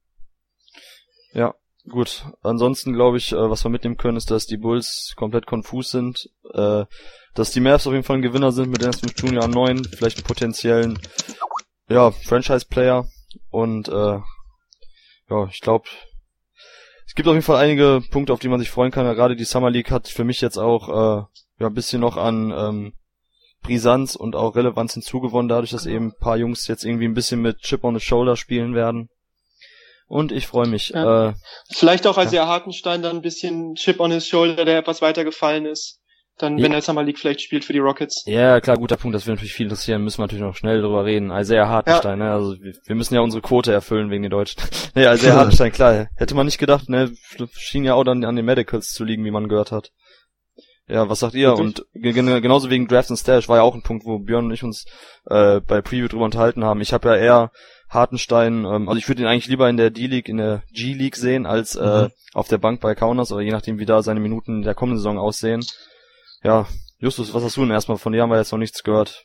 [1.32, 1.54] Ja,
[1.88, 2.26] gut.
[2.42, 6.30] Ansonsten glaube ich, äh, was wir mitnehmen können, ist, dass die Bulls komplett konfus sind.
[6.52, 6.84] Äh,
[7.36, 9.46] dass die Mavs auf jeden Fall ein Gewinner sind mit Dennis Smith Jr.
[9.46, 10.98] 9, vielleicht einen potenziellen,
[11.88, 13.06] ja, Franchise-Player
[13.50, 14.18] und äh,
[15.28, 15.88] ja, ich glaube,
[17.06, 19.06] es gibt auf jeden Fall einige Punkte, auf die man sich freuen kann.
[19.14, 21.24] Gerade die Summer League hat für mich jetzt auch äh,
[21.60, 22.92] ja ein bisschen noch an ähm,
[23.62, 27.42] Brisanz und auch Relevanz hinzugewonnen, dadurch, dass eben ein paar Jungs jetzt irgendwie ein bisschen
[27.42, 29.08] mit Chip on the Shoulder spielen werden.
[30.06, 30.90] Und ich freue mich.
[30.90, 31.30] Ja.
[31.30, 31.34] Äh,
[31.72, 32.46] Vielleicht auch als ja.
[32.46, 36.00] Hartenstein dann ein bisschen Chip on his Shoulder, der etwas weitergefallen ist
[36.38, 36.78] dann, wenn ja.
[36.78, 38.24] er Summer League vielleicht spielt für die Rockets.
[38.26, 41.04] Ja, klar, guter Punkt, das wird natürlich viel interessieren, müssen wir natürlich noch schnell drüber
[41.04, 41.30] reden.
[41.30, 42.26] Isaiah Hartenstein, ja.
[42.26, 44.60] ne, also wir, wir, müssen ja unsere Quote erfüllen wegen den Deutschen.
[44.94, 47.12] nee, Isaiah Hartenstein, klar, hätte man nicht gedacht, ne,
[47.52, 49.92] schien ja auch dann an den Medicals zu liegen, wie man gehört hat.
[50.88, 51.54] Ja, was sagt ihr?
[51.54, 54.62] Und genauso wegen Draft und Stash war ja auch ein Punkt, wo Björn und ich
[54.62, 54.84] uns
[55.28, 56.80] äh, bei Preview drüber unterhalten haben.
[56.80, 57.50] Ich habe ja eher
[57.88, 61.46] Hartenstein, ähm, also ich würde ihn eigentlich lieber in der D-League, in der G-League sehen,
[61.46, 62.10] als äh, mhm.
[62.34, 65.18] auf der Bank bei Kaunas oder je nachdem, wie da seine Minuten der kommenden Saison
[65.18, 65.62] aussehen
[66.46, 66.66] ja,
[66.98, 67.98] Justus, was hast du denn erstmal?
[67.98, 69.24] Von dir haben wir jetzt noch nichts gehört.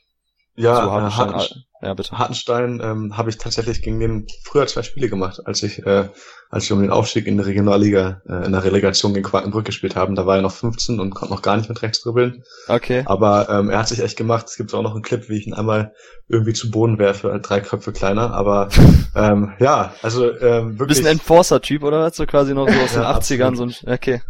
[0.55, 1.29] Ja, Hartenstein.
[1.29, 2.17] Äh, Hartenstein, ja, bitte.
[2.17, 6.09] Hartenstein ähm, habe ich tatsächlich gegen den früher zwei Spiele gemacht, als ich, äh,
[6.51, 9.95] als ich um den Aufstieg in der Regionalliga äh, in der Relegation gegen Quakenbrück gespielt
[9.95, 10.15] haben.
[10.15, 12.43] Da war er noch 15 und konnte noch gar nicht mit rechts dribbeln.
[12.67, 13.01] Okay.
[13.05, 14.45] Aber ähm, er hat sich echt gemacht.
[14.47, 15.93] Es gibt auch noch einen Clip, wie ich ihn einmal
[16.27, 18.33] irgendwie zu Boden werfe, halt drei Köpfe kleiner.
[18.33, 18.69] Aber
[19.15, 20.99] ähm, ja, also ähm, wirklich.
[20.99, 22.11] Bisschen Enforcer-Typ, oder?
[22.11, 22.93] So quasi noch so aus
[23.29, 23.93] den 80ern so ein.
[23.93, 24.21] Okay.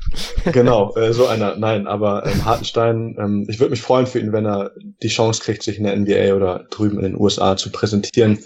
[0.53, 1.57] genau, äh, so einer.
[1.57, 4.71] Nein, aber ähm, Hartenstein, ähm, ich würde mich freuen für ihn, wenn er
[5.03, 8.39] die Chance kriegt, sich in der NBA oder drüben in den USA zu präsentieren.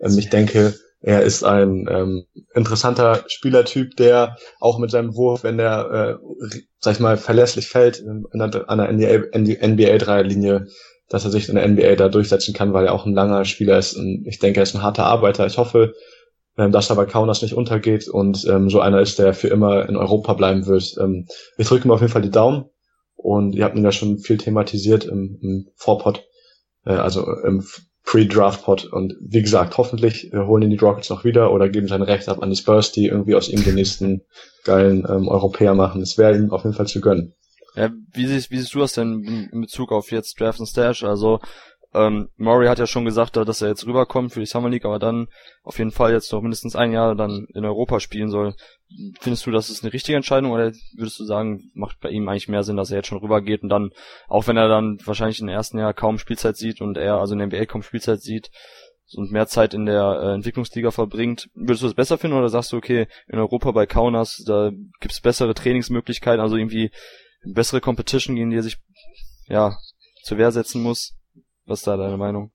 [0.00, 2.24] Ähm, ich denke, er ist ein ähm,
[2.54, 8.02] interessanter Spielertyp, der auch mit seinem Wurf, wenn der, äh, sag ich mal, verlässlich fällt
[8.04, 10.66] an der NBA-Dreierlinie,
[11.08, 13.78] dass er sich in der NBA da durchsetzen kann, weil er auch ein langer Spieler
[13.78, 13.94] ist.
[13.94, 15.46] Und ich denke, er ist ein harter Arbeiter.
[15.46, 15.92] Ich hoffe,
[16.58, 19.88] ähm, dass er bei Kaunas nicht untergeht und ähm, so einer ist, der für immer
[19.88, 20.96] in Europa bleiben wird.
[20.98, 21.26] Ähm,
[21.58, 22.64] ich drücke ihm auf jeden Fall die Daumen
[23.14, 26.24] und ihr habt ihn ja schon viel thematisiert im, im Vorpod,
[26.84, 27.64] äh, also im
[28.06, 28.86] Pre-Draft-Pod.
[28.86, 32.28] Und wie gesagt, hoffentlich äh, holen ihn die Rockets noch wieder oder geben sein Recht
[32.28, 34.22] ab an die Spurs, die irgendwie aus ihm den nächsten
[34.64, 36.00] geilen ähm, Europäer machen.
[36.00, 37.34] Es wäre ihm auf jeden Fall zu gönnen.
[37.74, 41.04] Ja, wie siehst, wie siehst du das denn in Bezug auf jetzt Draft und Stash?
[41.04, 41.40] Also
[41.94, 44.98] ähm, Murray hat ja schon gesagt, dass er jetzt rüberkommt für die Summer League, aber
[44.98, 45.28] dann
[45.62, 48.54] auf jeden Fall jetzt noch mindestens ein Jahr dann in Europa spielen soll.
[49.20, 52.48] Findest du, das ist eine richtige Entscheidung oder würdest du sagen, macht bei ihm eigentlich
[52.48, 53.90] mehr Sinn, dass er jetzt schon rübergeht und dann,
[54.28, 57.38] auch wenn er dann wahrscheinlich im ersten Jahr kaum Spielzeit sieht und er also in
[57.38, 58.50] der NBA kaum Spielzeit sieht
[59.14, 62.72] und mehr Zeit in der äh, Entwicklungsliga verbringt, würdest du das besser finden oder sagst
[62.72, 64.70] du, okay, in Europa bei Kaunas, da
[65.00, 66.90] gibt's bessere Trainingsmöglichkeiten, also irgendwie
[67.44, 68.78] bessere Competition, gegen die er sich
[69.48, 69.76] ja
[70.24, 71.14] zur Wehr setzen muss?
[71.66, 72.50] Was ist da deine Meinung?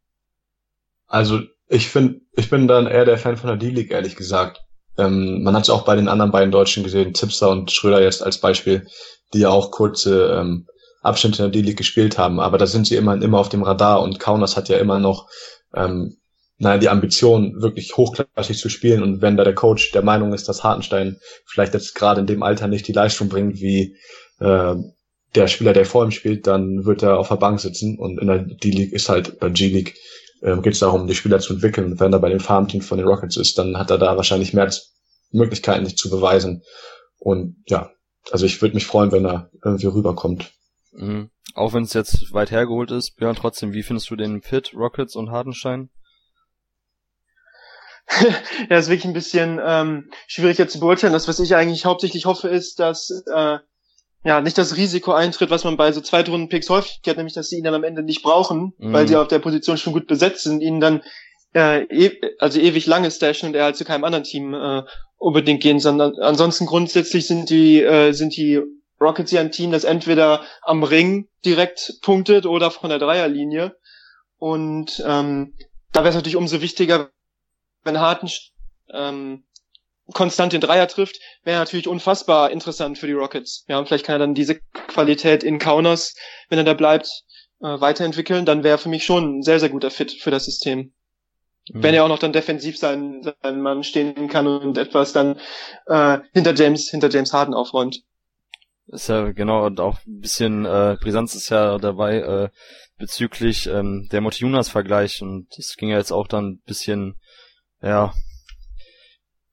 [1.07, 4.61] Also ich finde, ich bin dann eher der Fan von der D-League, ehrlich gesagt.
[4.97, 8.23] Ähm, man hat es auch bei den anderen beiden Deutschen gesehen, Zipser und Schröder jetzt
[8.23, 8.87] als Beispiel,
[9.33, 10.67] die ja auch kurze ähm,
[11.01, 14.01] Abschnitte in der D-League gespielt haben, aber da sind sie immer, immer auf dem Radar
[14.01, 15.27] und Kaunas hat ja immer noch
[15.73, 16.17] ähm,
[16.61, 20.47] naja, die Ambition, wirklich hochklassig zu spielen und wenn da der Coach der Meinung ist,
[20.47, 23.97] dass Hartenstein vielleicht jetzt gerade in dem Alter nicht die Leistung bringt, wie
[24.39, 24.75] äh,
[25.35, 28.27] der Spieler, der vor ihm spielt, dann wird er auf der Bank sitzen und in
[28.27, 29.95] der D-League ist halt, bei G-League
[30.41, 31.91] ähm, geht es darum, die Spieler zu entwickeln.
[31.91, 34.53] Und wenn er bei dem Farmteam von den Rockets ist, dann hat er da wahrscheinlich
[34.53, 34.71] mehr
[35.31, 36.63] Möglichkeiten, sich zu beweisen.
[37.17, 37.91] Und ja,
[38.31, 40.51] also ich würde mich freuen, wenn er irgendwie rüberkommt.
[40.91, 41.29] Mhm.
[41.53, 45.15] Auch wenn es jetzt weit hergeholt ist, Björn, trotzdem, wie findest du den Fit, Rockets
[45.15, 45.89] und Hardenstein?
[48.69, 51.13] ja, ist wirklich ein bisschen ähm, schwierig jetzt zu beurteilen.
[51.13, 53.59] Das, was ich eigentlich hauptsächlich hoffe, ist, dass äh,
[54.23, 57.57] ja, nicht das Risiko eintritt, was man bei so Zweitrunden-Picks häufig hat, nämlich, dass sie
[57.57, 58.93] ihn dann am Ende nicht brauchen, mhm.
[58.93, 61.01] weil sie auf der Position schon gut besetzt sind, ihn dann
[61.53, 64.83] äh, e also ewig lange stashen und er halt zu keinem anderen Team äh,
[65.17, 68.61] unbedingt gehen, sondern ansonsten grundsätzlich sind die, äh, sind die
[68.99, 73.75] Rockets ja ein Team, das entweder am Ring direkt punktet oder von der Dreierlinie.
[74.37, 75.55] Und ähm,
[75.91, 77.09] da wäre es natürlich umso wichtiger,
[77.83, 78.29] wenn Harten
[78.93, 79.43] ähm,
[80.13, 83.65] konstant den Dreier trifft, wäre natürlich unfassbar interessant für die Rockets.
[83.67, 86.15] Ja, und vielleicht kann er dann diese Qualität in Kaunas,
[86.49, 87.23] wenn er da bleibt,
[87.61, 88.45] äh, weiterentwickeln.
[88.45, 90.93] Dann wäre für mich schon ein sehr, sehr guter Fit für das System.
[91.71, 91.83] Mhm.
[91.83, 95.39] Wenn er auch noch dann defensiv sein, sein Mann stehen kann und etwas dann
[95.87, 98.01] äh, hinter James, hinter James Harden aufräumt.
[98.87, 102.49] Ist ja genau, und auch ein bisschen äh, Brisanz ist ja dabei äh,
[102.97, 107.15] bezüglich ähm, der Motiunas-Vergleich und das ging ja jetzt auch dann ein bisschen,
[107.81, 108.13] ja,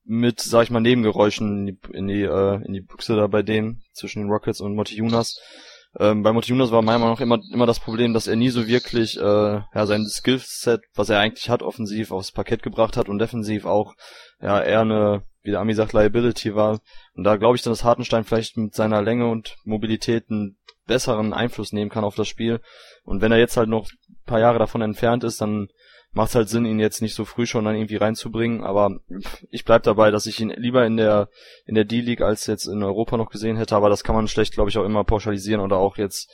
[0.09, 3.43] mit, sag ich mal, Nebengeräuschen in die, in die, äh, in die Büchse da bei
[3.43, 5.39] denen zwischen den Rockets und Motiunas.
[5.99, 8.67] Ähm, bei Motiunas war meiner Meinung nach immer, immer das Problem, dass er nie so
[8.67, 13.19] wirklich äh, ja, sein Skillset, was er eigentlich hat, offensiv aufs Parkett gebracht hat und
[13.19, 13.93] defensiv auch
[14.41, 16.79] ja eher eine, wie der Ami sagt, Liability war.
[17.13, 20.57] Und da glaube ich dann, dass Hartenstein vielleicht mit seiner Länge und Mobilität einen
[20.87, 22.61] besseren Einfluss nehmen kann auf das Spiel.
[23.03, 25.67] Und wenn er jetzt halt noch ein paar Jahre davon entfernt ist, dann
[26.19, 28.61] macht es halt Sinn, ihn jetzt nicht so früh schon dann irgendwie reinzubringen.
[28.61, 28.99] Aber
[29.49, 31.29] ich bleib dabei, dass ich ihn lieber in der
[31.65, 33.73] in der D-League als jetzt in Europa noch gesehen hätte.
[33.73, 36.29] Aber das kann man schlecht, glaube ich, auch immer pauschalisieren oder auch jetzt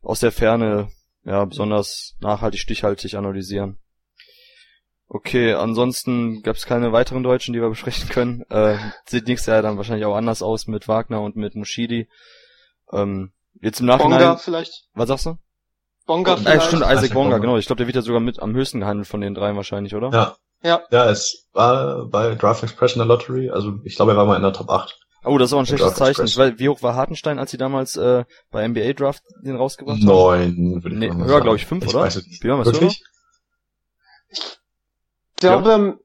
[0.00, 0.92] aus der Ferne
[1.24, 3.78] ja besonders nachhaltig, stichhaltig analysieren.
[5.08, 8.42] Okay, ansonsten gab es keine weiteren Deutschen, die wir besprechen können.
[8.48, 12.08] Äh, sieht nächstes Jahr dann wahrscheinlich auch anders aus mit Wagner und mit Mushidi.
[12.92, 14.20] Ähm, jetzt im Nachhinein.
[14.20, 14.84] Bonga vielleicht.
[14.94, 15.36] Was sagst du?
[16.10, 16.66] Bonga Äh, vielleicht.
[16.66, 17.56] stimmt, Isaac Bonga, genau.
[17.56, 20.10] Ich glaube, der wird ja sogar mit am höchsten gehandelt von den dreien wahrscheinlich, oder?
[20.12, 20.36] Ja.
[20.62, 20.82] Ja.
[20.90, 24.34] Ja, es war bei Draft Express in der Lottery, also ich glaube, er war mal
[24.34, 24.98] in der Top 8.
[25.24, 26.24] Oh, das ist auch ein schlechtes Zeichen.
[26.26, 29.98] Ich weiß, wie hoch war Hartenstein, als sie damals äh, bei NBA Draft den rausgebracht
[29.98, 30.04] haben?
[30.06, 31.42] Neun, würde ich Nee, mal höher, sagen.
[31.44, 32.00] glaub ich, fünf, oder?
[32.00, 32.40] weiß es nicht.
[32.42, 33.02] Björn, Wirklich?
[34.30, 34.40] Ich
[35.36, 35.98] glaube, am-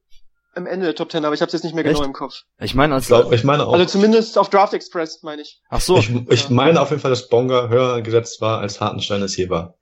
[0.53, 2.05] am Ende der Top 10, aber ich habe jetzt nicht mehr genau Echt?
[2.07, 2.43] im Kopf.
[2.59, 3.73] Ich meine, als Ich, glaub, ich meine auch.
[3.73, 5.61] Also zumindest auf Draft Express, meine ich.
[5.69, 9.21] ach so, ich, ich meine auf jeden Fall, dass Bonga höher gesetzt war, als Hartenstein
[9.23, 9.73] es je war.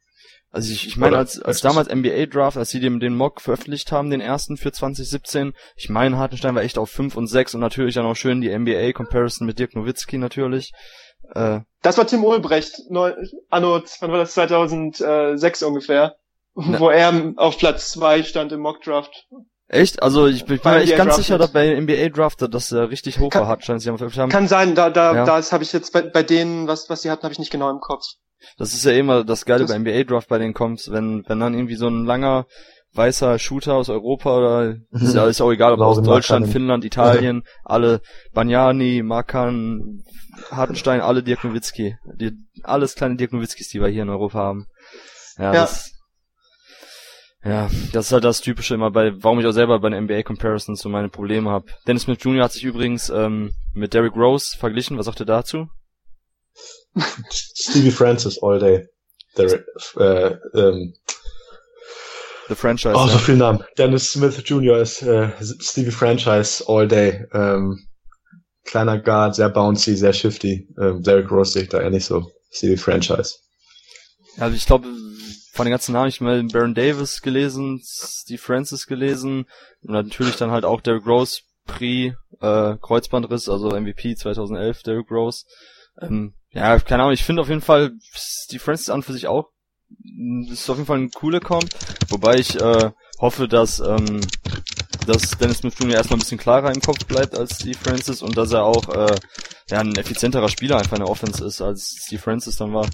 [0.53, 3.91] Also ich, ich meine, als, als damals NBA Draft, als sie den, den Mock veröffentlicht
[3.91, 7.61] haben, den ersten für 2017, ich meine, Hartenstein war echt auf 5 und 6 und
[7.61, 10.71] natürlich dann auch schön die NBA Comparison mit Dirk Nowitzki natürlich.
[11.35, 13.13] Äh, Das war Tim Ulbrecht, neu,
[13.49, 16.15] anno, wann war das, 2006 ungefähr,
[16.55, 16.79] Na.
[16.79, 19.27] wo er auf Platz 2 stand im Mock Draft.
[19.67, 20.03] echt?
[20.03, 22.71] Also ich bin, ich bin Bei mir echt ganz sicher, dass bei NBA Draft, dass
[22.71, 24.29] er richtig hoch Kann- war, Hartenstein, sie haben veröffentlicht haben.
[24.29, 25.25] Kann sein, da, da, Ja.
[25.25, 27.69] das habe ich jetzt bei, bei denen, was, was sie hatten, habe ich nicht genau
[27.71, 28.03] im Kopf.
[28.57, 31.39] Das ist ja immer das Geile Das- bei NBA Draft bei denen kommt, wenn, wenn
[31.39, 32.45] dann irgendwie so ein langer
[32.95, 36.51] weißer Shooter aus Europa oder ist ja ist auch egal, ob aus Deutschland, Markkanen.
[36.51, 38.01] Finnland, Italien, alle
[38.33, 40.03] Banyani, Markan,
[40.51, 41.95] Hartenstein, alle Dirk Nowitzki.
[42.19, 42.33] Die,
[42.63, 44.67] alles kleine Dirk Nowitzkis, die wir hier in Europa haben.
[45.39, 45.51] Ja, Ja.
[45.53, 45.89] das
[47.45, 50.23] ja, das ist halt das Typische immer bei, warum ich auch selber bei den NBA
[50.23, 51.65] Comparisons so meine Probleme habe.
[51.87, 52.43] Dennis Smith Jr.
[52.45, 54.97] hat sich übrigens ähm, mit Derrick Rose verglichen.
[54.97, 55.67] Was sagt er dazu?
[57.29, 58.87] Stevie Francis all day.
[59.37, 59.63] Der,
[59.97, 60.93] äh, ähm,
[62.49, 62.93] The Franchise.
[62.95, 63.63] oh, so viel Namen.
[63.77, 64.77] Dennis Smith Jr.
[64.77, 67.25] ist äh, Stevie Franchise all day.
[67.33, 67.87] Ähm,
[68.65, 70.67] kleiner Guard, sehr bouncy, sehr shifty.
[70.79, 72.31] Ähm, Derrick Rose sehe ich da eher nicht so.
[72.51, 73.35] Stevie Franchise.
[74.37, 74.87] Also ich glaube,
[75.53, 79.45] von den ganzen Namen, ich mal Baron Davis gelesen, Steve Francis gelesen
[79.81, 85.45] und natürlich dann halt auch Derrick Rose, Pri, äh, Kreuzbandriss, also MVP 2011, Derrick Rose.
[86.01, 89.49] Ähm, ja, keine Ahnung, ich finde auf jeden Fall Steve Francis an für sich auch,
[89.89, 91.69] mh, ist auf jeden Fall ein cooler Comp,
[92.09, 94.21] wobei ich äh, hoffe, dass ähm,
[95.05, 95.95] dass Dennis Smith Jr.
[95.95, 99.15] erstmal ein bisschen klarer im Kopf bleibt als Steve Francis und dass er auch äh,
[99.69, 102.87] ja, ein effizienterer Spieler einfach in der Offense ist, als Steve Francis dann war.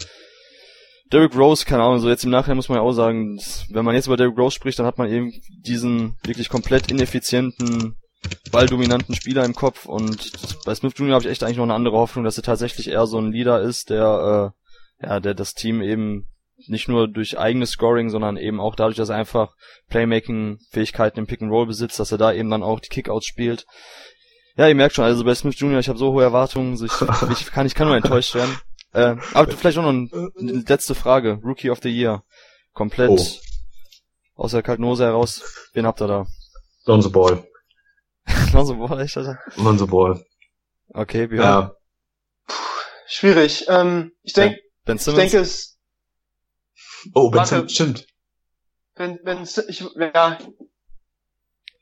[1.11, 3.95] Derrick Rose, keine Ahnung, so jetzt im Nachhinein muss man ja auch sagen, wenn man
[3.95, 5.31] jetzt über Derrick Rose spricht, dann hat man eben
[5.65, 7.95] diesen wirklich komplett ineffizienten,
[8.51, 10.31] balldominanten Spieler im Kopf und
[10.65, 11.13] bei Smith Jr.
[11.15, 13.61] habe ich echt eigentlich noch eine andere Hoffnung, dass er tatsächlich eher so ein Leader
[13.61, 14.53] ist, der
[15.01, 16.27] äh, ja, der das Team eben
[16.67, 19.53] nicht nur durch eigenes Scoring, sondern eben auch dadurch, dass er einfach
[19.89, 23.65] Playmaking-Fähigkeiten im Pick and Roll besitzt, dass er da eben dann auch die Kickouts spielt.
[24.57, 26.91] Ja, ihr merkt schon, also bei Smith Jr., ich habe so hohe Erwartungen, so ich,
[27.31, 28.57] ich, kann, ich kann nur enttäuscht werden.
[28.91, 31.39] Äh, aber vielleicht auch noch ein, eine letzte Frage.
[31.43, 32.23] Rookie of the Year.
[32.73, 33.25] Komplett Oh.
[34.35, 35.69] aus der Kaltnose heraus.
[35.73, 36.25] Wen habt ihr da?
[36.85, 37.43] Lonzo Ball.
[38.53, 39.39] Also, boah, echt, Alter.
[39.57, 40.23] Lonzo Ball.
[40.89, 41.43] Okay, Björn.
[41.43, 41.75] Ja.
[43.07, 43.65] Schwierig.
[43.67, 45.77] Ähm, ich denke, Ben ich denke es,
[47.13, 47.45] Oh, Ben.
[47.45, 48.07] Simmons, stimmt.
[48.95, 50.37] wenn, wenn, ich, ja,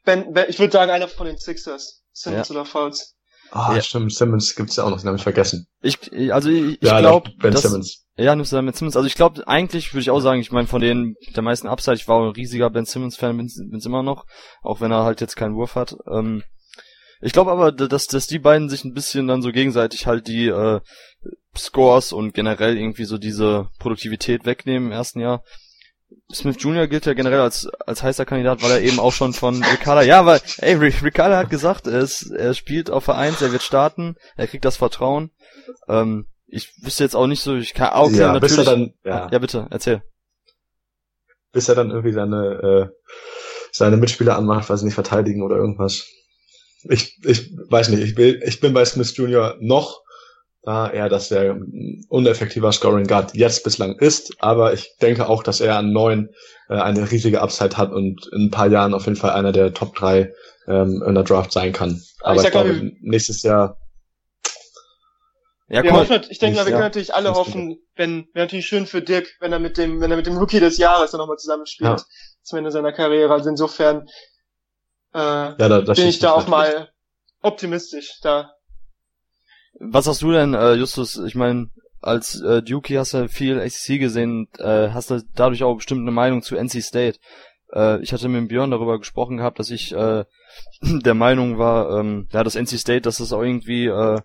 [0.03, 2.03] wenn, wenn, ich würde sagen, einer von den Sixers.
[2.11, 3.15] Simmons oder Fouls.
[3.51, 3.81] Ah, Ja.
[3.81, 4.13] stimmt.
[4.13, 5.67] Simmons gibt's ja auch noch, den habe ich vergessen.
[5.81, 8.05] ich, also ich, ich ja, glaube, Ben dass, Simmons.
[8.17, 8.95] Ja, nimmst du da Ben Simmons.
[8.95, 11.95] Also ich glaube, eigentlich würde ich auch sagen, ich meine, von den der meisten Upside,
[11.97, 14.25] ich war auch ein riesiger Ben Simmons-Fan, bin's, bin's immer noch,
[14.61, 15.95] auch wenn er halt jetzt keinen Wurf hat.
[16.11, 16.43] Ähm,
[17.21, 20.47] ich glaube aber, dass, dass die beiden sich ein bisschen dann so gegenseitig halt die
[20.47, 20.81] äh,
[21.57, 25.43] Scores und generell irgendwie so diese Produktivität wegnehmen im ersten Jahr.
[26.33, 26.87] Smith Jr.
[26.87, 30.25] gilt ja generell als, als heißer Kandidat, weil er eben auch schon von Ricarda, ja,
[30.25, 34.15] weil, ey, Ric- Ricarda hat gesagt, er, ist, er spielt auf Vereins, er wird starten,
[34.37, 35.31] er kriegt das Vertrauen.
[35.89, 38.93] Ähm, ich wüsste jetzt auch nicht so, ich kann auch ja, bis er natürlich.
[39.03, 40.01] dann, ja, ja, bitte, erzähl.
[41.51, 43.13] bis er dann irgendwie seine, äh,
[43.71, 46.05] seine Mitspieler anmacht, weil sie nicht verteidigen oder irgendwas.
[46.83, 49.57] Ich, ich weiß nicht, ich will, ich bin bei Smith Jr.
[49.59, 50.01] noch
[50.63, 51.57] war eher, dass er
[52.09, 56.29] uneffektiver Scoring Guard jetzt bislang ist, aber ich denke auch, dass er an neun
[56.67, 59.73] äh, eine riesige Upside hat und in ein paar Jahren auf jeden Fall einer der
[59.73, 60.33] Top drei
[60.67, 62.01] ähm, in der Draft sein kann.
[62.21, 63.77] Aber ich, ich glaube, nächstes Jahr
[65.69, 69.01] ja, wir hoffen, ich denke, wir können natürlich alle hoffen, wenn, wäre natürlich schön für
[69.01, 71.99] Dirk, wenn er mit dem, wenn er mit dem Rookie des Jahres dann nochmal zusammenspielt,
[71.99, 72.05] ja.
[72.41, 73.33] zum Ende seiner Karriere.
[73.33, 74.07] Also insofern
[75.13, 76.89] äh, ja, da, da bin ich da auch mal
[77.41, 78.19] optimistisch.
[78.21, 78.51] Da.
[79.79, 81.17] Was hast du denn, äh, Justus?
[81.17, 81.69] Ich meine,
[82.01, 86.11] als äh, Duke hast du viel ACC gesehen, äh, hast du dadurch auch bestimmt eine
[86.11, 87.19] Meinung zu NC State.
[87.73, 90.25] Äh, ich hatte mit Björn darüber gesprochen gehabt, dass ich äh,
[90.81, 94.21] der Meinung war, ähm, ja, das NC State, dass das auch irgendwie äh,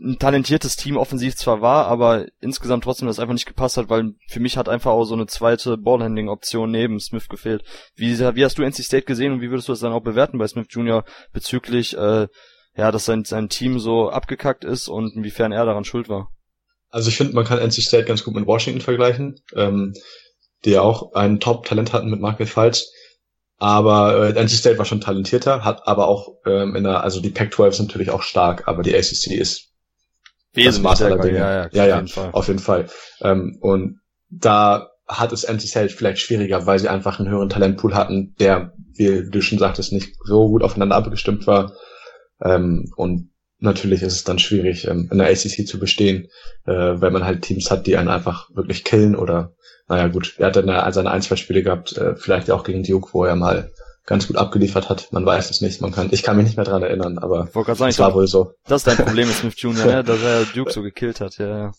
[0.00, 4.12] ein talentiertes Team offensiv zwar war, aber insgesamt trotzdem das einfach nicht gepasst hat, weil
[4.28, 7.64] für mich hat einfach auch so eine zweite Ballhandling-Option neben Smith gefehlt.
[7.94, 10.38] Wie, wie hast du NC State gesehen und wie würdest du das dann auch bewerten
[10.38, 11.04] bei Smith Jr.
[11.32, 12.28] bezüglich, äh,
[12.76, 16.30] ja, dass sein, sein Team so abgekackt ist und inwiefern er daran schuld war?
[16.90, 19.94] Also ich finde, man kann NC State ganz gut mit Washington vergleichen, ähm,
[20.64, 22.92] die ja auch ein Top-Talent hatten mit Markel Falls.
[23.58, 27.30] Aber äh, NC State war schon talentierter, hat aber auch ähm, in der, also die
[27.30, 29.65] Pac-12 ist natürlich auch stark, aber die ACC ist
[30.56, 31.38] Wesentlich Dinge.
[31.38, 32.86] Ja, ja, ja, ja jeden auf jeden Fall.
[33.20, 34.00] Ähm, und
[34.30, 38.72] da hat es NC State vielleicht schwieriger, weil sie einfach einen höheren Talentpool hatten, der,
[38.94, 41.72] wie du schon sagtest, nicht so gut aufeinander abgestimmt war.
[42.42, 46.28] Ähm, und natürlich ist es dann schwierig, ähm, in der ACC zu bestehen,
[46.66, 49.54] äh, wenn man halt Teams hat, die einen einfach wirklich killen oder,
[49.88, 53.10] naja gut, er hat dann seine ein, zwei Spiele gehabt, äh, vielleicht auch gegen Duke,
[53.12, 53.70] wo er mal
[54.06, 55.12] ganz gut abgeliefert hat.
[55.12, 55.80] Man weiß es nicht.
[55.80, 58.52] Man kann, ich kann mich nicht mehr dran erinnern, aber sagen, es war wohl so.
[58.66, 60.04] Das ist dein Problem mit Smith Jr., ne?
[60.04, 61.72] dass er Duke so gekillt hat, ja, ja.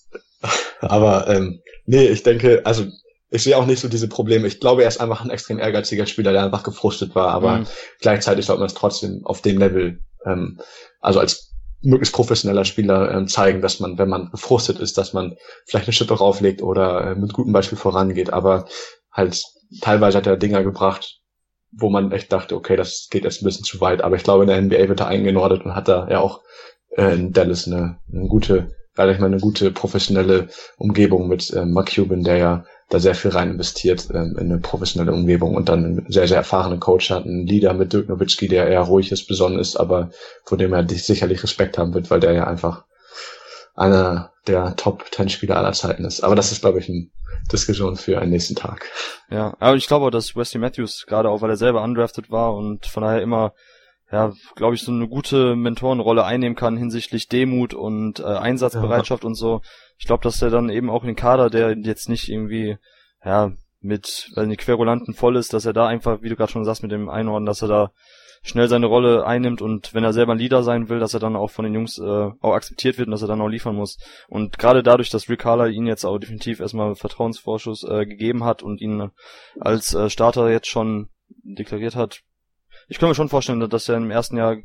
[0.82, 2.86] Aber ähm, nee, ich denke, also
[3.30, 4.48] ich sehe auch nicht so diese Probleme.
[4.48, 7.68] Ich glaube, er ist einfach ein extrem ehrgeiziger Spieler, der einfach gefrustet war, aber mhm.
[8.02, 10.60] gleichzeitig sollte man es trotzdem auf dem Level, ähm,
[11.02, 15.36] also als möglichst professioneller Spieler ähm, zeigen, dass man, wenn man gefrustet ist, dass man
[15.66, 18.34] vielleicht eine Schippe rauflegt oder äh, mit gutem Beispiel vorangeht.
[18.34, 18.66] Aber
[19.12, 19.42] halt
[19.82, 21.20] teilweise hat er Dinger gebracht,
[21.72, 24.02] wo man echt dachte, okay, das geht jetzt ein bisschen zu weit.
[24.02, 26.42] Aber ich glaube, in der NBA wird er eingenordet und hat da ja auch
[26.96, 31.66] äh, in Dallas eine, eine gute, gerade ich meine, eine gute professionelle Umgebung mit äh,
[31.66, 35.70] Mark Cuban, der ja da sehr viel rein investiert ähm, in eine professionelle Umgebung und
[35.70, 39.12] dann einen sehr, sehr erfahrenen Coach hat, einen Leader mit Dirk Nowitzki, der eher ruhig
[39.12, 40.12] ist, besonnen ist, aber
[40.46, 42.86] vor dem er sicherlich Respekt haben wird, weil der ja einfach
[43.78, 46.22] einer der Top-10-Spieler aller Zeiten ist.
[46.22, 47.12] Aber das ist, glaube ich, ein
[47.52, 48.90] Diskussion für einen nächsten Tag.
[49.30, 52.88] Ja, aber ich glaube, dass Wesley Matthews gerade auch, weil er selber undrafted war und
[52.88, 53.54] von daher immer,
[54.12, 59.28] ja, glaube ich, so eine gute Mentorenrolle einnehmen kann hinsichtlich Demut und äh, Einsatzbereitschaft ja.
[59.28, 59.62] und so.
[59.98, 62.78] Ich glaube, dass der dann eben auch in den Kader, der jetzt nicht irgendwie,
[63.24, 66.66] ja, mit, weil die Querulanten voll ist, dass er da einfach, wie du gerade schon
[66.66, 67.92] sagst, mit dem Einordnen, dass er da
[68.48, 71.36] schnell seine Rolle einnimmt und wenn er selber ein Leader sein will, dass er dann
[71.36, 73.98] auch von den Jungs äh, auch akzeptiert wird und dass er dann auch liefern muss.
[74.28, 78.64] Und gerade dadurch, dass Rick Carla ihn jetzt auch definitiv erstmal Vertrauensvorschuss äh, gegeben hat
[78.64, 79.12] und ihn
[79.60, 81.10] als äh, Starter jetzt schon
[81.44, 82.22] deklariert hat,
[82.90, 84.58] ich kann mir schon vorstellen, dass er im ersten Jahr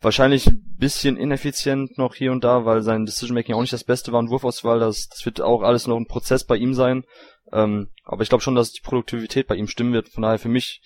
[0.00, 4.12] wahrscheinlich ein bisschen ineffizient noch hier und da, weil sein Decision-Making auch nicht das Beste
[4.12, 7.04] war und Wurfauswahl, das, das wird auch alles noch ein Prozess bei ihm sein.
[7.52, 10.10] Ähm, aber ich glaube schon, dass die Produktivität bei ihm stimmen wird.
[10.10, 10.82] Von daher für mich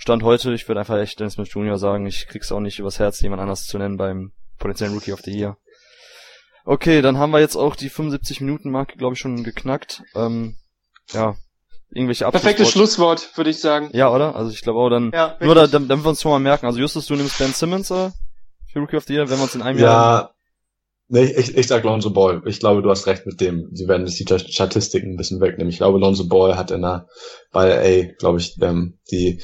[0.00, 1.76] Stand heute, ich würde einfach echt Dennis Smith Jr.
[1.76, 5.20] sagen, ich krieg's auch nicht übers Herz, jemand anders zu nennen beim potenziellen Rookie of
[5.22, 5.56] the Year.
[6.64, 10.04] Okay, dann haben wir jetzt auch die 75 Minuten Marke, glaube ich, schon geknackt.
[10.14, 10.56] Ähm,
[11.10, 11.34] ja,
[11.90, 13.90] irgendwelche Perfektes Schlusswort, würde ich sagen.
[13.92, 14.36] Ja, oder?
[14.36, 16.66] Also ich glaube auch dann, ja, nur da, damit wir uns schon mal merken.
[16.66, 18.10] Also Justus, du nimmst Ben Simmons äh,
[18.72, 20.34] für Rookie of the Year, wenn wir uns in einem ja, Jahr...
[21.10, 22.42] Nee, ich, ich sag Lonzo Ball.
[22.44, 23.70] Ich glaube, du hast recht mit dem.
[23.72, 25.70] Sie werden die Statistiken ein bisschen wegnehmen.
[25.70, 27.06] Ich glaube, Lonzo Ball hat in der,
[27.50, 29.40] bei A, glaube ich, ähm, die,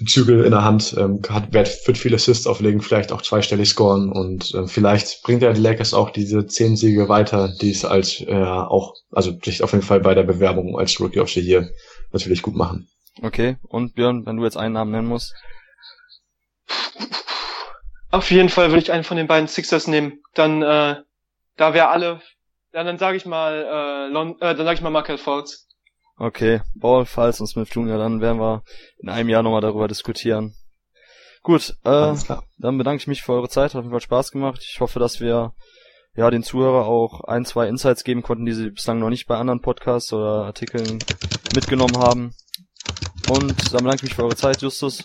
[0.00, 3.68] die Zügel in der Hand, ähm, hat, wird, wird viele Assists auflegen, vielleicht auch zweistellig
[3.68, 7.84] scoren und äh, vielleicht bringt er die Lakers auch diese zehn Siege weiter, die es
[7.84, 11.40] als äh, auch, also sich auf jeden Fall bei der Bewerbung als Rookie of the
[11.40, 11.68] Year
[12.12, 12.88] natürlich gut machen.
[13.20, 15.34] Okay, und Björn, wenn du jetzt einen Namen nennen musst?
[18.12, 20.22] Auf jeden Fall würde ich einen von den beiden Sixers nehmen.
[20.34, 20.96] Dann, äh,
[21.56, 22.20] da wir alle,
[22.74, 25.66] ja, dann sage ich mal, äh, Lon, äh, dann sage ich mal Michael Fultz.
[26.18, 28.62] Okay, Ball, Falls und Smith Jr., dann werden wir
[28.98, 30.54] in einem Jahr nochmal darüber diskutieren.
[31.42, 32.14] Gut, äh,
[32.58, 34.60] dann bedanke ich mich für eure Zeit, hat auf jeden Fall Spaß gemacht.
[34.62, 35.54] Ich hoffe, dass wir
[36.14, 39.36] ja den Zuhörer auch ein, zwei Insights geben konnten, die sie bislang noch nicht bei
[39.38, 40.98] anderen Podcasts oder Artikeln
[41.54, 42.34] mitgenommen haben.
[43.32, 45.02] Und dann bedanke ich mich für eure Zeit, Justus.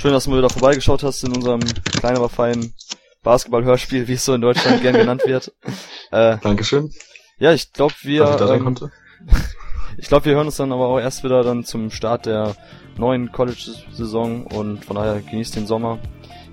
[0.00, 2.74] Schön, dass du mal wieder vorbeigeschaut hast in unserem kleinen, aber feinen
[3.22, 5.52] Basketball-Hörspiel, wie es so in Deutschland gern genannt wird.
[6.10, 6.90] Äh, Dankeschön.
[7.38, 8.24] Ja, ich glaube, wir.
[8.34, 8.90] Ich, ähm,
[9.98, 12.56] ich glaube, wir hören uns dann aber auch erst wieder dann zum Start der
[12.96, 15.98] neuen College-Saison und von daher genießt den Sommer.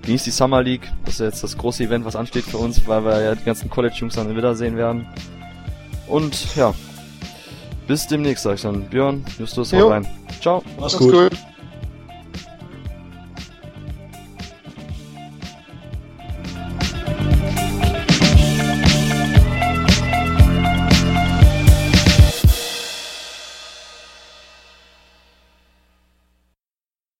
[0.02, 0.92] genießt die Summer League.
[1.06, 3.70] Das ist jetzt das große Event, was ansteht für uns, weil wir ja die ganzen
[3.70, 5.08] College-Jungs dann wiedersehen werden.
[6.06, 6.74] Und ja,
[7.86, 8.82] bis demnächst, sag ich dann.
[8.88, 10.06] Björn, Justus, haut rein.
[10.40, 10.62] Ciao.
[10.78, 11.12] Mach's gut.
[11.12, 11.32] gut.